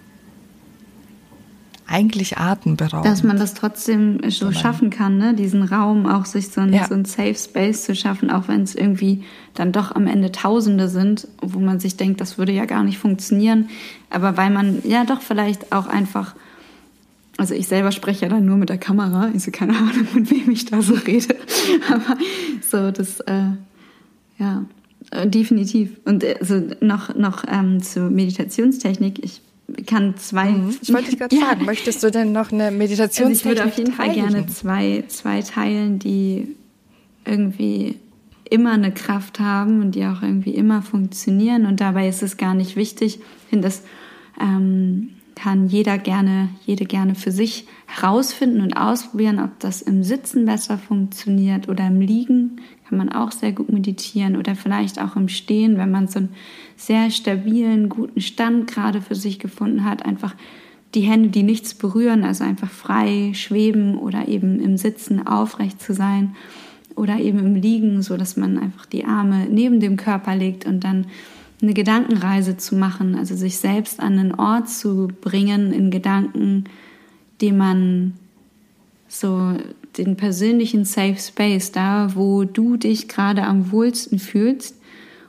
eigentlich 1.87 2.37
atemberaubend. 2.37 3.05
Dass 3.05 3.23
man 3.23 3.37
das 3.37 3.53
trotzdem 3.53 4.19
so 4.29 4.51
schaffen 4.51 4.89
kann, 4.89 5.17
ne? 5.17 5.33
diesen 5.33 5.63
Raum 5.63 6.07
auch 6.07 6.25
sich 6.25 6.49
so 6.49 6.61
ein, 6.61 6.73
ja. 6.73 6.87
so 6.87 6.95
ein 6.95 7.05
Safe 7.05 7.35
Space 7.35 7.83
zu 7.83 7.95
schaffen, 7.95 8.31
auch 8.31 8.47
wenn 8.47 8.63
es 8.63 8.75
irgendwie 8.75 9.23
dann 9.53 9.71
doch 9.71 9.93
am 9.93 10.07
Ende 10.07 10.31
Tausende 10.31 10.87
sind, 10.87 11.27
wo 11.41 11.59
man 11.59 11.79
sich 11.79 11.95
denkt, 11.95 12.21
das 12.21 12.37
würde 12.37 12.51
ja 12.51 12.65
gar 12.65 12.83
nicht 12.83 12.97
funktionieren. 12.97 13.69
Aber 14.09 14.35
weil 14.37 14.49
man 14.49 14.81
ja 14.83 15.05
doch 15.05 15.21
vielleicht 15.21 15.71
auch 15.71 15.87
einfach, 15.87 16.35
also 17.37 17.53
ich 17.53 17.67
selber 17.67 17.91
spreche 17.91 18.25
ja 18.25 18.29
dann 18.29 18.45
nur 18.45 18.57
mit 18.57 18.69
der 18.69 18.77
Kamera, 18.79 19.29
ich 19.33 19.43
so 19.43 19.51
keine 19.51 19.77
Ahnung, 19.77 20.07
mit 20.15 20.31
wem 20.31 20.49
ich 20.51 20.65
da 20.65 20.81
so 20.81 20.95
rede. 20.95 21.35
Aber 21.89 22.17
so 22.67 22.91
das, 22.91 23.19
äh, 23.21 23.51
ja, 24.39 24.65
äh, 25.11 25.27
definitiv. 25.27 25.99
Und 26.05 26.23
äh, 26.23 26.37
also 26.39 26.61
noch, 26.81 27.15
noch 27.15 27.43
ähm, 27.47 27.81
zur 27.83 28.09
Meditationstechnik. 28.09 29.23
Ich 29.23 29.41
kann 29.85 30.15
zwei. 30.17 30.51
Mhm. 30.51 30.75
Ich 30.81 30.93
wollte 30.93 31.09
dich 31.09 31.19
gerade 31.19 31.35
ja. 31.35 31.45
fragen, 31.45 31.65
möchtest 31.65 32.03
du 32.03 32.11
denn 32.11 32.31
noch 32.31 32.51
eine 32.51 32.71
Meditationstechnik? 32.71 33.29
Also 33.29 33.49
ich 33.49 33.57
würde 33.57 33.65
auf 33.65 33.77
jeden 33.77 33.93
Fall 33.93 34.13
gerne 34.13 34.47
zwei, 34.47 35.03
zwei 35.07 35.41
teilen, 35.41 35.99
die 35.99 36.55
irgendwie 37.25 37.99
immer 38.49 38.73
eine 38.73 38.91
Kraft 38.91 39.39
haben 39.39 39.81
und 39.81 39.95
die 39.95 40.05
auch 40.05 40.21
irgendwie 40.21 40.51
immer 40.51 40.81
funktionieren. 40.81 41.65
Und 41.65 41.81
dabei 41.81 42.07
ist 42.07 42.21
es 42.21 42.37
gar 42.37 42.53
nicht 42.53 42.75
wichtig. 42.75 43.19
Ich 43.19 43.49
finde, 43.49 43.67
das 43.67 43.83
ähm, 44.39 45.09
kann 45.35 45.67
jeder 45.67 45.97
gerne, 45.97 46.49
jede 46.65 46.85
gerne 46.85 47.15
für 47.15 47.31
sich 47.31 47.67
herausfinden 47.87 48.61
und 48.61 48.73
ausprobieren, 48.73 49.39
ob 49.39 49.59
das 49.59 49.81
im 49.81 50.03
Sitzen 50.03 50.45
besser 50.45 50.77
funktioniert 50.77 51.67
oder 51.67 51.87
im 51.87 51.99
Liegen 51.99 52.61
kann 52.87 52.97
man 52.97 53.11
auch 53.11 53.31
sehr 53.31 53.51
gut 53.51 53.71
meditieren 53.71 54.37
oder 54.37 54.55
vielleicht 54.55 55.01
auch 55.01 55.15
im 55.15 55.27
Stehen, 55.27 55.77
wenn 55.77 55.91
man 55.91 56.07
so 56.07 56.19
einen 56.19 56.29
sehr 56.75 57.09
stabilen, 57.11 57.89
guten 57.89 58.21
Stand 58.21 58.67
gerade 58.67 59.01
für 59.01 59.15
sich 59.15 59.39
gefunden 59.39 59.85
hat, 59.85 60.05
einfach 60.05 60.35
die 60.93 61.01
Hände, 61.01 61.29
die 61.29 61.43
nichts 61.43 61.73
berühren, 61.73 62.23
also 62.23 62.43
einfach 62.43 62.69
frei 62.69 63.31
schweben 63.33 63.97
oder 63.97 64.27
eben 64.27 64.59
im 64.59 64.77
Sitzen 64.77 65.27
aufrecht 65.27 65.81
zu 65.81 65.93
sein 65.93 66.35
oder 66.95 67.17
eben 67.19 67.39
im 67.39 67.55
Liegen, 67.55 68.01
so 68.01 68.17
dass 68.17 68.37
man 68.37 68.57
einfach 68.57 68.85
die 68.85 69.05
Arme 69.05 69.47
neben 69.49 69.79
dem 69.79 69.97
Körper 69.97 70.35
legt 70.35 70.65
und 70.65 70.83
dann 70.83 71.07
eine 71.61 71.73
Gedankenreise 71.73 72.57
zu 72.57 72.75
machen, 72.75 73.15
also 73.15 73.35
sich 73.35 73.57
selbst 73.57 73.99
an 73.99 74.19
einen 74.19 74.35
Ort 74.35 74.69
zu 74.69 75.09
bringen 75.21 75.73
in 75.73 75.91
Gedanken, 75.91 76.65
den 77.41 77.57
man 77.57 78.13
so 79.07 79.53
den 79.97 80.17
persönlichen 80.17 80.85
Safe 80.85 81.17
Space, 81.17 81.71
da 81.71 82.15
wo 82.15 82.43
du 82.43 82.77
dich 82.77 83.07
gerade 83.07 83.43
am 83.43 83.71
wohlsten 83.71 84.19
fühlst 84.19 84.77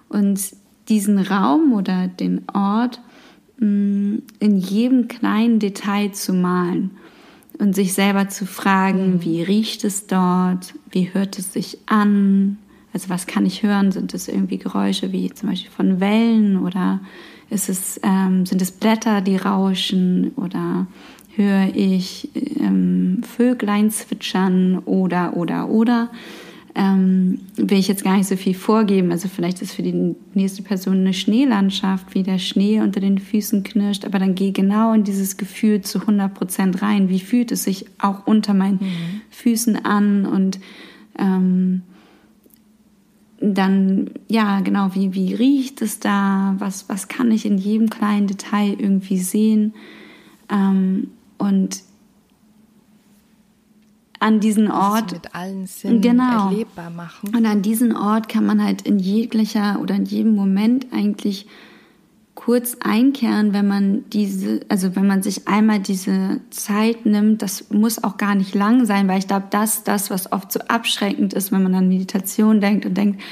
und 0.09 0.41
diesen 0.89 1.18
Raum 1.18 1.72
oder 1.72 2.09
den 2.09 2.43
Ort 2.53 3.01
mm, 3.59 4.16
in 4.39 4.57
jedem 4.59 5.09
kleinen 5.09 5.59
Detail 5.59 6.12
zu 6.12 6.32
malen 6.32 6.93
und 7.59 7.74
sich 7.74 7.95
selber 7.95 8.28
zu 8.28 8.47
fragen, 8.47 9.14
mhm. 9.14 9.24
wie 9.24 9.43
riecht 9.43 9.84
es 9.84 10.07
dort, 10.07 10.74
wie 10.91 11.12
hört 11.12 11.39
es 11.39 11.53
sich 11.53 11.78
an, 11.87 12.59
also 12.93 13.09
was 13.09 13.26
kann 13.26 13.47
ich 13.47 13.62
hören, 13.62 13.93
sind 13.93 14.14
es 14.14 14.28
irgendwie 14.28 14.59
Geräusche 14.59 15.12
wie 15.12 15.30
zum 15.32 15.51
Beispiel 15.51 15.70
von 15.70 16.01
Wellen 16.01 16.59
oder 16.59 17.01
ist 17.51 17.68
es, 17.68 18.01
ähm, 18.03 18.47
sind 18.47 18.61
es 18.62 18.72
Blätter, 18.72 19.20
die 19.20 19.37
rauschen 19.37 20.32
oder 20.37 20.87
höre 21.37 21.68
ich 21.74 22.30
ähm, 22.59 23.20
Vöglein 23.22 23.91
zwitschern 23.91 24.78
oder, 24.78 25.37
oder, 25.37 25.68
oder. 25.68 26.11
Ähm, 26.79 27.41
will 27.57 27.79
ich 27.79 27.89
jetzt 27.89 28.05
gar 28.05 28.18
nicht 28.18 28.29
so 28.29 28.37
viel 28.37 28.53
vorgeben. 28.53 29.11
Also 29.11 29.29
vielleicht 29.29 29.62
ist 29.62 29.72
für 29.72 29.83
die 29.83 30.14
nächste 30.35 30.62
Person 30.62 30.99
eine 30.99 31.14
Schneelandschaft, 31.14 32.14
wie 32.14 32.22
der 32.22 32.39
Schnee 32.39 32.83
unter 32.83 33.01
den 33.01 33.16
Füßen 33.16 33.62
knirscht, 33.62 34.05
aber 34.05 34.18
dann 34.18 34.35
geh 34.35 34.51
genau 34.51 34.93
in 34.93 35.03
dieses 35.03 35.39
Gefühl 35.39 35.81
zu 35.81 36.01
100 36.01 36.35
Prozent 36.35 36.83
rein. 36.83 37.09
Wie 37.09 37.20
fühlt 37.20 37.51
es 37.51 37.64
sich 37.64 37.87
auch 37.99 38.27
unter 38.27 38.53
meinen 38.53 38.81
mhm. 38.81 39.20
Füßen 39.31 39.87
an 39.87 40.27
und 40.27 40.61
ähm, 41.18 41.81
dann, 43.41 44.11
ja, 44.29 44.61
genau, 44.61 44.95
wie, 44.95 45.14
wie 45.14 45.35
riecht 45.35 45.81
es 45.81 45.99
da? 45.99 46.57
Was, 46.59 46.91
was 46.91 47.09
kann 47.09 47.31
ich 47.31 47.47
in 47.47 47.59
jedem 47.59 47.89
kleinen 47.89 48.27
Detail 48.27 48.77
irgendwie 48.79 49.18
sehen? 49.18 49.74
Ähm, 50.51 51.09
und 51.39 51.83
an 54.21 54.41
diesen 54.41 54.71
Ort 54.71 55.12
mit 55.12 55.35
allen 55.35 55.67
Sinnen 55.67 56.01
genau, 56.01 56.51
erlebbar 56.51 56.91
machen. 56.91 57.35
Und 57.35 57.47
an 57.47 57.62
diesen 57.62 57.95
Ort 57.95 58.29
kann 58.29 58.47
man 58.47 58.62
halt 58.62 58.83
in 58.83 58.99
jeglicher 58.99 59.79
oder 59.81 59.95
in 59.95 60.05
jedem 60.05 60.35
Moment 60.35 60.87
eigentlich 60.93 61.47
kurz 62.35 62.77
einkehren, 62.81 63.55
wenn 63.55 63.67
man 63.67 64.05
diese, 64.11 64.61
also 64.69 64.95
wenn 64.95 65.07
man 65.07 65.23
sich 65.23 65.49
einmal 65.49 65.81
diese 65.81 66.41
Zeit 66.51 67.07
nimmt, 67.07 67.41
das 67.41 67.71
muss 67.71 68.03
auch 68.05 68.19
gar 68.19 68.35
nicht 68.35 68.55
lang 68.55 68.85
sein, 68.85 69.09
weil 69.09 69.19
ich 69.19 69.27
glaube, 69.27 69.47
das, 69.51 69.85
das, 69.85 70.11
was 70.11 70.31
oft 70.33 70.53
so 70.53 70.61
abschreckend 70.61 71.33
ist, 71.33 71.51
wenn 71.51 71.62
man 71.62 71.75
an 71.75 71.89
Meditation 71.89 72.61
denkt 72.61 72.85
und 72.85 72.95
denkt, 72.95 73.23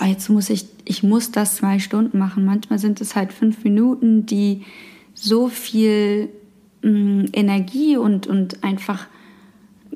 oh, 0.00 0.04
jetzt 0.04 0.28
muss 0.28 0.48
ich, 0.48 0.66
ich 0.84 1.02
muss 1.02 1.32
das 1.32 1.56
zwei 1.56 1.80
Stunden 1.80 2.18
machen. 2.18 2.44
Manchmal 2.44 2.78
sind 2.78 3.00
es 3.00 3.16
halt 3.16 3.32
fünf 3.32 3.64
Minuten, 3.64 4.26
die 4.26 4.64
so 5.14 5.48
viel 5.48 6.30
Mm, 6.82 7.26
Energie 7.32 7.96
und, 7.96 8.26
und 8.26 8.64
einfach 8.64 9.06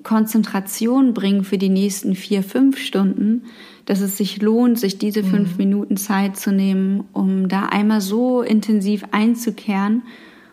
Konzentration 0.06 1.14
bringen 1.14 1.42
für 1.42 1.58
die 1.58 1.68
nächsten 1.68 2.14
vier, 2.14 2.44
fünf 2.44 2.78
Stunden, 2.78 3.42
dass 3.86 4.00
es 4.00 4.16
sich 4.16 4.40
lohnt, 4.40 4.78
sich 4.78 4.98
diese 4.98 5.24
mhm. 5.24 5.26
fünf 5.26 5.58
Minuten 5.58 5.96
Zeit 5.96 6.36
zu 6.36 6.52
nehmen, 6.52 7.02
um 7.12 7.48
da 7.48 7.66
einmal 7.66 8.00
so 8.00 8.40
intensiv 8.42 9.02
einzukehren. 9.10 10.02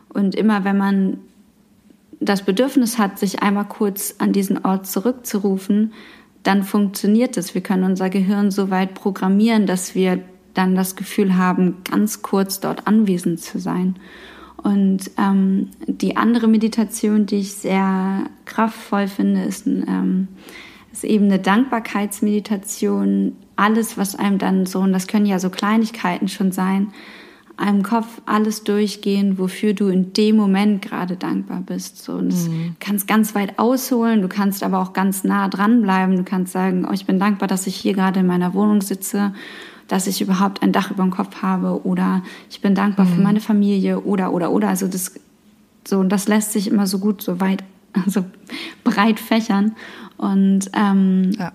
Und 0.10 0.34
immer 0.34 0.64
wenn 0.64 0.78
man 0.80 1.18
das 2.20 2.42
Bedürfnis 2.42 2.98
hat, 2.98 3.20
sich 3.20 3.44
einmal 3.44 3.66
kurz 3.66 4.16
an 4.18 4.34
diesen 4.34 4.66
Ort 4.66 4.88
zurückzurufen, 4.88 5.94
dann 6.42 6.64
funktioniert 6.64 7.38
es. 7.38 7.54
Wir 7.54 7.62
können 7.62 7.84
unser 7.84 8.10
Gehirn 8.10 8.50
so 8.50 8.72
weit 8.72 8.96
programmieren, 8.96 9.68
dass 9.68 9.94
wir 9.94 10.20
dann 10.56 10.74
das 10.74 10.96
Gefühl 10.96 11.38
haben, 11.38 11.78
ganz 11.84 12.24
kurz 12.24 12.60
dort 12.60 12.88
anwesend 12.88 13.40
zu 13.40 13.60
sein. 13.60 13.98
Und 14.64 15.12
ähm, 15.18 15.70
die 15.88 16.16
andere 16.16 16.48
Meditation, 16.48 17.26
die 17.26 17.40
ich 17.40 17.54
sehr 17.54 18.24
kraftvoll 18.46 19.08
finde, 19.08 19.44
ist, 19.44 19.68
ähm, 19.68 20.30
ist 20.92 21.04
eben 21.04 21.26
eine 21.26 21.40
Dankbarkeitsmeditation. 21.40 23.36
Alles, 23.58 23.98
was 23.98 24.16
einem 24.16 24.38
dann 24.38 24.66
so, 24.66 24.80
und 24.80 24.94
das 24.94 25.08
können 25.08 25.26
ja 25.26 25.38
so 25.40 25.50
Kleinigkeiten 25.50 26.30
schon 26.30 26.54
sein, 26.54 26.94
einem 27.58 27.84
Kopf 27.84 28.22
alles 28.26 28.64
durchgehen, 28.64 29.38
wofür 29.38 29.74
du 29.74 29.90
in 29.90 30.14
dem 30.14 30.38
Moment 30.38 30.82
gerade 30.82 31.18
dankbar 31.18 31.62
bist. 31.66 32.02
So, 32.04 32.14
und 32.14 32.30
mhm. 32.30 32.70
du 32.70 32.76
kannst 32.80 33.08
ganz 33.08 33.36
weit 33.36 33.60
ausholen, 33.60 34.22
du 34.22 34.28
kannst 34.28 34.64
aber 34.64 34.80
auch 34.80 34.94
ganz 34.94 35.24
nah 35.24 35.50
dran 35.50 35.82
bleiben. 35.82 36.16
Du 36.16 36.24
kannst 36.24 36.54
sagen, 36.54 36.88
oh, 36.90 36.94
ich 36.94 37.06
bin 37.06 37.20
dankbar, 37.20 37.48
dass 37.48 37.68
ich 37.68 37.76
hier 37.76 37.94
gerade 37.94 38.22
in 38.22 38.28
meiner 38.28 38.54
Wohnung 38.54 38.82
sitze 38.82 39.34
dass 39.94 40.08
ich 40.08 40.22
überhaupt 40.22 40.64
ein 40.64 40.72
Dach 40.72 40.90
über 40.90 41.04
dem 41.04 41.12
Kopf 41.12 41.44
habe 41.44 41.86
oder 41.86 42.24
ich 42.50 42.62
bin 42.62 42.74
dankbar 42.74 43.06
mhm. 43.06 43.10
für 43.12 43.22
meine 43.22 43.40
Familie 43.42 44.00
oder 44.00 44.34
oder 44.34 44.52
oder 44.52 44.70
also 44.70 44.88
das 44.88 45.14
so 45.88 46.04
das 46.04 46.28
lässt 46.28 46.52
sich 46.52 46.68
immer 46.68 46.88
so 46.88 46.98
gut 46.98 47.22
so 47.22 47.40
weit 47.40 47.64
also 48.06 48.26
breit 48.84 49.20
fächern 49.20 49.76
und 50.18 50.72
ähm, 50.74 51.34
ja. 51.38 51.52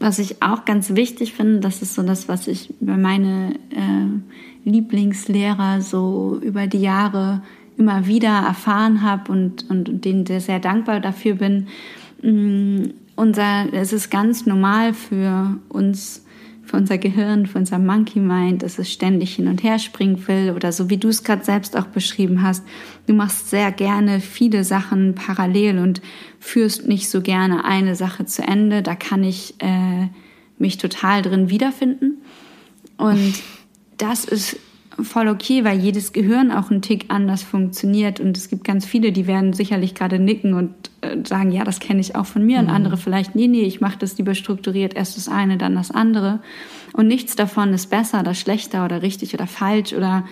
was 0.00 0.18
ich 0.18 0.42
auch 0.42 0.66
ganz 0.66 0.90
wichtig 0.90 1.32
finde 1.32 1.60
das 1.60 1.80
ist 1.80 1.94
so 1.94 2.02
das 2.02 2.28
was 2.28 2.46
ich 2.46 2.74
bei 2.78 2.98
meine 2.98 3.54
äh, 3.70 4.68
Lieblingslehrer 4.68 5.80
so 5.80 6.38
über 6.42 6.66
die 6.66 6.82
Jahre 6.82 7.40
immer 7.78 8.06
wieder 8.06 8.42
erfahren 8.46 9.00
habe 9.00 9.32
und, 9.32 9.70
und, 9.70 9.88
und 9.88 10.04
denen 10.04 10.26
sehr, 10.26 10.40
sehr 10.40 10.58
dankbar 10.58 11.00
dafür 11.00 11.36
bin. 11.36 11.68
Mm, 12.22 12.90
unser, 13.14 13.72
es 13.72 13.92
ist 13.92 14.10
ganz 14.10 14.46
normal 14.46 14.94
für 14.94 15.56
uns 15.68 16.24
für 16.68 16.76
unser 16.76 16.98
Gehirn, 16.98 17.46
für 17.46 17.58
unser 17.58 17.78
Monkey 17.78 18.20
Mind, 18.20 18.62
dass 18.62 18.78
es 18.78 18.92
ständig 18.92 19.34
hin 19.34 19.48
und 19.48 19.62
her 19.62 19.78
springen 19.78 20.28
will 20.28 20.52
oder 20.54 20.70
so 20.70 20.90
wie 20.90 20.98
du 20.98 21.08
es 21.08 21.24
gerade 21.24 21.44
selbst 21.44 21.76
auch 21.76 21.86
beschrieben 21.86 22.42
hast. 22.42 22.62
Du 23.06 23.14
machst 23.14 23.48
sehr 23.48 23.72
gerne 23.72 24.20
viele 24.20 24.64
Sachen 24.64 25.14
parallel 25.14 25.78
und 25.78 26.02
führst 26.38 26.86
nicht 26.86 27.08
so 27.08 27.22
gerne 27.22 27.64
eine 27.64 27.96
Sache 27.96 28.26
zu 28.26 28.42
Ende. 28.42 28.82
Da 28.82 28.94
kann 28.94 29.24
ich 29.24 29.54
äh, 29.60 30.08
mich 30.58 30.76
total 30.76 31.22
drin 31.22 31.48
wiederfinden. 31.48 32.18
Und 32.98 33.34
das 33.96 34.26
ist 34.26 34.58
voll 35.02 35.28
okay, 35.28 35.64
weil 35.64 35.78
jedes 35.78 36.12
Gehirn 36.12 36.50
auch 36.50 36.70
ein 36.70 36.82
Tick 36.82 37.06
anders 37.08 37.42
funktioniert. 37.42 38.20
Und 38.20 38.36
es 38.36 38.48
gibt 38.48 38.64
ganz 38.64 38.84
viele, 38.84 39.12
die 39.12 39.26
werden 39.26 39.52
sicherlich 39.52 39.94
gerade 39.94 40.18
nicken 40.18 40.54
und 40.54 40.72
äh, 41.00 41.16
sagen, 41.24 41.52
ja, 41.52 41.64
das 41.64 41.80
kenne 41.80 42.00
ich 42.00 42.16
auch 42.16 42.26
von 42.26 42.44
mir. 42.44 42.58
Und 42.58 42.66
mhm. 42.66 42.72
andere 42.72 42.96
vielleicht, 42.96 43.34
nee, 43.34 43.48
nee, 43.48 43.62
ich 43.62 43.80
mache 43.80 43.98
das 43.98 44.18
lieber 44.18 44.34
strukturiert, 44.34 44.94
erst 44.94 45.16
das 45.16 45.28
eine, 45.28 45.56
dann 45.56 45.74
das 45.74 45.90
andere. 45.90 46.40
Und 46.92 47.06
nichts 47.06 47.36
davon 47.36 47.72
ist 47.72 47.90
besser 47.90 48.20
oder 48.20 48.34
schlechter 48.34 48.84
oder 48.84 49.02
richtig 49.02 49.34
oder 49.34 49.46
falsch 49.46 49.92
oder 49.92 50.24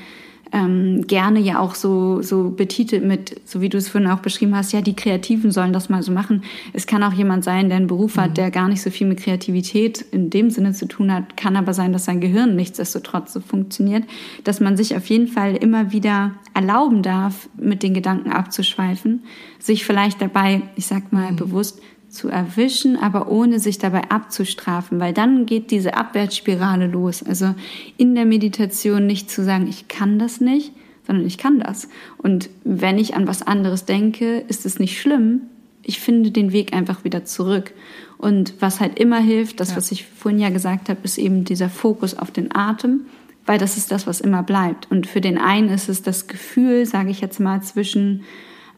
ähm, 0.53 1.07
gerne 1.07 1.41
ja 1.41 1.59
auch 1.59 1.75
so, 1.75 2.23
so 2.23 2.51
betitelt 2.51 3.05
mit, 3.05 3.41
so 3.45 3.61
wie 3.61 3.69
du 3.69 3.79
es 3.79 3.89
vorhin 3.89 4.11
auch 4.11 4.21
beschrieben 4.21 4.55
hast, 4.55 4.73
ja, 4.73 4.81
die 4.81 4.95
Kreativen 4.95 5.51
sollen 5.51 5.73
das 5.73 5.89
mal 5.89 6.03
so 6.03 6.13
machen. 6.13 6.43
Es 6.73 6.87
kann 6.87 7.03
auch 7.03 7.13
jemand 7.13 7.45
sein, 7.45 7.69
der 7.69 7.79
einen 7.79 7.89
Beruf 7.89 8.17
mhm. 8.17 8.21
hat, 8.21 8.37
der 8.37 8.51
gar 8.51 8.69
nicht 8.69 8.83
so 8.83 8.91
viel 8.91 9.07
mit 9.07 9.21
Kreativität 9.21 10.03
in 10.13 10.31
dem 10.31 10.51
Sinne 10.51 10.73
zu 10.73 10.87
tun 10.87 11.13
hat, 11.13 11.37
kann 11.37 11.57
aber 11.57 11.75
sein, 11.75 11.93
dass 11.93 12.05
sein 12.05 12.21
Gehirn 12.21 12.55
nichtsdestotrotz 12.55 13.33
so 13.33 13.41
funktioniert, 13.41 14.05
dass 14.45 14.61
man 14.61 14.77
sich 14.77 14.97
auf 14.97 15.07
jeden 15.07 15.29
Fall 15.29 15.57
immer 15.57 15.93
wieder 15.93 16.33
erlauben 16.55 17.03
darf, 17.03 17.49
mit 17.57 17.83
den 17.83 17.95
Gedanken 17.95 18.31
abzuschweifen, 18.31 19.25
sich 19.59 19.85
vielleicht 19.85 20.21
dabei, 20.21 20.63
ich 20.77 20.87
sag 20.87 21.13
mal 21.13 21.33
mhm. 21.33 21.37
bewusst, 21.37 21.81
zu 22.09 22.29
erwischen, 22.29 22.97
aber 22.97 23.31
ohne 23.31 23.59
sich 23.59 23.79
dabei 23.79 24.11
abzustrafen, 24.11 25.01
weil 25.01 25.13
dann 25.13 25.47
geht 25.47 25.71
diese 25.71 25.95
Abwärtsspirale 25.95 26.87
los. 26.87 27.23
Also 27.23 27.55
in 27.97 28.15
der 28.15 28.25
Meditation 28.25 29.07
nicht 29.07 29.31
zu 29.31 29.45
sagen, 29.45 29.67
ich 29.69 29.89
kann 29.89 30.19
das 30.19 30.41
nicht, 30.41 30.73
sondern 31.07 31.27
ich 31.27 31.39
kann 31.39 31.61
das. 31.61 31.89
Und 32.19 32.51
wenn 32.65 32.99
ich 32.99 33.15
an 33.15 33.27
was 33.27 33.43
anderes 33.43 33.85
denke, 33.85 34.39
ist 34.49 34.67
es 34.67 34.79
nicht 34.79 35.01
schlimm. 35.01 35.43
Ich 35.83 36.01
finde 36.01 36.31
den 36.31 36.53
Weg 36.53 36.73
einfach 36.73 37.05
wieder 37.05 37.25
zurück. 37.25 37.73
Und 38.19 38.55
was 38.61 38.81
halt 38.81 38.99
immer 38.99 39.21
hilft, 39.21 39.61
das, 39.61 39.71
ja. 39.71 39.77
was 39.77 39.93
ich 39.93 40.05
vorhin 40.05 40.41
ja 40.41 40.51
gesagt 40.51 40.89
habe, 40.89 41.01
ist 41.05 41.19
eben 41.19 41.45
dieser 41.45 41.69
Fokus 41.69 42.17
auf 42.17 42.31
den 42.31 42.55
Atem, 42.55 43.03
weil 43.45 43.59
das 43.59 43.77
ist 43.77 43.93
das, 43.93 44.07
was 44.07 44.21
immer 44.21 44.43
bleibt. 44.43 44.91
Und 44.91 45.07
für 45.07 45.21
den 45.21 45.39
einen 45.39 45.69
ist 45.69 45.89
es 45.89 46.03
das 46.03 46.27
Gefühl, 46.27 46.87
sage 46.87 47.11
ich 47.11 47.21
jetzt 47.21 47.39
mal, 47.39 47.63
zwischen 47.63 48.25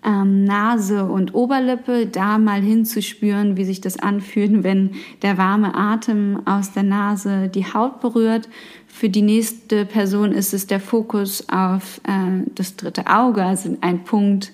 ähm, 0.04 0.44
Nase 0.44 1.04
und 1.04 1.34
Oberlippe, 1.34 2.06
da 2.06 2.38
mal 2.38 2.60
hinzuspüren, 2.60 3.56
wie 3.56 3.64
sich 3.64 3.80
das 3.80 3.98
anfühlt, 3.98 4.62
wenn 4.62 4.92
der 5.22 5.38
warme 5.38 5.74
Atem 5.74 6.42
aus 6.46 6.72
der 6.72 6.84
Nase 6.84 7.48
die 7.48 7.72
Haut 7.72 8.00
berührt. 8.00 8.48
Für 8.86 9.08
die 9.08 9.22
nächste 9.22 9.84
Person 9.84 10.32
ist 10.32 10.54
es 10.54 10.66
der 10.66 10.80
Fokus 10.80 11.48
auf 11.48 12.00
äh, 12.04 12.44
das 12.54 12.76
dritte 12.76 13.06
Auge, 13.06 13.44
also 13.44 13.76
ein 13.80 14.04
Punkt 14.04 14.52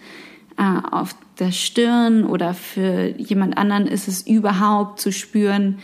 äh, 0.56 0.62
auf 0.90 1.14
der 1.38 1.50
Stirn 1.50 2.24
oder 2.24 2.54
für 2.54 3.14
jemand 3.18 3.58
anderen 3.58 3.86
ist 3.86 4.08
es 4.08 4.26
überhaupt 4.26 5.00
zu 5.00 5.12
spüren, 5.12 5.78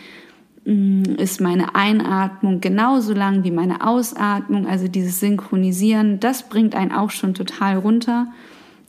mm, 0.65 1.03
ist 1.17 1.41
meine 1.41 1.75
Einatmung 1.75 2.61
genauso 2.61 3.13
lang 3.13 3.43
wie 3.43 3.51
meine 3.51 3.85
Ausatmung, 3.85 4.67
also 4.67 4.87
dieses 4.87 5.19
Synchronisieren, 5.19 6.19
das 6.19 6.47
bringt 6.47 6.75
einen 6.75 6.91
auch 6.91 7.09
schon 7.09 7.33
total 7.33 7.77
runter. 7.77 8.27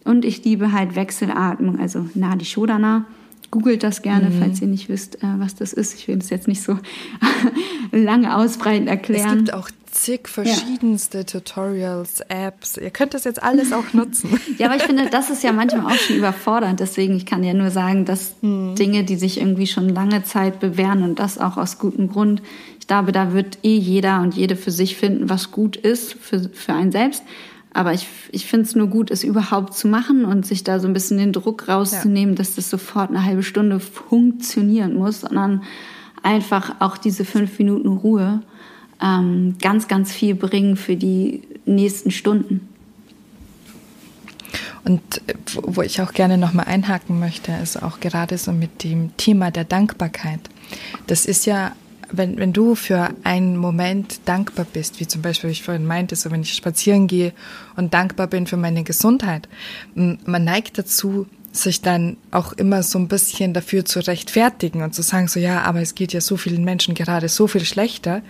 Und 0.05 0.25
ich 0.25 0.45
liebe 0.45 0.73
halt 0.73 0.97
Wechselatmung, 0.97 1.79
also 1.79 2.07
Nadi 2.15 2.45
Shodana. 2.45 3.07
Googelt 3.51 3.83
das 3.83 4.01
gerne, 4.01 4.31
mhm. 4.31 4.41
falls 4.41 4.63
ihr 4.63 4.67
nicht 4.67 4.89
wisst, 4.89 5.17
äh, 5.17 5.27
was 5.39 5.55
das 5.55 5.75
ist. 5.75 5.95
Ich 5.95 6.09
will 6.09 6.17
das 6.17 6.31
jetzt 6.31 6.49
nicht 6.49 6.63
so 6.63 6.79
lange 7.93 8.35
ausbreiten 8.35 8.89
erklären. 8.89 9.29
Es 9.29 9.37
gibt 9.37 9.55
auch 9.55 9.69
zig 9.93 10.27
verschiedenste 10.27 11.19
ja. 11.19 11.25
Tutorials, 11.25 12.21
Apps. 12.29 12.79
Ihr 12.79 12.91
könnt 12.91 13.15
das 13.15 13.25
jetzt 13.25 13.43
alles 13.43 13.73
auch 13.73 13.85
nutzen. 13.93 14.41
ja, 14.59 14.67
aber 14.67 14.77
ich 14.77 14.83
finde, 14.83 15.09
das 15.11 15.31
ist 15.31 15.43
ja 15.43 15.53
manchmal 15.53 15.87
auch 15.87 15.99
schon 15.99 16.17
überfordernd. 16.17 16.81
Deswegen, 16.81 17.17
ich 17.17 17.27
kann 17.27 17.45
ja 17.45 17.55
nur 17.55 17.71
sagen, 17.71 18.05
dass 18.05 18.35
mhm. 18.41 18.75
Dinge, 18.75 19.05
die 19.05 19.17
sich 19.17 19.39
irgendwie 19.39 19.67
schon 19.67 19.89
lange 19.89 20.25
Zeit 20.25 20.59
bewähren 20.59 21.03
und 21.03 21.19
das 21.19 21.39
auch 21.39 21.57
aus 21.57 21.79
gutem 21.79 22.09
Grund. 22.09 22.43
Ich 22.81 22.87
glaube, 22.87 23.13
da 23.13 23.33
wird 23.33 23.59
eh 23.63 23.77
jeder 23.77 24.23
und 24.23 24.35
jede 24.35 24.57
für 24.57 24.71
sich 24.71 24.97
finden, 24.97 25.29
was 25.29 25.51
gut 25.51 25.77
ist 25.77 26.15
für, 26.15 26.49
für 26.49 26.73
einen 26.73 26.91
selbst. 26.91 27.23
Aber 27.75 27.95
ich, 27.95 28.07
ich 28.31 28.47
finde 28.47 28.67
es 28.67 28.75
nur 28.75 28.89
gut, 28.89 29.11
es 29.11 29.25
überhaupt 29.25 29.75
zu 29.75 29.89
machen 29.89 30.25
und 30.25 30.45
sich 30.45 30.63
da 30.63 30.79
so 30.79 30.87
ein 30.87 30.93
bisschen 30.93 31.19
den 31.19 31.33
Druck 31.33 31.69
rauszunehmen, 31.69 32.35
ja. 32.35 32.39
dass 32.39 32.55
das 32.55 32.69
sofort 32.69 33.11
eine 33.11 33.25
halbe 33.25 33.43
Stunde 33.43 33.81
funktionieren 33.81 34.95
muss, 34.95 35.21
sondern 35.23 35.63
einfach 36.23 36.77
auch 36.81 36.99
diese 36.99 37.25
fünf 37.25 37.59
Minuten 37.59 37.89
Ruhe 37.89 38.43
ähm, 39.03 39.57
ganz, 39.61 39.89
ganz 39.89 40.13
viel 40.13 40.35
bringen 40.35 40.77
für 40.77 40.97
die 40.97 41.43
nächsten 41.65 42.11
Stunden. 42.11 42.69
Und 44.85 45.23
wo 45.63 45.83
ich 45.83 46.03
auch 46.03 46.13
gerne 46.13 46.39
nochmal 46.39 46.67
einhaken 46.67 47.21
möchte, 47.21 47.53
ist 47.63 47.83
auch 47.83 48.01
gerade 48.01 48.37
so 48.37 48.53
mit 48.53 48.83
dem 48.83 49.17
Thema 49.17 49.51
der 49.51 49.65
Dankbarkeit. 49.65 50.41
Das 51.07 51.25
ist 51.25 51.47
ja 51.47 51.73
wenn, 52.13 52.39
wenn 52.39 52.53
du 52.53 52.75
für 52.75 53.11
einen 53.25 53.57
Moment 53.57 54.21
dankbar 54.27 54.67
bist, 54.71 55.01
wie 55.01 55.07
zum 55.07 55.23
Beispiel, 55.23 55.49
wie 55.49 55.53
ich 55.53 55.63
vorhin 55.63 55.87
meinte, 55.87 56.15
so 56.17 56.31
wenn 56.31 56.43
ich 56.43 56.55
spazieren 56.55 57.07
gehe 57.07 57.33
und 57.77 57.95
dankbar 57.95 58.27
bin 58.27 58.47
für 58.47 58.57
meine 58.57 58.85
Gesundheit, 58.85 59.49
man 59.95 60.45
neigt 60.45 60.79
dazu, 60.79 61.27
sich 61.53 61.83
dann 61.83 62.17
auch 62.31 62.53
immer 62.55 62.83
so 62.83 62.99
ein 62.99 63.09
bisschen 63.09 63.53
dafür 63.53 63.85
zu 63.85 64.01
rechtfertigen 64.01 64.83
und 64.83 64.95
zu 64.95 65.03
sagen, 65.03 65.29
so 65.29 65.39
ja, 65.39 65.63
aber 65.63 65.83
es 65.83 65.95
geht 65.95 66.13
ja 66.13 66.21
so 66.21 66.37
vielen 66.37 66.65
Menschen 66.65 66.95
gerade 66.95 67.29
so 67.29 67.47
viel 67.47 67.65
schlechter. 67.65 68.23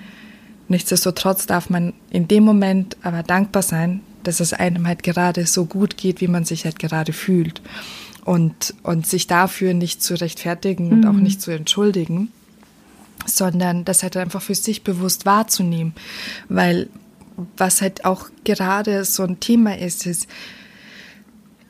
Nichtsdestotrotz 0.69 1.47
darf 1.47 1.71
man 1.71 1.93
in 2.11 2.27
dem 2.27 2.43
Moment 2.43 2.97
aber 3.03 3.23
dankbar 3.23 3.63
sein, 3.63 4.01
dass 4.25 4.41
es 4.41 4.53
einem 4.53 4.87
halt 4.87 5.03
gerade 5.03 5.47
so 5.47 5.67
gut 5.67 5.97
geht, 5.97 6.21
wie 6.21 6.29
man 6.29 6.45
sich 6.45 6.65
halt 6.65 6.79
gerade 6.79 7.13
fühlt. 7.13 7.63
Und, 8.25 8.75
und 8.85 9.07
sich 9.07 9.27
dafür 9.27 9.75
nicht 9.75 10.01
zu 10.01 10.15
rechtfertigen 10.15 10.87
mhm. 10.87 10.93
und 10.93 11.07
auch 11.07 11.13
mhm. 11.13 11.25
nicht 11.25 11.43
zu 11.43 11.51
entschuldigen 11.51 12.31
sondern 13.27 13.85
das 13.85 14.03
halt 14.03 14.17
einfach 14.17 14.43
für 14.43 14.55
sich 14.55 14.85
bewusst 14.85 15.27
wahrzunehmen. 15.27 15.95
Weil 16.49 16.89
was 17.57 17.81
halt 17.81 18.05
auch 18.05 18.29
gerade 18.45 19.05
so 19.05 19.23
ein 19.23 19.41
Thema 19.41 19.79
ist, 19.79 20.07
ist, 20.07 20.29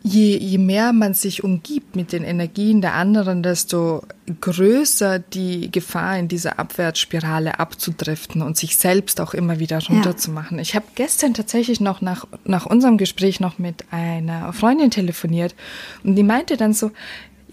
je, 0.02 0.36
je 0.36 0.58
mehr 0.58 0.92
man 0.92 1.14
sich 1.14 1.44
umgibt 1.44 1.94
mit 1.94 2.12
den 2.12 2.24
Energien 2.24 2.80
der 2.80 2.94
anderen, 2.94 3.42
desto 3.42 4.02
größer 4.40 5.20
die 5.20 5.70
Gefahr, 5.70 6.18
in 6.18 6.28
dieser 6.28 6.58
Abwärtsspirale 6.58 7.60
abzudriften 7.60 8.42
und 8.42 8.56
sich 8.56 8.76
selbst 8.76 9.20
auch 9.20 9.34
immer 9.34 9.58
wieder 9.58 9.80
runterzumachen. 9.80 10.58
Ja. 10.58 10.62
Ich 10.62 10.74
habe 10.74 10.86
gestern 10.94 11.34
tatsächlich 11.34 11.80
noch 11.80 12.00
nach, 12.00 12.26
nach 12.44 12.66
unserem 12.66 12.98
Gespräch 12.98 13.40
noch 13.40 13.58
mit 13.58 13.84
einer 13.92 14.52
Freundin 14.52 14.90
telefoniert 14.90 15.54
und 16.02 16.16
die 16.16 16.24
meinte 16.24 16.56
dann 16.56 16.72
so, 16.72 16.90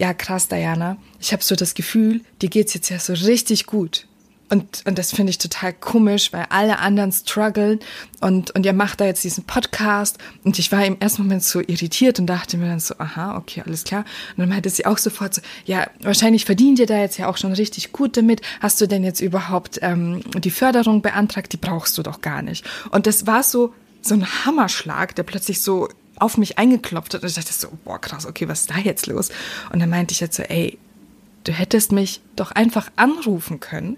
ja 0.00 0.14
krass, 0.14 0.48
Diana, 0.48 0.96
ich 1.20 1.32
habe 1.32 1.44
so 1.44 1.54
das 1.54 1.74
Gefühl, 1.74 2.22
dir 2.40 2.48
geht's 2.48 2.72
jetzt 2.72 2.88
ja 2.88 2.98
so 2.98 3.12
richtig 3.12 3.66
gut. 3.66 4.06
Und, 4.48 4.82
und 4.84 4.98
das 4.98 5.12
finde 5.12 5.30
ich 5.30 5.38
total 5.38 5.72
komisch, 5.72 6.32
weil 6.32 6.46
alle 6.48 6.80
anderen 6.80 7.12
strugglen 7.12 7.78
und, 8.20 8.50
und 8.50 8.66
ihr 8.66 8.72
macht 8.72 9.00
da 9.00 9.04
jetzt 9.04 9.22
diesen 9.22 9.44
Podcast. 9.44 10.18
Und 10.42 10.58
ich 10.58 10.72
war 10.72 10.84
im 10.84 10.98
ersten 10.98 11.22
Moment 11.22 11.44
so 11.44 11.60
irritiert 11.60 12.18
und 12.18 12.26
dachte 12.26 12.56
mir 12.56 12.66
dann 12.66 12.80
so, 12.80 12.94
aha, 12.98 13.36
okay, 13.36 13.62
alles 13.64 13.84
klar. 13.84 14.04
Und 14.30 14.38
dann 14.38 14.48
meinte 14.48 14.68
sie 14.68 14.86
auch 14.86 14.98
sofort 14.98 15.34
so, 15.34 15.42
ja, 15.66 15.86
wahrscheinlich 16.00 16.46
verdient 16.46 16.80
ihr 16.80 16.86
da 16.86 16.98
jetzt 16.98 17.16
ja 17.16 17.28
auch 17.28 17.36
schon 17.36 17.52
richtig 17.52 17.92
gut 17.92 18.16
damit. 18.16 18.40
Hast 18.58 18.80
du 18.80 18.88
denn 18.88 19.04
jetzt 19.04 19.20
überhaupt 19.20 19.78
ähm, 19.82 20.22
die 20.40 20.50
Förderung 20.50 21.00
beantragt? 21.00 21.52
Die 21.52 21.56
brauchst 21.56 21.96
du 21.96 22.02
doch 22.02 22.20
gar 22.20 22.42
nicht. 22.42 22.64
Und 22.90 23.06
das 23.06 23.28
war 23.28 23.44
so, 23.44 23.72
so 24.02 24.14
ein 24.14 24.26
Hammerschlag, 24.44 25.14
der 25.14 25.22
plötzlich 25.22 25.62
so 25.62 25.88
auf 26.20 26.36
mich 26.36 26.58
eingeklopft 26.58 27.14
hat. 27.14 27.22
Und 27.22 27.28
ich 27.28 27.34
dachte 27.34 27.52
so, 27.52 27.68
boah, 27.84 28.00
krass, 28.00 28.26
okay, 28.26 28.48
was 28.48 28.62
ist 28.62 28.70
da 28.70 28.78
jetzt 28.78 29.06
los? 29.06 29.30
Und 29.72 29.80
dann 29.80 29.90
meinte 29.90 30.12
ich 30.12 30.20
jetzt 30.20 30.36
so, 30.36 30.42
ey, 30.42 30.78
du 31.44 31.52
hättest 31.52 31.92
mich 31.92 32.20
doch 32.36 32.52
einfach 32.52 32.90
anrufen 32.96 33.60
können 33.60 33.96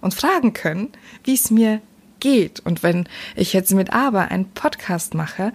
und 0.00 0.14
fragen 0.14 0.52
können, 0.52 0.90
wie 1.24 1.34
es 1.34 1.50
mir 1.50 1.80
geht. 2.20 2.60
Und 2.60 2.82
wenn 2.82 3.08
ich 3.34 3.52
jetzt 3.52 3.72
mit 3.72 3.92
Aber 3.92 4.30
einen 4.30 4.50
Podcast 4.50 5.14
mache, 5.14 5.52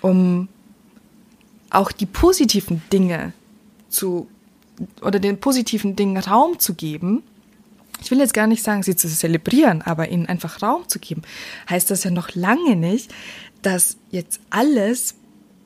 um 0.00 0.48
auch 1.70 1.92
die 1.92 2.06
positiven 2.06 2.82
Dinge 2.92 3.32
zu 3.88 4.28
oder 5.02 5.20
den 5.20 5.38
positiven 5.38 5.96
Dingen 5.96 6.16
Raum 6.16 6.58
zu 6.58 6.74
geben, 6.74 7.22
ich 8.02 8.10
will 8.10 8.18
jetzt 8.18 8.34
gar 8.34 8.46
nicht 8.46 8.62
sagen, 8.62 8.82
sie 8.82 8.96
zu 8.96 9.08
zelebrieren, 9.08 9.82
aber 9.82 10.08
ihnen 10.08 10.26
einfach 10.26 10.62
Raum 10.62 10.88
zu 10.88 10.98
geben, 10.98 11.22
heißt 11.70 11.90
das 11.90 12.04
ja 12.04 12.10
noch 12.10 12.34
lange 12.34 12.76
nicht, 12.76 13.14
dass 13.62 13.96
jetzt 14.10 14.40
alles 14.50 15.14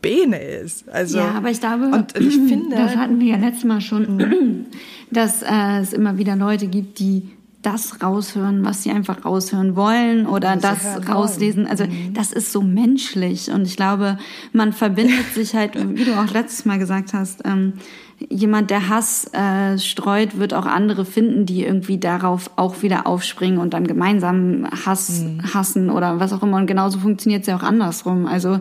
Bene 0.01 0.39
ist. 0.39 0.89
Also, 0.89 1.19
ja, 1.19 1.33
aber 1.33 1.51
ich 1.51 1.61
glaube, 1.61 1.87
und 1.87 2.19
ich 2.19 2.35
finde, 2.49 2.77
das 2.77 2.97
hatten 2.97 3.21
wir 3.21 3.27
ja 3.27 3.37
letztes 3.37 3.65
Mal 3.65 3.81
schon, 3.81 4.67
dass 5.11 5.43
äh, 5.43 5.81
es 5.81 5.93
immer 5.93 6.19
wieder 6.19 6.37
Leute 6.37 6.69
gibt, 6.69 6.99
die 6.99 7.31
das 7.63 8.03
raushören, 8.03 8.65
was 8.65 8.85
sie 8.85 8.91
einfach 8.91 9.25
raushören 9.25 9.75
wollen 9.75 10.27
oder 10.27 10.63
was 10.63 10.83
das 10.83 11.09
rauslesen. 11.09 11.67
Also 11.67 11.85
mhm. 11.85 12.15
das 12.15 12.33
ist 12.33 12.53
so 12.53 12.63
menschlich 12.63 13.51
und 13.51 13.63
ich 13.63 13.77
glaube, 13.77 14.19
man 14.53 14.73
verbindet 14.73 15.27
sich 15.35 15.55
halt, 15.55 15.75
wie 15.75 16.05
du 16.05 16.19
auch 16.19 16.33
letztes 16.33 16.65
Mal 16.65 16.79
gesagt 16.79 17.15
hast, 17.15 17.43
ähm, 17.45 17.75
jemand, 18.19 18.71
der 18.71 18.89
Hass 18.89 19.33
äh, 19.33 19.79
streut, 19.79 20.39
wird 20.39 20.53
auch 20.53 20.67
andere 20.67 21.05
finden, 21.05 21.47
die 21.47 21.65
irgendwie 21.65 21.99
darauf 21.99 22.51
auch 22.57 22.83
wieder 22.83 23.07
aufspringen 23.07 23.59
und 23.59 23.75
dann 23.75 23.87
gemeinsam 23.87 24.67
Hass 24.85 25.23
mhm. 25.23 25.55
hassen 25.55 25.91
oder 25.91 26.19
was 26.19 26.33
auch 26.33 26.43
immer. 26.43 26.57
Und 26.57 26.67
genauso 26.67 26.99
funktioniert 26.99 27.43
es 27.43 27.47
ja 27.47 27.57
auch 27.57 27.63
andersrum. 27.63 28.27
Also 28.27 28.59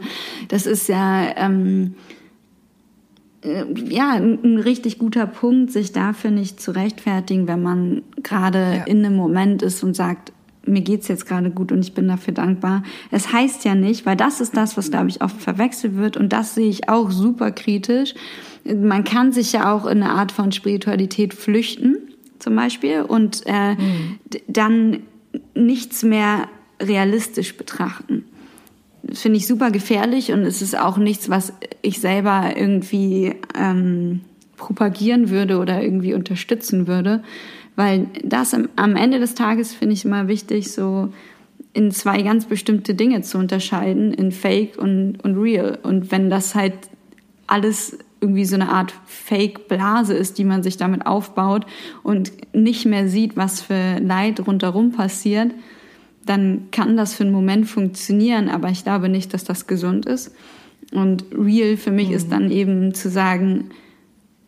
das 0.50 0.68
ist 0.68 0.88
ja 0.88 1.36
ähm, 1.38 1.96
äh, 3.42 3.66
ja, 3.90 4.12
ein, 4.12 4.40
ein, 4.44 4.60
richtig 4.60 5.00
guter 5.00 5.26
Punkt, 5.26 5.72
sich 5.72 5.92
dafür 5.92 6.32
nicht 6.32 6.62
zu 6.62 6.72
rechtfertigen, 6.72 7.48
wenn 7.48 7.64
man 7.64 8.04
gerade 8.22 8.60
ja. 8.60 8.84
in 8.84 9.04
einem 9.04 9.16
Moment 9.16 9.64
ist 9.64 9.84
und 9.84 9.96
sagt, 9.96 10.34
mir 10.66 10.82
geht's 10.82 11.08
jetzt 11.08 11.26
gerade 11.26 11.50
gut 11.50 11.72
und 11.72 11.80
ich 11.80 11.94
bin 11.94 12.08
dafür 12.08 12.34
dankbar. 12.34 12.84
Es 13.10 13.32
heißt 13.32 13.64
ja 13.64 13.74
nicht, 13.74 14.06
weil 14.06 14.18
das 14.18 14.42
ist 14.42 14.56
das, 14.56 14.78
was, 14.78 14.92
glaube 14.92 15.08
ich, 15.08 15.22
oft 15.22 15.42
verwechselt 15.42 15.96
wird 15.96 16.18
und 16.18 16.34
das 16.34 16.56
sehe 16.56 16.68
ich 16.68 16.90
auch 16.90 17.10
super 17.10 17.52
kritisch. 17.52 18.14
Man 18.76 19.04
kann 19.04 19.32
sich 19.32 19.54
ja 19.54 19.74
auch 19.74 19.86
in 19.86 20.04
eine 20.04 20.12
Art 20.12 20.32
von 20.32 20.52
Spiritualität 20.52 21.34
flüchten, 21.34 21.98
zum 22.40 22.56
Beispiel, 22.56 23.02
und 23.02 23.44
äh, 23.46 23.76
mhm. 23.76 24.20
dann 24.48 25.00
nichts 25.54 26.04
mehr 26.04 26.48
realistisch 26.82 27.58
betrachten 27.58 28.26
finde 29.14 29.38
ich 29.38 29.48
super 29.48 29.72
gefährlich 29.72 30.32
und 30.32 30.42
es 30.42 30.62
ist 30.62 30.78
auch 30.78 30.98
nichts, 30.98 31.30
was 31.30 31.54
ich 31.82 32.00
selber 32.00 32.54
irgendwie 32.56 33.36
ähm, 33.58 34.22
propagieren 34.58 35.30
würde 35.30 35.60
oder 35.60 35.82
irgendwie 35.82 36.14
unterstützen 36.14 36.88
würde, 36.88 37.24
weil 37.76 38.08
das 38.24 38.54
am 38.54 38.96
Ende 38.96 39.20
des 39.20 39.36
Tages 39.36 39.74
finde 39.74 39.94
ich 39.94 40.04
immer 40.04 40.28
wichtig, 40.28 40.72
so 40.72 41.14
in 41.74 41.92
zwei 41.92 42.22
ganz 42.24 42.46
bestimmte 42.46 42.96
Dinge 42.96 43.22
zu 43.22 43.38
unterscheiden, 43.38 44.14
in 44.14 44.32
Fake 44.32 44.78
und, 44.78 45.18
und 45.24 45.38
Real. 45.38 45.78
Und 45.84 46.12
wenn 46.12 46.30
das 46.30 46.56
halt 46.56 46.74
alles 47.46 48.00
irgendwie 48.20 48.46
so 48.46 48.56
eine 48.56 48.70
Art 48.70 48.94
Fake-Blase 49.06 50.14
ist, 50.14 50.38
die 50.38 50.44
man 50.44 50.64
sich 50.64 50.78
damit 50.78 51.06
aufbaut 51.06 51.66
und 52.04 52.32
nicht 52.54 52.86
mehr 52.86 53.08
sieht, 53.08 53.38
was 53.38 53.62
für 53.62 54.00
Leid 54.00 54.46
rundherum 54.46 54.92
passiert, 54.92 55.52
dann 56.26 56.68
kann 56.72 56.98
das 56.98 57.14
für 57.14 57.24
einen 57.24 57.32
Moment 57.32 57.68
funktionieren, 57.68 58.50
aber 58.50 58.70
ich 58.70 58.84
glaube 58.84 59.10
nicht, 59.10 59.34
dass 59.34 59.44
das 59.44 59.68
gesund 59.68 60.06
ist. 60.06 60.36
Und 60.94 61.26
real 61.32 61.78
für 61.78 61.92
mich 61.92 62.10
mhm. 62.10 62.16
ist 62.16 62.32
dann 62.32 62.52
eben 62.52 62.94
zu 62.94 63.10
sagen, 63.10 63.70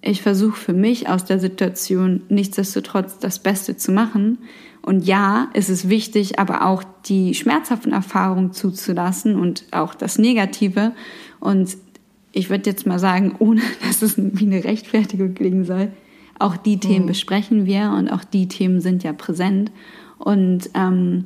ich 0.02 0.22
versuche 0.22 0.58
für 0.58 0.74
mich 0.74 1.10
aus 1.10 1.26
der 1.26 1.40
Situation 1.40 2.22
nichtsdestotrotz 2.30 3.20
das 3.20 3.40
Beste 3.40 3.76
zu 3.76 3.92
machen. 3.92 4.40
Und 4.82 5.06
ja, 5.06 5.50
es 5.54 5.70
ist 5.70 5.90
wichtig, 5.90 6.40
aber 6.40 6.66
auch 6.66 6.84
die 7.06 7.34
schmerzhaften 7.36 7.92
Erfahrungen 7.92 8.54
zuzulassen 8.54 9.38
und 9.38 9.66
auch 9.72 9.94
das 9.94 10.18
Negative. 10.18 10.94
Und 11.42 11.76
ich 12.32 12.50
würde 12.50 12.70
jetzt 12.70 12.86
mal 12.86 13.00
sagen, 13.00 13.36
ohne 13.40 13.62
dass 13.88 14.02
es 14.02 14.18
wie 14.18 14.46
eine 14.46 14.64
Rechtfertigung 14.64 15.34
klingen 15.34 15.66
soll, 15.66 15.92
auch 16.38 16.58
die 16.58 16.80
Themen 16.80 17.04
mhm. 17.04 17.10
besprechen 17.10 17.66
wir 17.66 17.94
und 17.98 18.10
auch 18.10 18.24
die 18.24 18.48
Themen 18.48 18.82
sind 18.82 19.04
ja 19.04 19.14
präsent. 19.14 19.72
Und 20.18 20.70
ähm, 20.74 21.26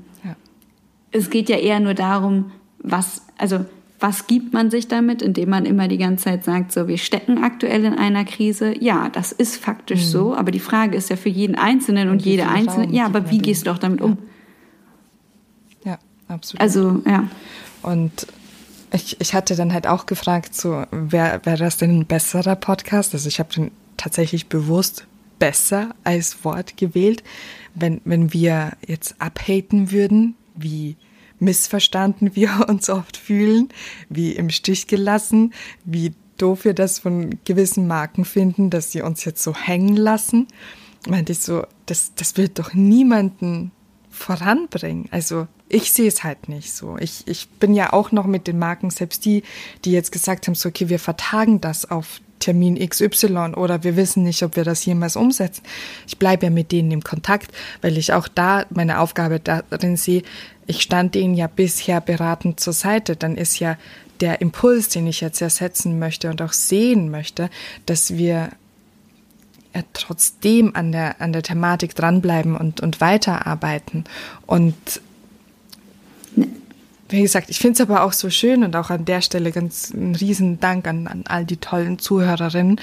es 1.11 1.29
geht 1.29 1.49
ja 1.49 1.57
eher 1.57 1.79
nur 1.79 1.93
darum, 1.93 2.51
was, 2.79 3.23
also 3.37 3.65
was 3.99 4.27
gibt 4.27 4.51
man 4.51 4.69
sich 4.69 4.87
damit, 4.87 5.21
indem 5.21 5.49
man 5.49 5.65
immer 5.65 5.87
die 5.87 5.97
ganze 5.97 6.25
Zeit 6.25 6.43
sagt, 6.43 6.73
so, 6.73 6.87
wir 6.87 6.97
stecken 6.97 7.43
aktuell 7.43 7.85
in 7.85 7.93
einer 7.93 8.25
Krise. 8.25 8.73
Ja, 8.77 9.09
das 9.09 9.31
ist 9.31 9.55
faktisch 9.55 10.01
mhm. 10.01 10.09
so, 10.09 10.35
aber 10.35 10.51
die 10.51 10.59
Frage 10.59 10.97
ist 10.97 11.09
ja 11.09 11.15
für 11.15 11.29
jeden 11.29 11.55
Einzelnen 11.55 12.09
und, 12.09 12.15
und 12.15 12.25
jede 12.25 12.49
Einzelne, 12.49 12.93
ja, 12.93 13.05
aber 13.05 13.31
wie 13.31 13.37
gehst 13.37 13.61
du 13.61 13.71
doch 13.71 13.77
damit 13.77 14.01
um? 14.01 14.17
Ja, 15.85 15.99
absolut. 16.27 16.59
Also, 16.59 17.01
ja. 17.05 17.27
Und 17.81 18.27
ich, 18.93 19.19
ich 19.19 19.33
hatte 19.33 19.55
dann 19.55 19.73
halt 19.73 19.87
auch 19.87 20.05
gefragt, 20.05 20.55
so, 20.55 20.85
wäre 20.91 21.41
wär 21.43 21.57
das 21.57 21.77
denn 21.77 21.99
ein 21.99 22.05
besserer 22.05 22.55
Podcast? 22.55 23.13
Also 23.13 23.27
ich 23.27 23.39
habe 23.39 23.53
den 23.53 23.71
tatsächlich 23.97 24.47
bewusst 24.47 25.07
besser 25.39 25.95
als 26.03 26.45
Wort 26.45 26.77
gewählt, 26.77 27.23
wenn, 27.75 28.01
wenn 28.05 28.33
wir 28.33 28.73
jetzt 28.85 29.15
abhaten 29.19 29.91
würden, 29.91 30.35
wie 30.55 30.95
missverstanden 31.39 32.35
wir 32.35 32.65
uns 32.69 32.89
oft 32.89 33.17
fühlen, 33.17 33.69
wie 34.09 34.33
im 34.33 34.49
Stich 34.49 34.87
gelassen, 34.87 35.53
wie 35.83 36.13
doof 36.37 36.65
wir 36.65 36.73
das 36.73 36.99
von 36.99 37.39
gewissen 37.45 37.87
Marken 37.87 38.25
finden, 38.25 38.69
dass 38.69 38.91
sie 38.91 39.01
uns 39.01 39.25
jetzt 39.25 39.43
so 39.43 39.55
hängen 39.55 39.95
lassen. 39.95 40.47
Meinte 41.07 41.31
ich 41.31 41.39
so, 41.39 41.65
das, 41.85 42.13
das 42.15 42.37
wird 42.37 42.59
doch 42.59 42.73
niemanden 42.73 43.71
voranbringen. 44.14 45.07
Also 45.11 45.47
ich 45.68 45.91
sehe 45.91 46.07
es 46.07 46.24
halt 46.24 46.47
nicht 46.47 46.74
so. 46.74 46.97
Ich, 46.99 47.24
ich 47.28 47.49
bin 47.49 47.74
ja 47.74 47.91
auch 47.91 48.11
noch 48.11 48.28
mit 48.28 48.47
den 48.47 48.59
Marken, 48.59 48.91
selbst 48.91 49.26
die, 49.26 49.43
die 49.84 49.91
jetzt 49.91 50.11
gesagt 50.11 50.47
haben, 50.47 50.55
so, 50.55 50.70
okay, 50.70 50.88
wir 50.88 50.99
vertagen 50.99 51.59
das 51.59 51.89
auf 51.89 52.22
Termin 52.39 52.78
XY 52.78 53.53
oder 53.55 53.84
wir 53.84 53.95
wissen 53.95 54.24
nicht, 54.24 54.43
ob 54.43 54.55
wir 54.55 54.64
das 54.64 54.86
jemals 54.86 55.16
umsetzen. 55.16 55.64
Ich 56.07 56.20
bleibe 56.20 56.45
ja 56.45 56.49
mit 56.51 56.72
denen 56.72 56.91
im 56.91 57.03
Kontakt, 57.03 57.51
weil 57.82 57.97
ich 57.97 58.14
auch 58.14 58.28
da 58.28 58.66
meine 58.70 58.99
Aufgabe 58.99 59.39
darin 59.39 59.97
sehe, 59.97 60.24
ich 60.68 60.82
stand 60.82 61.16
denen 61.16 61.34
ja 61.34 61.47
bisher 61.47 62.01
beratend 62.01 62.59
zur 62.59 62.74
Seite. 62.74 63.16
Dann 63.16 63.36
ist 63.36 63.59
ja 63.59 63.78
der 64.20 64.41
Impuls, 64.41 64.89
den 64.89 65.07
ich 65.07 65.22
jetzt 65.22 65.41
ersetzen 65.41 65.99
möchte 65.99 66.30
und 66.30 66.41
auch 66.41 66.53
sehen 66.53 67.09
möchte, 67.09 67.49
dass 67.86 68.16
wir 68.16 68.51
ja 69.74 69.82
trotzdem 69.93 70.76
an 70.76 70.91
der, 70.91 71.21
an 71.21 71.34
der 71.34 71.43
Thematik 71.43 71.95
dranbleiben 71.95 72.55
und, 72.55 72.82
und 72.82 73.01
weiterarbeiten. 73.01 74.05
Und 74.45 75.01
wie 77.13 77.21
gesagt, 77.21 77.49
ich 77.49 77.59
finde 77.59 77.74
es 77.76 77.82
aber 77.82 78.03
auch 78.03 78.11
so 78.11 78.30
schön 78.30 78.63
und 78.63 78.76
auch 78.76 78.89
an 78.89 79.05
der 79.05 79.21
Stelle 79.21 79.51
ganz 79.51 79.91
einen 79.93 80.15
riesen 80.15 80.59
Dank 80.59 80.88
an, 80.88 81.07
an 81.07 81.24
all 81.28 81.45
die 81.45 81.57
tollen 81.57 81.99
Zuhörerinnen. 81.99 82.82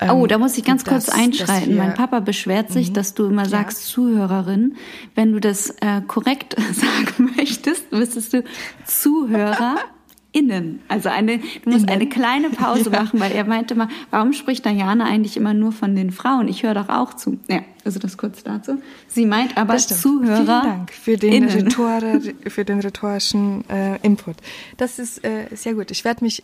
Ähm, 0.00 0.10
oh, 0.10 0.26
da 0.26 0.38
muss 0.38 0.58
ich 0.58 0.64
ganz 0.64 0.84
kurz 0.84 1.08
einschreiten. 1.08 1.76
mein 1.76 1.94
Papa 1.94 2.20
beschwert 2.20 2.70
sich, 2.70 2.90
mhm. 2.90 2.94
dass 2.94 3.14
du 3.14 3.26
immer 3.26 3.46
sagst 3.46 3.88
ja. 3.88 3.94
Zuhörerin. 3.94 4.76
Wenn 5.14 5.32
du 5.32 5.40
das 5.40 5.70
äh, 5.80 6.02
korrekt 6.06 6.56
sagen 6.72 7.32
möchtest, 7.36 7.90
müsstest 7.90 8.34
du 8.34 8.44
Zuhörer 8.84 9.76
innen. 10.32 10.80
Also 10.88 11.08
eine, 11.08 11.38
du 11.38 11.70
musst 11.70 11.84
innen. 11.84 11.88
eine 11.88 12.08
kleine 12.08 12.50
Pause 12.50 12.90
ja. 12.92 13.02
machen, 13.02 13.20
weil 13.20 13.32
er 13.32 13.44
meinte 13.44 13.74
mal, 13.74 13.88
warum 14.10 14.32
spricht 14.32 14.64
Diana 14.64 15.04
eigentlich 15.04 15.36
immer 15.36 15.54
nur 15.54 15.72
von 15.72 15.96
den 15.96 16.12
Frauen? 16.12 16.48
Ich 16.48 16.62
höre 16.62 16.74
doch 16.74 16.88
auch 16.88 17.14
zu. 17.14 17.38
Ja, 17.48 17.62
also 17.84 17.98
das 17.98 18.16
kurz 18.16 18.42
dazu. 18.42 18.80
Sie 19.08 19.26
meint 19.26 19.56
aber 19.56 19.76
Zuhörer. 19.76 20.36
Vielen 20.36 20.46
Dank 20.46 20.92
für 20.92 21.16
den, 21.16 21.44
Rhetore, 21.44 22.20
für 22.48 22.64
den 22.64 22.80
rhetorischen 22.80 23.68
äh, 23.68 23.96
Input. 24.02 24.36
Das 24.76 24.98
ist 24.98 25.24
äh, 25.24 25.46
sehr 25.54 25.74
gut. 25.74 25.90
Ich 25.90 26.04
werde 26.04 26.24
mich 26.24 26.42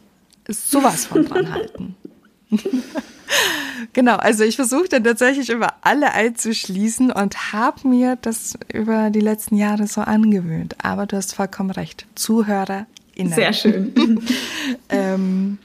sowas 0.49 1.07
von 1.07 1.24
dran 1.24 1.53
halten. 1.53 1.95
genau, 3.93 4.16
also 4.16 4.45
ich 4.45 4.57
versuche 4.57 4.89
dann 4.89 5.05
tatsächlich 5.05 5.51
über 5.51 5.74
alle 5.82 6.12
einzuschließen 6.12 7.11
und 7.11 7.53
habe 7.53 7.89
mir 7.89 8.16
das 8.16 8.57
über 8.72 9.11
die 9.11 9.20
letzten 9.20 9.57
Jahre 9.57 9.87
so 9.87 10.01
angewöhnt. 10.01 10.76
Aber 10.82 11.07
du 11.07 11.16
hast 11.16 11.34
vollkommen 11.34 11.70
recht. 11.70 12.07
Zuhörer 12.14 12.87
Innern. 13.16 13.34
Sehr 13.34 13.52
schön. 13.52 13.92
ähm, 14.88 15.58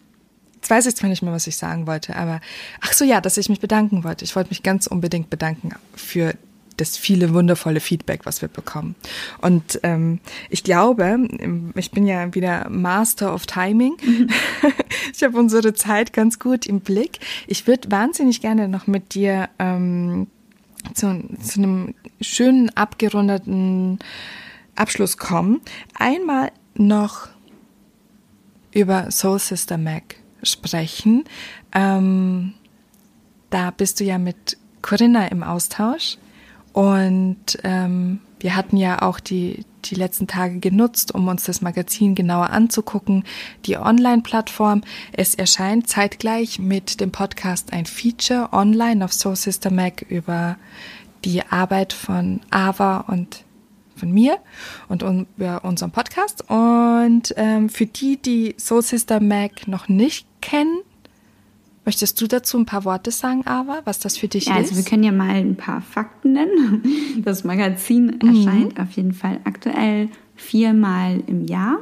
jetzt 0.55 0.69
weiß 0.69 0.85
ich 0.87 0.95
zwar 0.95 1.09
nicht 1.09 1.21
mehr, 1.21 1.33
was 1.33 1.47
ich 1.47 1.57
sagen 1.57 1.85
wollte, 1.85 2.15
aber 2.15 2.41
ach 2.81 2.93
so, 2.93 3.05
ja, 3.05 3.21
dass 3.21 3.37
ich 3.37 3.49
mich 3.49 3.59
bedanken 3.59 4.03
wollte. 4.03 4.25
Ich 4.25 4.35
wollte 4.35 4.49
mich 4.49 4.63
ganz 4.63 4.87
unbedingt 4.87 5.29
bedanken 5.29 5.71
für 5.95 6.33
das 6.77 6.97
viele 6.97 7.33
wundervolle 7.33 7.79
Feedback, 7.79 8.25
was 8.25 8.41
wir 8.41 8.49
bekommen. 8.49 8.95
Und 9.41 9.79
ähm, 9.83 10.19
ich 10.49 10.63
glaube, 10.63 11.27
ich 11.75 11.91
bin 11.91 12.07
ja 12.07 12.33
wieder 12.33 12.69
Master 12.69 13.33
of 13.33 13.45
Timing. 13.45 13.93
Mhm. 14.03 14.29
ich 15.13 15.23
habe 15.23 15.37
unsere 15.37 15.73
Zeit 15.73 16.13
ganz 16.13 16.39
gut 16.39 16.65
im 16.65 16.79
Blick. 16.79 17.19
Ich 17.45 17.67
würde 17.67 17.91
wahnsinnig 17.91 18.41
gerne 18.41 18.67
noch 18.67 18.87
mit 18.87 19.13
dir 19.13 19.49
ähm, 19.59 20.27
zu, 20.93 21.23
zu 21.43 21.59
einem 21.59 21.93
schönen 22.19 22.75
abgerundeten 22.75 23.99
Abschluss 24.75 25.17
kommen. 25.17 25.61
Einmal 25.93 26.51
noch 26.75 27.27
über 28.71 29.11
Soul 29.11 29.39
Sister 29.39 29.77
Mac 29.77 30.15
sprechen. 30.43 31.25
Ähm, 31.73 32.53
da 33.49 33.71
bist 33.71 33.99
du 33.99 34.03
ja 34.03 34.17
mit 34.17 34.57
Corinna 34.81 35.27
im 35.27 35.43
Austausch 35.43 36.17
und 36.73 37.59
ähm, 37.63 38.19
wir 38.39 38.55
hatten 38.55 38.77
ja 38.77 39.01
auch 39.01 39.19
die, 39.19 39.65
die 39.85 39.95
letzten 39.95 40.25
Tage 40.25 40.59
genutzt, 40.59 41.13
um 41.13 41.27
uns 41.27 41.43
das 41.43 41.61
Magazin 41.61 42.15
genauer 42.15 42.49
anzugucken. 42.49 43.23
Die 43.65 43.77
Online-Plattform. 43.77 44.81
Es 45.11 45.35
erscheint 45.35 45.87
zeitgleich 45.87 46.57
mit 46.57 46.99
dem 47.01 47.11
Podcast 47.11 47.71
ein 47.71 47.85
Feature 47.85 48.49
online 48.51 49.05
auf 49.05 49.13
Soul 49.13 49.35
Sister 49.35 49.71
Mac 49.71 50.01
über 50.09 50.57
die 51.23 51.43
Arbeit 51.45 51.93
von 51.93 52.41
Ava 52.49 53.01
und 53.01 53.43
von 54.01 54.11
mir 54.11 54.37
und 54.89 55.03
über 55.37 55.63
unseren 55.63 55.91
Podcast. 55.91 56.43
Und 56.49 57.33
ähm, 57.37 57.69
für 57.69 57.85
die, 57.85 58.17
die 58.17 58.55
Soul 58.57 58.81
Sister 58.81 59.21
Mac 59.21 59.67
noch 59.67 59.87
nicht 59.87 60.27
kennen, 60.41 60.79
Möchtest 61.83 62.21
du 62.21 62.27
dazu 62.27 62.59
ein 62.59 62.67
paar 62.67 62.85
Worte 62.85 63.09
sagen, 63.09 63.41
Ava, 63.47 63.81
was 63.85 63.97
das 63.97 64.15
für 64.15 64.27
dich 64.27 64.45
ja, 64.45 64.57
ist? 64.57 64.69
Also 64.69 64.75
wir 64.75 64.83
können 64.83 65.01
ja 65.01 65.11
mal 65.11 65.31
ein 65.31 65.55
paar 65.55 65.81
Fakten 65.81 66.33
nennen. 66.33 66.83
Das 67.23 67.43
Magazin 67.43 68.19
mhm. 68.21 68.29
erscheint 68.29 68.79
auf 68.79 68.91
jeden 68.91 69.13
Fall 69.13 69.39
aktuell 69.45 70.09
viermal 70.35 71.23
im 71.25 71.45
Jahr. 71.45 71.79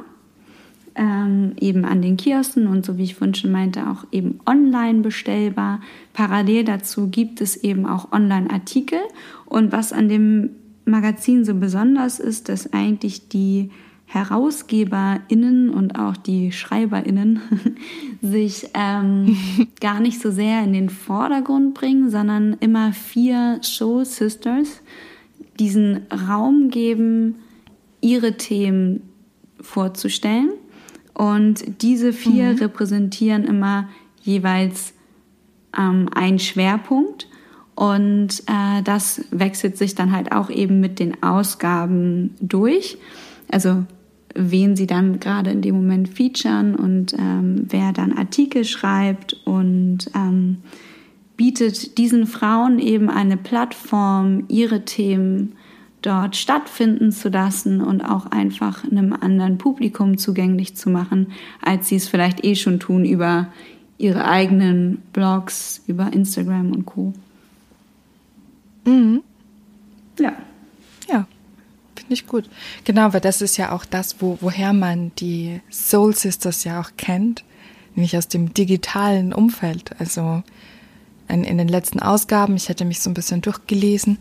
Ähm, 0.94 1.52
eben 1.60 1.84
an 1.84 2.02
den 2.02 2.16
Kiosken 2.16 2.66
und 2.66 2.84
so 2.84 2.98
wie 2.98 3.04
ich 3.04 3.14
vorhin 3.14 3.34
schon 3.34 3.52
meinte, 3.52 3.88
auch 3.88 4.04
eben 4.10 4.40
online 4.46 5.00
bestellbar. 5.00 5.80
Parallel 6.14 6.64
dazu 6.64 7.08
gibt 7.08 7.40
es 7.40 7.56
eben 7.56 7.86
auch 7.86 8.10
Online-Artikel. 8.10 9.00
Und 9.44 9.70
was 9.70 9.92
an 9.92 10.08
dem 10.08 10.50
Magazin 10.84 11.44
so 11.44 11.54
besonders 11.54 12.18
ist, 12.20 12.48
dass 12.48 12.72
eigentlich 12.72 13.28
die 13.28 13.70
HerausgeberInnen 14.06 15.70
und 15.70 15.96
auch 15.96 16.16
die 16.16 16.50
SchreiberInnen 16.50 17.40
sich 18.22 18.68
ähm, 18.74 19.36
gar 19.80 20.00
nicht 20.00 20.20
so 20.20 20.32
sehr 20.32 20.64
in 20.64 20.72
den 20.72 20.88
Vordergrund 20.88 21.74
bringen, 21.74 22.10
sondern 22.10 22.56
immer 22.58 22.92
vier 22.92 23.60
Show 23.62 24.02
Sisters 24.02 24.82
diesen 25.60 26.06
Raum 26.28 26.70
geben, 26.70 27.36
ihre 28.00 28.36
Themen 28.36 29.02
vorzustellen. 29.60 30.50
Und 31.14 31.82
diese 31.82 32.12
vier 32.12 32.52
mhm. 32.52 32.58
repräsentieren 32.58 33.44
immer 33.44 33.88
jeweils 34.22 34.94
ähm, 35.78 36.08
einen 36.14 36.38
Schwerpunkt. 36.38 37.28
Und 37.80 38.42
äh, 38.46 38.82
das 38.84 39.24
wechselt 39.30 39.78
sich 39.78 39.94
dann 39.94 40.12
halt 40.12 40.32
auch 40.32 40.50
eben 40.50 40.80
mit 40.80 40.98
den 40.98 41.22
Ausgaben 41.22 42.34
durch. 42.38 42.98
Also 43.50 43.86
wen 44.34 44.76
sie 44.76 44.86
dann 44.86 45.18
gerade 45.18 45.50
in 45.50 45.62
dem 45.62 45.76
Moment 45.76 46.10
featuren 46.10 46.74
und 46.74 47.14
ähm, 47.14 47.68
wer 47.70 47.94
dann 47.94 48.12
Artikel 48.12 48.66
schreibt 48.66 49.32
und 49.46 50.10
ähm, 50.14 50.58
bietet 51.38 51.96
diesen 51.96 52.26
Frauen 52.26 52.80
eben 52.80 53.08
eine 53.08 53.38
Plattform, 53.38 54.44
ihre 54.48 54.84
Themen 54.84 55.54
dort 56.02 56.36
stattfinden 56.36 57.12
zu 57.12 57.30
lassen 57.30 57.80
und 57.80 58.02
auch 58.02 58.26
einfach 58.26 58.84
einem 58.84 59.14
anderen 59.14 59.56
Publikum 59.56 60.18
zugänglich 60.18 60.76
zu 60.76 60.90
machen, 60.90 61.28
als 61.62 61.88
sie 61.88 61.96
es 61.96 62.08
vielleicht 62.08 62.44
eh 62.44 62.56
schon 62.56 62.78
tun 62.78 63.06
über 63.06 63.48
ihre 63.96 64.26
eigenen 64.26 65.00
Blogs, 65.14 65.82
über 65.86 66.12
Instagram 66.12 66.72
und 66.72 66.84
Co. 66.84 67.14
Mhm. 68.84 69.22
Ja. 70.18 70.32
Ja. 71.08 71.26
Finde 71.96 72.14
ich 72.14 72.26
gut. 72.26 72.48
Genau, 72.84 73.12
weil 73.12 73.20
das 73.20 73.42
ist 73.42 73.56
ja 73.56 73.72
auch 73.72 73.84
das, 73.84 74.16
wo, 74.20 74.38
woher 74.40 74.72
man 74.72 75.12
die 75.16 75.60
Soul 75.70 76.14
Sisters 76.14 76.64
ja 76.64 76.80
auch 76.80 76.90
kennt, 76.96 77.44
nämlich 77.94 78.16
aus 78.16 78.28
dem 78.28 78.54
digitalen 78.54 79.32
Umfeld. 79.32 79.90
Also 79.98 80.42
in, 81.28 81.44
in 81.44 81.58
den 81.58 81.68
letzten 81.68 82.00
Ausgaben, 82.00 82.56
ich 82.56 82.68
hatte 82.68 82.84
mich 82.84 83.00
so 83.00 83.10
ein 83.10 83.14
bisschen 83.14 83.42
durchgelesen, 83.42 84.18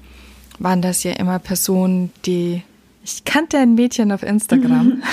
waren 0.60 0.82
das 0.82 1.04
ja 1.04 1.14
immer 1.14 1.40
Personen, 1.40 2.12
die, 2.26 2.64
ich 3.04 3.24
kannte 3.24 3.58
ein 3.58 3.76
Mädchen 3.76 4.12
auf 4.12 4.24
Instagram, 4.24 4.88
mhm. 4.88 5.04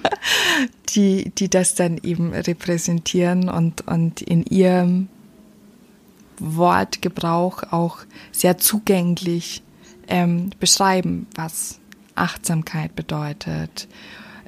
die, 0.90 1.30
die 1.30 1.48
das 1.48 1.74
dann 1.74 1.98
eben 2.02 2.32
repräsentieren 2.32 3.48
und, 3.48 3.86
und 3.86 4.20
in 4.20 4.44
ihrem 4.44 5.08
Wortgebrauch 6.38 7.64
auch 7.72 7.98
sehr 8.32 8.58
zugänglich 8.58 9.62
ähm, 10.08 10.50
beschreiben, 10.60 11.26
was 11.34 11.80
Achtsamkeit 12.14 12.94
bedeutet, 12.94 13.88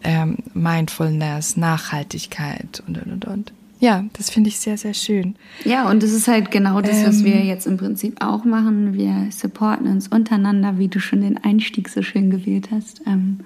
ähm, 0.03 0.39
Mindfulness, 0.55 1.57
Nachhaltigkeit 1.57 2.83
und, 2.87 2.99
und, 2.99 3.13
und, 3.13 3.25
und. 3.25 3.53
Ja, 3.79 4.05
das 4.15 4.31
finde 4.31 4.49
ich 4.49 4.59
sehr, 4.59 4.79
sehr 4.79 4.95
schön. 4.95 5.35
Ja, 5.65 5.91
und 5.91 6.03
es 6.03 6.13
ist 6.13 6.29
halt 6.29 6.51
genau 6.51 6.81
das, 6.81 6.99
ähm, 6.99 7.07
was 7.07 7.25
wir 7.25 7.35
ähm, 7.35 7.47
jetzt 7.47 7.67
im 7.67 7.77
Prinzip 7.77 8.25
auch 8.25 8.45
machen. 8.45 8.95
Wir 8.95 9.29
supporten 9.31 9.87
uns 9.89 10.09
untereinander, 10.09 10.79
wie 10.79 10.89
du 10.89 10.99
schon 10.99 11.21
den 11.21 11.37
Einstieg 11.37 11.89
so 11.89 12.03
schön 12.03 12.31
gewählt 12.31 12.71
hast, 12.71 13.03
ähm, 13.07 13.41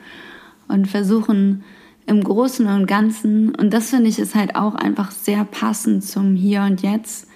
und 0.69 0.87
versuchen 0.87 1.65
im 2.07 2.23
Großen 2.23 2.67
und 2.67 2.87
Ganzen, 2.87 3.55
und 3.55 3.73
das 3.73 3.91
finde 3.91 4.09
ich 4.09 4.19
ist 4.19 4.35
halt 4.35 4.55
auch 4.55 4.75
einfach 4.75 5.11
sehr 5.11 5.45
passend 5.45 6.05
zum 6.05 6.35
Hier 6.37 6.63
und 6.63 6.83
Jetzt, 6.83 7.27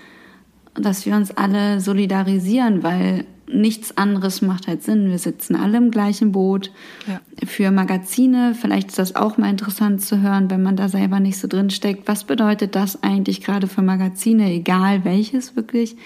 dass 0.75 1.07
wir 1.07 1.15
uns 1.15 1.31
alle 1.31 1.81
solidarisieren, 1.81 2.83
weil 2.83 3.25
nichts 3.47 3.97
anderes 3.97 4.43
macht 4.43 4.67
halt 4.67 4.83
Sinn. 4.83 5.11
Wir 5.11 5.19
sitzen 5.19 5.55
alle 5.55 5.77
im 5.77 5.91
gleichen 5.91 6.33
Boot. 6.33 6.71
Ja. 7.07 7.21
Für 7.47 7.71
Magazine, 7.71 8.55
vielleicht 8.59 8.89
ist 8.89 8.99
das 8.99 9.17
auch 9.17 9.37
mal 9.37 9.51
interessant 9.51 10.03
zu 10.03 10.21
hören, 10.21 10.51
wenn 10.51 10.63
man 10.63 10.77
da 10.77 10.89
selber 10.89 11.21
nicht 11.21 11.39
so 11.39 11.47
drin 11.47 11.71
steckt. 11.71 12.09
Was 12.09 12.25
bedeutet 12.25 12.75
das 12.75 13.03
eigentlich 13.03 13.43
gerade 13.43 13.67
für 13.67 13.83
Magazine, 13.83 14.51
egal 14.51 15.05
welches 15.05 15.57
wirklich? 15.57 15.97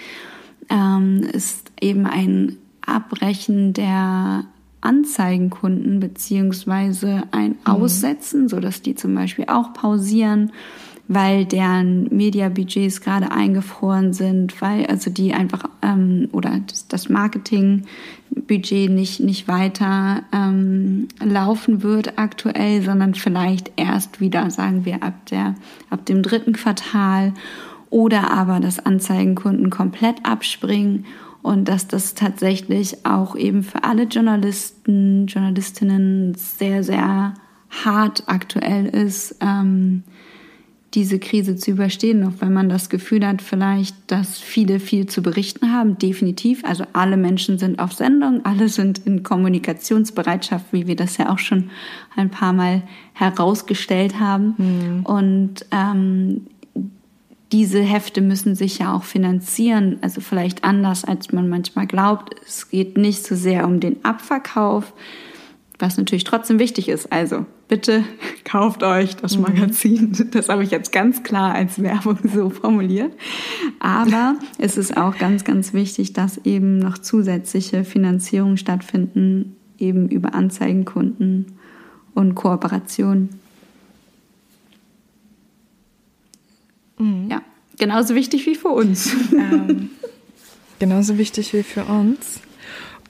Ähm, 0.69 1.21
ist 1.33 1.71
eben 1.81 2.05
ein 2.05 2.57
Abbrechen 2.85 3.73
der 3.73 4.45
Anzeigenkunden 4.81 5.99
beziehungsweise 5.99 7.23
ein 7.31 7.51
mhm. 7.51 7.57
Aussetzen, 7.65 8.43
mhm. 8.43 8.49
so 8.49 8.59
dass 8.59 8.81
die 8.81 8.95
zum 8.95 9.15
Beispiel 9.15 9.45
auch 9.47 9.73
pausieren 9.73 10.51
weil 11.11 11.45
deren 11.45 12.03
Mediabudgets 12.15 13.01
gerade 13.01 13.31
eingefroren 13.31 14.13
sind, 14.13 14.61
weil 14.61 14.85
also 14.85 15.09
die 15.09 15.33
einfach 15.33 15.63
ähm, 15.81 16.29
oder 16.31 16.61
das 16.87 17.09
Marketingbudget 17.09 18.91
nicht 18.91 19.19
nicht 19.19 19.47
weiter 19.47 20.21
ähm, 20.31 21.07
laufen 21.19 21.81
wird 21.81 22.19
aktuell, 22.19 22.83
sondern 22.83 23.15
vielleicht 23.15 23.71
erst 23.75 24.21
wieder, 24.21 24.51
sagen 24.51 24.85
wir 24.85 25.01
ab 25.01 25.25
der 25.31 25.55
ab 25.89 26.05
dem 26.05 26.21
dritten 26.21 26.53
Quartal 26.53 27.33
oder 27.89 28.31
aber 28.31 28.59
dass 28.59 28.77
Anzeigenkunden 28.77 29.71
komplett 29.71 30.23
abspringen 30.23 31.05
und 31.41 31.67
dass 31.67 31.87
das 31.87 32.13
tatsächlich 32.13 33.03
auch 33.07 33.35
eben 33.35 33.63
für 33.63 33.83
alle 33.83 34.03
Journalisten, 34.03 35.25
Journalistinnen 35.25 36.35
sehr, 36.35 36.83
sehr 36.83 37.33
hart 37.83 38.23
aktuell 38.27 38.85
ist. 38.85 39.37
Ähm, 39.41 40.03
diese 40.93 41.19
Krise 41.19 41.55
zu 41.55 41.71
überstehen, 41.71 42.23
auch 42.23 42.33
wenn 42.39 42.51
man 42.51 42.67
das 42.67 42.89
Gefühl 42.89 43.25
hat, 43.25 43.41
vielleicht, 43.41 43.95
dass 44.07 44.39
viele 44.39 44.79
viel 44.79 45.05
zu 45.05 45.21
berichten 45.21 45.71
haben. 45.71 45.97
Definitiv. 45.99 46.65
Also 46.65 46.83
alle 46.93 47.15
Menschen 47.15 47.59
sind 47.59 47.79
auf 47.79 47.93
Sendung, 47.93 48.43
alle 48.43 48.69
sind 48.69 49.05
in 49.05 49.21
Kommunikationsbereitschaft, 49.21 50.65
wie 50.71 50.87
wir 50.87 50.95
das 50.95 51.17
ja 51.17 51.29
auch 51.29 51.37
schon 51.37 51.69
ein 52.15 52.29
paar 52.31 52.53
Mal 52.53 52.81
herausgestellt 53.13 54.19
haben. 54.19 54.55
Mhm. 54.57 55.05
Und 55.05 55.65
ähm, 55.71 56.47
diese 57.51 57.81
Hefte 57.81 58.21
müssen 58.21 58.55
sich 58.55 58.79
ja 58.79 58.93
auch 58.93 59.03
finanzieren, 59.03 59.97
also 60.01 60.21
vielleicht 60.21 60.63
anders, 60.63 61.03
als 61.03 61.31
man 61.31 61.49
manchmal 61.49 61.87
glaubt. 61.87 62.35
Es 62.45 62.69
geht 62.69 62.97
nicht 62.97 63.25
so 63.25 63.35
sehr 63.35 63.65
um 63.65 63.79
den 63.79 64.03
Abverkauf, 64.05 64.93
was 65.79 65.97
natürlich 65.97 66.25
trotzdem 66.25 66.59
wichtig 66.59 66.89
ist. 66.89 67.11
Also 67.11 67.45
bitte 67.67 68.03
kauft 68.43 68.83
euch 68.83 69.15
das 69.15 69.37
mhm. 69.37 69.43
Magazin. 69.43 70.29
Das 70.31 70.49
habe 70.49 70.63
ich 70.63 70.71
jetzt 70.71 70.91
ganz 70.91 71.23
klar 71.23 71.55
als 71.55 71.81
Werbung 71.81 72.19
so 72.33 72.49
formuliert. 72.49 73.13
Aber 73.79 74.35
es 74.57 74.77
ist 74.77 74.95
auch 74.97 75.17
ganz, 75.17 75.45
ganz 75.45 75.73
wichtig, 75.73 76.13
dass 76.13 76.37
eben 76.39 76.77
noch 76.77 76.97
zusätzliche 76.97 77.85
Finanzierungen 77.85 78.57
stattfinden, 78.57 79.55
eben 79.79 80.09
über 80.09 80.35
Anzeigenkunden 80.35 81.45
und 82.13 82.35
Kooperationen. 82.35 83.29
Mhm. 86.97 87.27
Ja, 87.29 87.41
genauso 87.77 88.15
wichtig 88.15 88.45
wie 88.45 88.55
für 88.55 88.67
uns. 88.69 89.15
Ähm, 89.31 89.91
genauso 90.79 91.17
wichtig 91.17 91.53
wie 91.53 91.63
für 91.63 91.85
uns. 91.85 92.41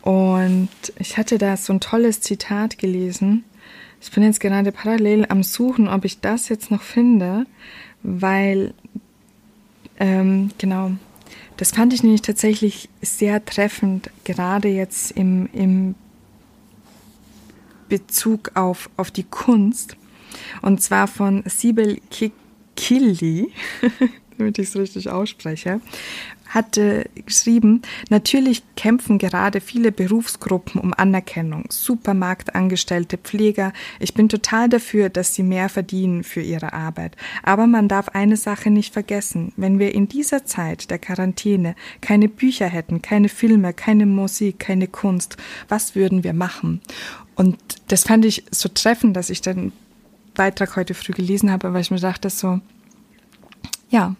Und 0.09 0.69
ich 0.97 1.19
hatte 1.19 1.37
da 1.37 1.55
so 1.55 1.71
ein 1.71 1.81
tolles 1.81 2.19
Zitat 2.19 2.79
gelesen. 2.79 3.43
Ich 4.01 4.09
bin 4.09 4.23
jetzt 4.23 4.39
gerade 4.39 4.71
parallel 4.71 5.27
am 5.29 5.43
Suchen, 5.43 5.87
ob 5.87 6.03
ich 6.03 6.19
das 6.19 6.49
jetzt 6.49 6.71
noch 6.71 6.81
finde, 6.81 7.45
weil, 8.01 8.73
ähm, 9.99 10.49
genau, 10.57 10.93
das 11.57 11.73
fand 11.73 11.93
ich 11.93 12.01
nämlich 12.01 12.23
tatsächlich 12.23 12.89
sehr 13.03 13.45
treffend, 13.45 14.09
gerade 14.23 14.69
jetzt 14.69 15.11
im, 15.11 15.47
im 15.53 15.93
Bezug 17.87 18.53
auf, 18.55 18.89
auf 18.97 19.11
die 19.11 19.25
Kunst. 19.25 19.95
Und 20.63 20.81
zwar 20.81 21.05
von 21.05 21.43
Sibel 21.45 21.99
Kikili, 22.09 23.51
damit 24.39 24.57
ich 24.57 24.69
es 24.69 24.75
richtig 24.75 25.07
ausspreche 25.07 25.81
hatte 26.49 27.09
geschrieben, 27.25 27.81
natürlich 28.09 28.63
kämpfen 28.75 29.17
gerade 29.17 29.61
viele 29.61 29.91
Berufsgruppen 29.91 30.81
um 30.81 30.93
Anerkennung, 30.93 31.65
Supermarktangestellte, 31.69 33.17
Pfleger. 33.17 33.71
Ich 33.99 34.13
bin 34.13 34.29
total 34.29 34.67
dafür, 34.67 35.09
dass 35.09 35.35
sie 35.35 35.43
mehr 35.43 35.69
verdienen 35.69 36.23
für 36.23 36.41
ihre 36.41 36.73
Arbeit. 36.73 37.15
Aber 37.43 37.67
man 37.67 37.87
darf 37.87 38.09
eine 38.09 38.35
Sache 38.35 38.71
nicht 38.71 38.93
vergessen. 38.93 39.53
Wenn 39.55 39.79
wir 39.79 39.93
in 39.93 40.07
dieser 40.07 40.45
Zeit 40.45 40.89
der 40.89 40.99
Quarantäne 40.99 41.75
keine 42.01 42.27
Bücher 42.27 42.67
hätten, 42.67 43.01
keine 43.01 43.29
Filme, 43.29 43.73
keine 43.73 44.05
Musik, 44.05 44.59
keine 44.59 44.87
Kunst, 44.87 45.37
was 45.67 45.95
würden 45.95 46.23
wir 46.23 46.33
machen? 46.33 46.81
Und 47.35 47.57
das 47.87 48.03
fand 48.03 48.25
ich 48.25 48.43
so 48.51 48.67
treffend, 48.67 49.15
dass 49.15 49.29
ich 49.29 49.41
den 49.41 49.71
Beitrag 50.33 50.75
heute 50.75 50.93
früh 50.93 51.13
gelesen 51.13 51.51
habe, 51.51 51.73
weil 51.73 51.81
ich 51.81 51.91
mir 51.91 51.99
dachte 51.99 52.29
so, 52.29 52.59
ja, 53.89 54.15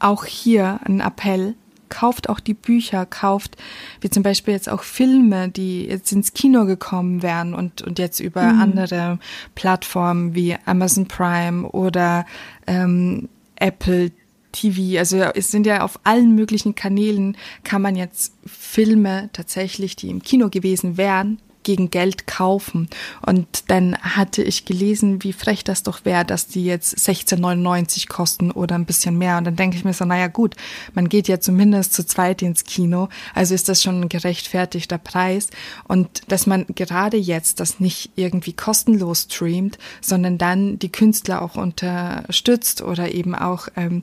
auch 0.00 0.24
hier 0.24 0.80
ein 0.84 1.00
Appell, 1.00 1.54
kauft 1.88 2.28
auch 2.28 2.40
die 2.40 2.54
Bücher, 2.54 3.04
kauft, 3.04 3.56
wie 4.00 4.08
zum 4.08 4.22
Beispiel 4.22 4.54
jetzt 4.54 4.68
auch 4.68 4.82
Filme, 4.82 5.48
die 5.48 5.84
jetzt 5.84 6.12
ins 6.12 6.32
Kino 6.32 6.64
gekommen 6.64 7.22
wären 7.22 7.52
und, 7.54 7.82
und 7.82 7.98
jetzt 7.98 8.20
über 8.20 8.42
mhm. 8.42 8.60
andere 8.60 9.18
Plattformen 9.54 10.34
wie 10.34 10.56
Amazon 10.64 11.06
Prime 11.06 11.68
oder 11.68 12.24
ähm, 12.66 13.28
Apple 13.56 14.12
TV, 14.52 14.98
also 14.98 15.18
es 15.18 15.50
sind 15.50 15.66
ja 15.66 15.82
auf 15.82 16.00
allen 16.04 16.34
möglichen 16.34 16.74
Kanälen, 16.74 17.36
kann 17.62 17.82
man 17.82 17.94
jetzt 17.94 18.34
Filme 18.44 19.30
tatsächlich, 19.32 19.96
die 19.96 20.10
im 20.10 20.22
Kino 20.22 20.48
gewesen 20.48 20.96
wären, 20.96 21.38
gegen 21.62 21.90
Geld 21.90 22.26
kaufen. 22.26 22.88
Und 23.24 23.46
dann 23.68 23.96
hatte 23.98 24.42
ich 24.42 24.64
gelesen, 24.64 25.22
wie 25.22 25.32
frech 25.32 25.64
das 25.64 25.82
doch 25.82 26.04
wäre, 26.04 26.24
dass 26.24 26.46
die 26.46 26.64
jetzt 26.64 26.96
16,99 26.96 28.08
kosten 28.08 28.50
oder 28.50 28.74
ein 28.74 28.86
bisschen 28.86 29.18
mehr. 29.18 29.38
Und 29.38 29.44
dann 29.44 29.56
denke 29.56 29.76
ich 29.76 29.84
mir 29.84 29.92
so, 29.92 30.04
naja 30.04 30.28
gut, 30.28 30.56
man 30.94 31.08
geht 31.08 31.28
ja 31.28 31.40
zumindest 31.40 31.92
zu 31.92 32.06
zweit 32.06 32.42
ins 32.42 32.64
Kino, 32.64 33.08
also 33.34 33.54
ist 33.54 33.68
das 33.68 33.82
schon 33.82 34.02
ein 34.02 34.08
gerechtfertigter 34.08 34.98
Preis. 34.98 35.48
Und 35.86 36.22
dass 36.28 36.46
man 36.46 36.66
gerade 36.74 37.16
jetzt 37.16 37.60
das 37.60 37.80
nicht 37.80 38.10
irgendwie 38.16 38.52
kostenlos 38.52 39.26
streamt, 39.30 39.78
sondern 40.00 40.38
dann 40.38 40.78
die 40.78 40.92
Künstler 40.92 41.42
auch 41.42 41.56
unterstützt 41.56 42.82
oder 42.82 43.12
eben 43.12 43.34
auch 43.34 43.68
ähm, 43.76 44.02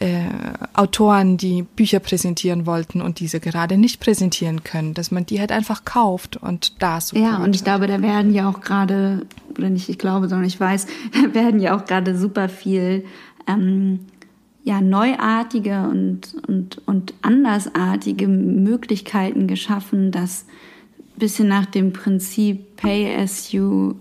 äh, 0.00 0.24
Autoren, 0.74 1.36
die 1.36 1.62
Bücher 1.62 2.00
präsentieren 2.00 2.66
wollten 2.66 3.00
und 3.00 3.20
diese 3.20 3.40
gerade 3.40 3.76
nicht 3.76 4.00
präsentieren 4.00 4.64
können, 4.64 4.94
dass 4.94 5.10
man 5.10 5.26
die 5.26 5.40
halt 5.40 5.52
einfach 5.52 5.84
kauft 5.84 6.36
und 6.36 6.82
da 6.82 6.95
so 7.00 7.16
Ja, 7.16 7.42
und 7.42 7.54
ich 7.54 7.64
glaube, 7.64 7.86
da 7.86 8.02
werden 8.02 8.32
ja 8.32 8.48
auch 8.48 8.60
gerade, 8.60 9.26
oder 9.56 9.70
nicht 9.70 9.88
ich 9.88 9.98
glaube, 9.98 10.28
sondern 10.28 10.46
ich 10.46 10.58
weiß, 10.58 10.86
da 11.12 11.34
werden 11.34 11.60
ja 11.60 11.76
auch 11.76 11.84
gerade 11.84 12.16
super 12.16 12.48
viel 12.48 13.04
ähm, 13.46 14.00
ja, 14.64 14.80
neuartige 14.80 15.88
und, 15.88 16.34
und, 16.48 16.82
und 16.86 17.14
andersartige 17.22 18.26
Möglichkeiten 18.26 19.46
geschaffen, 19.46 20.10
dass 20.10 20.46
bisschen 21.16 21.48
nach 21.48 21.66
dem 21.66 21.92
Prinzip 21.92 22.76
Pay 22.76 23.16
as 23.16 23.52
you 23.52 23.94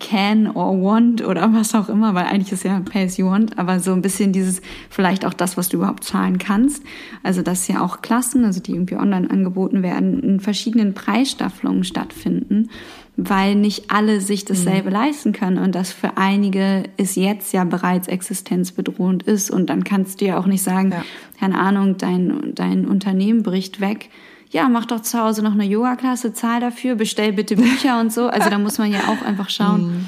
can 0.00 0.48
or 0.48 0.82
want 0.82 1.24
oder 1.24 1.52
was 1.52 1.74
auch 1.74 1.88
immer, 1.88 2.14
weil 2.14 2.24
eigentlich 2.24 2.50
ist 2.50 2.64
ja 2.64 2.80
pay 2.80 3.04
as 3.04 3.18
you 3.18 3.26
want, 3.26 3.58
aber 3.58 3.78
so 3.78 3.92
ein 3.92 4.02
bisschen 4.02 4.32
dieses, 4.32 4.60
vielleicht 4.88 5.24
auch 5.24 5.34
das, 5.34 5.56
was 5.56 5.68
du 5.68 5.76
überhaupt 5.76 6.02
zahlen 6.02 6.38
kannst. 6.38 6.82
Also, 7.22 7.42
dass 7.42 7.68
ja 7.68 7.82
auch 7.82 8.00
Klassen, 8.00 8.44
also 8.44 8.60
die 8.60 8.72
irgendwie 8.72 8.96
online 8.96 9.30
angeboten 9.30 9.82
werden, 9.82 10.20
in 10.22 10.40
verschiedenen 10.40 10.94
Preisstaffelungen 10.94 11.84
stattfinden, 11.84 12.70
weil 13.16 13.54
nicht 13.54 13.90
alle 13.90 14.20
sich 14.20 14.44
dasselbe 14.46 14.88
mhm. 14.88 14.94
leisten 14.94 15.32
können 15.32 15.58
und 15.58 15.74
das 15.74 15.92
für 15.92 16.16
einige 16.16 16.84
ist 16.96 17.16
jetzt 17.16 17.52
ja 17.52 17.64
bereits 17.64 18.08
existenzbedrohend 18.08 19.22
ist 19.24 19.50
und 19.50 19.68
dann 19.68 19.84
kannst 19.84 20.20
du 20.20 20.24
ja 20.24 20.38
auch 20.38 20.46
nicht 20.46 20.62
sagen, 20.62 20.92
ja. 20.92 21.04
keine 21.38 21.58
Ahnung, 21.58 21.98
dein, 21.98 22.54
dein 22.54 22.86
Unternehmen 22.86 23.42
bricht 23.42 23.80
weg 23.80 24.08
ja, 24.50 24.68
mach 24.68 24.84
doch 24.84 25.00
zu 25.00 25.18
Hause 25.18 25.42
noch 25.42 25.52
eine 25.52 25.64
Yoga-Klasse, 25.64 26.32
zahl 26.32 26.60
dafür, 26.60 26.96
bestell 26.96 27.32
bitte 27.32 27.56
Bücher 27.56 28.00
und 28.00 28.12
so. 28.12 28.28
Also 28.28 28.50
da 28.50 28.58
muss 28.58 28.78
man 28.78 28.92
ja 28.92 29.00
auch 29.08 29.24
einfach 29.24 29.48
schauen. 29.48 29.82
Mhm. 29.82 30.06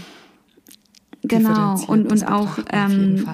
Genau. 1.23 1.81
Und, 1.87 2.11
und 2.11 2.27
auch, 2.27 2.59
ähm, 2.73 3.25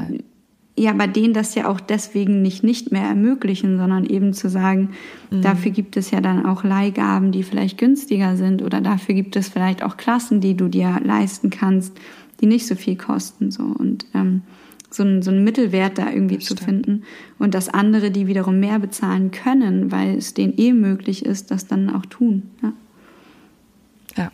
ja, 0.76 0.92
bei 0.92 1.06
denen 1.06 1.32
das 1.32 1.54
ja 1.54 1.66
auch 1.66 1.80
deswegen 1.80 2.42
nicht 2.42 2.62
nicht 2.62 2.92
mehr 2.92 3.04
ermöglichen, 3.04 3.78
sondern 3.78 4.04
eben 4.04 4.34
zu 4.34 4.50
sagen, 4.50 4.90
mhm. 5.30 5.40
dafür 5.40 5.72
gibt 5.72 5.96
es 5.96 6.10
ja 6.10 6.20
dann 6.20 6.44
auch 6.44 6.62
Leihgaben, 6.62 7.32
die 7.32 7.42
vielleicht 7.42 7.78
günstiger 7.78 8.36
sind 8.36 8.62
oder 8.62 8.82
dafür 8.82 9.14
gibt 9.14 9.34
es 9.36 9.48
vielleicht 9.48 9.82
auch 9.82 9.96
Klassen, 9.96 10.42
die 10.42 10.54
du 10.54 10.68
dir 10.68 11.00
leisten 11.02 11.48
kannst, 11.48 11.96
die 12.40 12.46
nicht 12.46 12.66
so 12.66 12.74
viel 12.74 12.96
kosten, 12.96 13.50
so. 13.50 13.62
Und, 13.62 14.04
ähm, 14.14 14.42
so 14.90 15.02
einen, 15.02 15.22
so 15.22 15.30
einen 15.30 15.44
Mittelwert 15.44 15.98
da 15.98 16.10
irgendwie 16.10 16.36
das 16.36 16.46
zu 16.46 16.54
stimmt. 16.54 16.84
finden. 16.86 17.02
Und 17.38 17.54
dass 17.54 17.68
andere, 17.68 18.10
die 18.10 18.26
wiederum 18.26 18.60
mehr 18.60 18.78
bezahlen 18.78 19.30
können, 19.30 19.92
weil 19.92 20.16
es 20.16 20.34
denen 20.34 20.56
eh 20.56 20.72
möglich 20.72 21.24
ist, 21.24 21.50
das 21.50 21.66
dann 21.66 21.90
auch 21.90 22.06
tun. 22.06 22.50
Ja. 22.62 22.72
ja. 24.16 24.32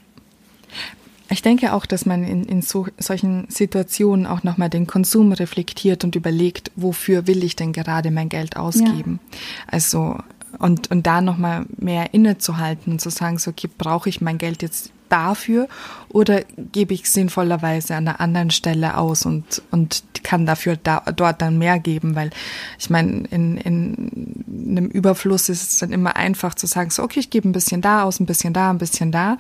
Ich 1.29 1.43
denke 1.43 1.73
auch, 1.73 1.87
dass 1.87 2.07
man 2.07 2.25
in, 2.25 2.45
in 2.45 2.63
so, 2.63 2.87
solchen 2.99 3.47
Situationen 3.49 4.27
auch 4.27 4.45
nochmal 4.45 4.71
den 4.71 4.87
Konsum 4.87 5.33
reflektiert 5.33 6.05
und 6.05 6.15
überlegt, 6.15 6.71
wofür 6.77 7.27
will 7.27 7.43
ich 7.43 7.57
denn 7.57 7.73
gerade 7.73 8.11
mein 8.11 8.29
Geld 8.29 8.57
ausgeben? 8.57 9.19
Ja. 9.33 9.39
Also 9.67 10.19
und, 10.59 10.91
und 10.91 11.07
da 11.07 11.21
nochmal 11.21 11.67
mehr 11.77 12.15
innezuhalten 12.15 12.93
und 12.93 13.01
zu 13.01 13.11
sagen, 13.11 13.39
so, 13.39 13.51
okay, 13.51 13.69
brauche 13.77 14.09
ich 14.09 14.21
mein 14.21 14.39
Geld 14.39 14.63
jetzt 14.63 14.93
dafür 15.09 15.69
oder 16.09 16.43
gebe 16.73 16.95
ich 16.95 17.11
sinnvollerweise 17.11 17.95
an 17.95 18.09
einer 18.09 18.21
anderen 18.21 18.51
Stelle 18.51 18.97
aus 18.97 19.27
und, 19.27 19.63
und 19.71 20.03
kann 20.23 20.47
dafür 20.47 20.77
da, 20.77 21.01
dort 21.15 21.43
dann 21.43 21.59
mehr 21.59 21.79
geben, 21.79 22.15
weil 22.15 22.31
ich 22.79 22.91
meine, 22.91 23.25
in, 23.31 23.57
in 23.59 24.37
einem 24.47 24.87
Überfluss 24.87 25.49
ist 25.49 25.71
es 25.71 25.79
dann 25.79 25.93
immer 25.93 26.17
einfach 26.17 26.55
zu 26.55 26.67
sagen, 26.67 26.91
so, 26.91 27.03
okay, 27.03 27.21
ich 27.21 27.31
gebe 27.31 27.49
ein 27.49 27.53
bisschen 27.53 27.81
da 27.81 28.03
aus, 28.03 28.19
ein 28.19 28.27
bisschen 28.27 28.53
da, 28.53 28.71
ein 28.71 28.79
bisschen 28.79 29.13
da. 29.13 29.39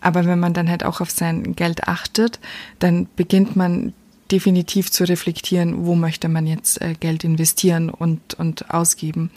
Aber 0.00 0.26
wenn 0.26 0.38
man 0.38 0.52
dann 0.52 0.68
halt 0.68 0.84
auch 0.84 1.00
auf 1.00 1.10
sein 1.10 1.56
Geld 1.56 1.88
achtet, 1.88 2.38
dann 2.78 3.08
beginnt 3.16 3.56
man 3.56 3.92
definitiv 4.30 4.90
zu 4.90 5.04
reflektieren, 5.04 5.86
wo 5.86 5.94
möchte 5.94 6.28
man 6.28 6.46
jetzt 6.46 6.80
äh, 6.80 6.94
Geld 6.98 7.24
investieren 7.24 7.90
und, 7.90 8.34
und 8.34 8.70
ausgeben. 8.70 9.30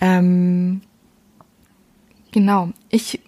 Ähm, 0.00 0.80
genau, 2.32 2.70
ich 2.88 3.20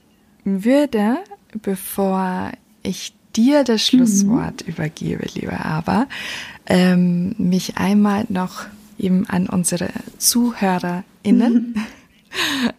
würde 0.45 1.19
bevor 1.63 2.53
ich 2.83 3.15
dir 3.37 3.65
das 3.65 3.85
Schlusswort 3.85 4.67
mhm. 4.67 4.73
übergebe, 4.73 5.27
liebe 5.35 5.65
Aber, 5.65 6.07
ähm, 6.67 7.35
mich 7.39 7.77
einmal 7.77 8.27
noch 8.29 8.67
eben 8.99 9.29
an 9.29 9.49
unsere 9.49 9.89
ZuhörerInnen 10.19 11.75
mhm. 11.75 11.87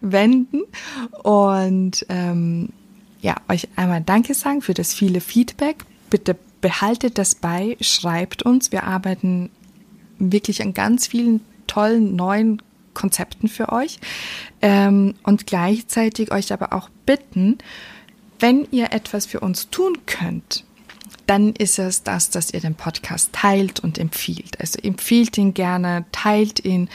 wenden 0.00 0.62
und 1.22 2.06
ähm, 2.08 2.70
ja, 3.20 3.36
euch 3.48 3.68
einmal 3.76 4.02
Danke 4.02 4.34
sagen 4.34 4.62
für 4.62 4.74
das 4.74 4.94
viele 4.94 5.20
Feedback. 5.20 5.84
Bitte 6.10 6.36
behaltet 6.60 7.18
das 7.18 7.34
bei, 7.34 7.76
schreibt 7.80 8.42
uns. 8.42 8.72
Wir 8.72 8.84
arbeiten 8.84 9.50
wirklich 10.18 10.62
an 10.62 10.74
ganz 10.74 11.06
vielen 11.06 11.40
tollen 11.66 12.16
neuen 12.16 12.62
Konzepten 12.94 13.48
für 13.48 13.72
euch 13.72 13.98
ähm, 14.62 15.14
und 15.22 15.46
gleichzeitig 15.46 16.32
euch 16.32 16.52
aber 16.52 16.72
auch 16.72 16.88
bitten, 17.04 17.58
wenn 18.38 18.66
ihr 18.70 18.92
etwas 18.92 19.26
für 19.26 19.40
uns 19.40 19.70
tun 19.70 19.98
könnt, 20.06 20.64
dann 21.26 21.52
ist 21.54 21.78
es 21.78 22.02
das, 22.02 22.30
dass 22.30 22.52
ihr 22.52 22.60
den 22.60 22.74
Podcast 22.74 23.32
teilt 23.32 23.80
und 23.80 23.98
empfiehlt. 23.98 24.60
Also 24.60 24.78
empfiehlt 24.80 25.36
ihn 25.38 25.54
gerne, 25.54 26.04
teilt 26.12 26.64
ihn, 26.64 26.88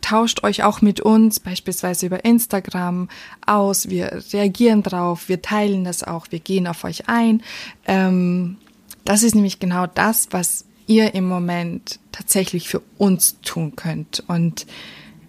tauscht 0.00 0.44
euch 0.44 0.62
auch 0.62 0.82
mit 0.82 1.00
uns, 1.00 1.40
beispielsweise 1.40 2.06
über 2.06 2.24
Instagram 2.24 3.08
aus. 3.46 3.88
Wir 3.88 4.22
reagieren 4.32 4.82
drauf, 4.82 5.28
wir 5.28 5.42
teilen 5.42 5.84
das 5.84 6.02
auch, 6.02 6.26
wir 6.30 6.40
gehen 6.40 6.66
auf 6.66 6.84
euch 6.84 7.08
ein. 7.08 7.42
Ähm, 7.86 8.56
das 9.04 9.22
ist 9.22 9.34
nämlich 9.34 9.58
genau 9.58 9.86
das, 9.86 10.28
was 10.30 10.64
ihr 10.86 11.14
im 11.14 11.26
Moment 11.26 11.98
tatsächlich 12.12 12.68
für 12.68 12.82
uns 12.98 13.40
tun 13.40 13.74
könnt. 13.76 14.22
Und 14.28 14.66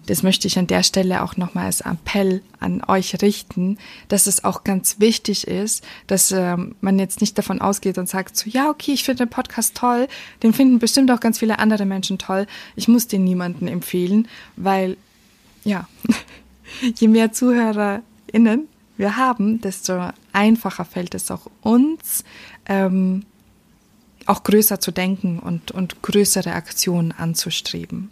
das 0.06 0.22
möchte 0.22 0.46
ich 0.46 0.58
an 0.58 0.66
der 0.66 0.82
Stelle 0.82 1.22
auch 1.22 1.36
nochmal 1.36 1.66
als 1.66 1.80
Appell 1.80 2.42
an 2.60 2.82
euch 2.84 3.20
richten, 3.22 3.78
dass 4.08 4.26
es 4.26 4.44
auch 4.44 4.64
ganz 4.64 5.00
wichtig 5.00 5.46
ist, 5.46 5.84
dass 6.06 6.32
ähm, 6.32 6.76
man 6.80 6.98
jetzt 6.98 7.20
nicht 7.20 7.36
davon 7.36 7.60
ausgeht 7.60 7.98
und 7.98 8.08
sagt 8.08 8.36
so, 8.36 8.48
ja, 8.48 8.70
okay, 8.70 8.92
ich 8.92 9.04
finde 9.04 9.24
den 9.24 9.30
Podcast 9.30 9.76
toll, 9.76 10.08
den 10.42 10.52
finden 10.52 10.78
bestimmt 10.78 11.10
auch 11.10 11.20
ganz 11.20 11.38
viele 11.38 11.58
andere 11.58 11.84
Menschen 11.86 12.18
toll, 12.18 12.46
ich 12.76 12.88
muss 12.88 13.08
den 13.08 13.24
niemanden 13.24 13.68
empfehlen, 13.68 14.28
weil, 14.56 14.96
ja, 15.64 15.88
je 16.96 17.08
mehr 17.08 17.32
ZuhörerInnen 17.32 18.68
wir 18.96 19.16
haben, 19.16 19.60
desto 19.60 20.10
einfacher 20.32 20.84
fällt 20.84 21.14
es 21.14 21.30
auch 21.30 21.50
uns, 21.60 22.24
ähm, 22.66 23.24
auch 24.24 24.42
größer 24.42 24.80
zu 24.80 24.90
denken 24.90 25.38
und, 25.38 25.70
und 25.70 26.02
größere 26.02 26.52
Aktionen 26.52 27.12
anzustreben. 27.12 28.10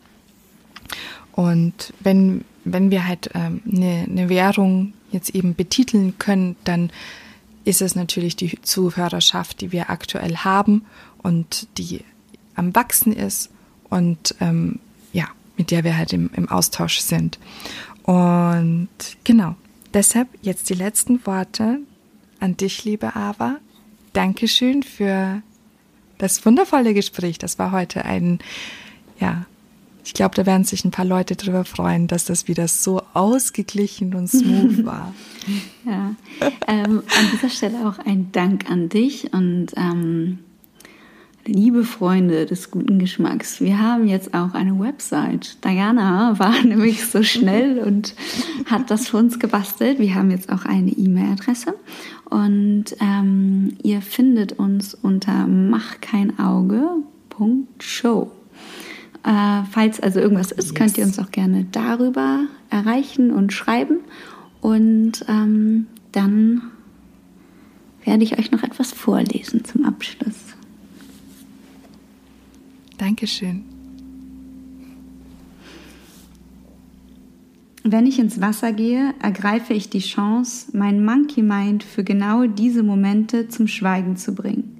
Und 1.34 1.92
wenn, 2.00 2.44
wenn 2.64 2.90
wir 2.90 3.06
halt 3.06 3.30
ähm, 3.34 3.60
eine, 3.70 4.06
eine 4.08 4.28
Währung 4.28 4.92
jetzt 5.10 5.34
eben 5.34 5.54
betiteln 5.54 6.18
können, 6.18 6.56
dann 6.64 6.90
ist 7.64 7.82
es 7.82 7.96
natürlich 7.96 8.36
die 8.36 8.60
Zuhörerschaft, 8.62 9.60
die 9.60 9.72
wir 9.72 9.90
aktuell 9.90 10.36
haben 10.36 10.84
und 11.22 11.66
die 11.78 12.04
am 12.54 12.74
Wachsen 12.74 13.12
ist 13.12 13.50
und 13.88 14.34
ähm, 14.40 14.78
ja, 15.12 15.28
mit 15.56 15.70
der 15.70 15.82
wir 15.82 15.96
halt 15.96 16.12
im, 16.12 16.30
im 16.34 16.48
Austausch 16.48 16.98
sind. 16.98 17.38
Und 18.04 18.88
genau, 19.24 19.56
deshalb 19.92 20.28
jetzt 20.42 20.68
die 20.70 20.74
letzten 20.74 21.24
Worte 21.26 21.78
an 22.38 22.56
dich, 22.56 22.84
liebe 22.84 23.16
Ava. 23.16 23.56
Dankeschön 24.12 24.82
für 24.82 25.42
das 26.18 26.44
wundervolle 26.46 26.94
Gespräch. 26.94 27.38
Das 27.38 27.58
war 27.58 27.72
heute 27.72 28.04
ein, 28.04 28.38
ja, 29.18 29.46
ich 30.04 30.14
glaube, 30.14 30.34
da 30.34 30.46
werden 30.46 30.64
sich 30.64 30.84
ein 30.84 30.90
paar 30.90 31.04
Leute 31.04 31.36
darüber 31.36 31.64
freuen, 31.64 32.06
dass 32.06 32.24
das 32.24 32.48
wieder 32.48 32.68
so 32.68 33.02
ausgeglichen 33.14 34.14
und 34.14 34.28
smooth 34.28 34.84
war. 34.84 35.14
ja, 35.84 36.14
ähm, 36.68 37.02
an 37.18 37.26
dieser 37.32 37.48
Stelle 37.48 37.88
auch 37.88 37.98
ein 37.98 38.30
Dank 38.32 38.70
an 38.70 38.88
dich 38.88 39.32
und 39.32 39.68
ähm, 39.76 40.38
Liebe 41.46 41.84
Freunde 41.84 42.46
des 42.46 42.70
guten 42.70 42.98
Geschmacks, 42.98 43.60
wir 43.60 43.78
haben 43.78 44.08
jetzt 44.08 44.32
auch 44.32 44.54
eine 44.54 44.80
Website. 44.80 45.62
Diana 45.62 46.38
war 46.38 46.62
nämlich 46.64 47.04
so 47.04 47.22
schnell 47.22 47.80
und 47.80 48.14
hat 48.64 48.90
das 48.90 49.08
für 49.08 49.18
uns 49.18 49.38
gebastelt. 49.38 49.98
Wir 49.98 50.14
haben 50.14 50.30
jetzt 50.30 50.50
auch 50.50 50.64
eine 50.64 50.90
E-Mail-Adresse 50.90 51.74
und 52.30 52.96
ähm, 52.98 53.76
ihr 53.82 54.00
findet 54.00 54.52
uns 54.52 54.94
unter 54.94 55.46
machkeinauge.show. 55.46 58.30
Äh, 59.24 59.62
falls 59.70 60.00
also 60.00 60.20
irgendwas 60.20 60.52
ist, 60.52 60.68
yes. 60.68 60.74
könnt 60.74 60.98
ihr 60.98 61.04
uns 61.04 61.18
auch 61.18 61.30
gerne 61.30 61.64
darüber 61.72 62.46
erreichen 62.70 63.30
und 63.30 63.52
schreiben. 63.52 64.00
Und 64.60 65.24
ähm, 65.28 65.86
dann 66.12 66.62
werde 68.04 68.22
ich 68.22 68.38
euch 68.38 68.50
noch 68.50 68.62
etwas 68.62 68.92
vorlesen 68.92 69.64
zum 69.64 69.84
Abschluss. 69.84 70.34
Dankeschön. 72.98 73.64
Wenn 77.82 78.06
ich 78.06 78.18
ins 78.18 78.40
Wasser 78.40 78.72
gehe, 78.72 79.12
ergreife 79.20 79.74
ich 79.74 79.90
die 79.90 79.98
Chance, 79.98 80.68
mein 80.72 81.04
Monkey 81.04 81.42
Mind 81.42 81.82
für 81.82 82.02
genau 82.02 82.46
diese 82.46 82.82
Momente 82.82 83.48
zum 83.48 83.66
Schweigen 83.66 84.16
zu 84.16 84.34
bringen. 84.34 84.73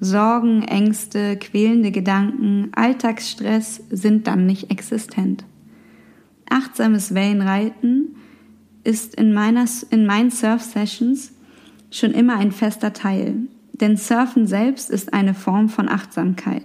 Sorgen, 0.00 0.62
Ängste, 0.62 1.36
quälende 1.36 1.90
Gedanken, 1.90 2.68
Alltagsstress 2.74 3.82
sind 3.90 4.26
dann 4.26 4.46
nicht 4.46 4.70
existent. 4.70 5.44
Achtsames 6.50 7.14
Wellenreiten 7.14 8.16
ist 8.84 9.14
in, 9.14 9.32
meiner, 9.32 9.64
in 9.90 10.06
meinen 10.06 10.30
Surf-Sessions 10.30 11.32
schon 11.90 12.12
immer 12.12 12.36
ein 12.36 12.52
fester 12.52 12.92
Teil, 12.92 13.36
denn 13.72 13.96
Surfen 13.96 14.46
selbst 14.46 14.90
ist 14.90 15.12
eine 15.12 15.34
Form 15.34 15.68
von 15.68 15.88
Achtsamkeit. 15.88 16.64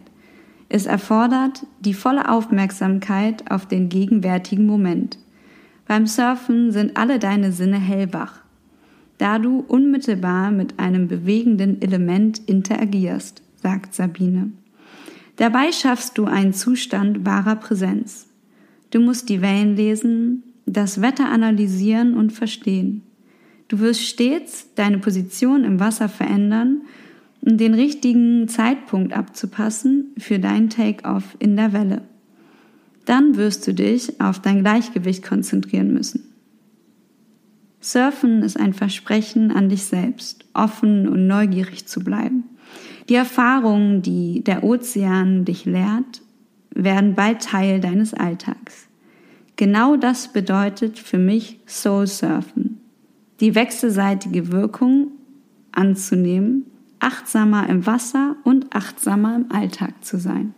Es 0.70 0.86
erfordert 0.86 1.66
die 1.80 1.94
volle 1.94 2.30
Aufmerksamkeit 2.30 3.50
auf 3.52 3.66
den 3.66 3.90
gegenwärtigen 3.90 4.66
Moment. 4.66 5.18
Beim 5.88 6.08
Surfen 6.08 6.72
sind 6.72 6.96
alle 6.96 7.20
deine 7.20 7.52
Sinne 7.52 7.80
hellwach, 7.80 8.40
da 9.22 9.38
du 9.38 9.64
unmittelbar 9.68 10.50
mit 10.50 10.80
einem 10.80 11.08
bewegenden 11.08 11.80
Element 11.80 12.42
interagierst, 12.48 13.44
sagt 13.62 13.94
Sabine. 13.94 14.52
Dabei 15.36 15.72
schaffst 15.72 16.18
du 16.18 16.26
einen 16.26 16.54
Zustand 16.54 17.24
wahrer 17.24 17.58
Präsenz. 17.58 18.26
Du 18.90 19.00
musst 19.00 19.30
die 19.30 19.44
Wellen 19.44 19.76
lesen, 19.76 20.42
das 20.66 21.04
Wetter 21.04 21.30
analysieren 21.30 22.16
und 22.18 22.34
verstehen. 22.34 23.04
Du 23.68 23.78
wirst 23.78 24.02
stets 24.02 24.74
deine 24.74 24.98
Position 24.98 25.66
im 25.66 25.80
Wasser 25.80 26.10
verändern 26.10 26.82
um 27.42 27.58
den 27.58 27.76
richtigen 27.76 28.48
Zeitpunkt 28.48 29.14
abzupassen 29.14 30.16
für 30.18 30.40
dein 30.40 30.72
Take-off 30.72 31.36
in 31.38 31.56
der 31.56 31.74
Welle. 31.74 32.02
Dann 33.06 33.36
wirst 33.36 33.68
du 33.68 33.74
dich 33.74 34.20
auf 34.20 34.40
dein 34.40 34.62
Gleichgewicht 34.62 35.24
konzentrieren 35.24 35.94
müssen. 35.94 36.31
Surfen 37.82 38.44
ist 38.44 38.60
ein 38.60 38.74
Versprechen 38.74 39.52
an 39.52 39.70
dich 39.70 39.84
selbst, 39.84 40.46
offen 40.54 41.08
und 41.08 41.28
neugierig 41.28 41.88
zu 41.88 42.00
bleiben. 42.02 42.44
Die 43.10 43.16
Erfahrungen, 43.16 44.02
die 44.02 44.44
der 44.44 44.64
Ozean 44.64 45.44
dich 45.44 45.66
lehrt, 45.66 46.22
werden 46.74 47.16
bald 47.16 47.42
Teil 47.42 47.82
deines 47.82 48.14
Alltags. 48.14 48.88
Genau 49.58 49.98
das 49.98 50.30
bedeutet 50.30 50.98
für 50.98 51.18
mich 51.18 51.60
Soul 51.68 52.08
Surfen. 52.08 52.80
Die 53.40 53.56
wechselseitige 53.56 54.52
Wirkung 54.52 55.12
anzunehmen 55.72 56.66
achtsamer 57.02 57.68
im 57.68 57.86
Wasser 57.86 58.36
und 58.44 58.74
achtsamer 58.76 59.36
im 59.36 59.52
Alltag 59.52 60.06
zu 60.06 60.18
sein. 60.18 60.54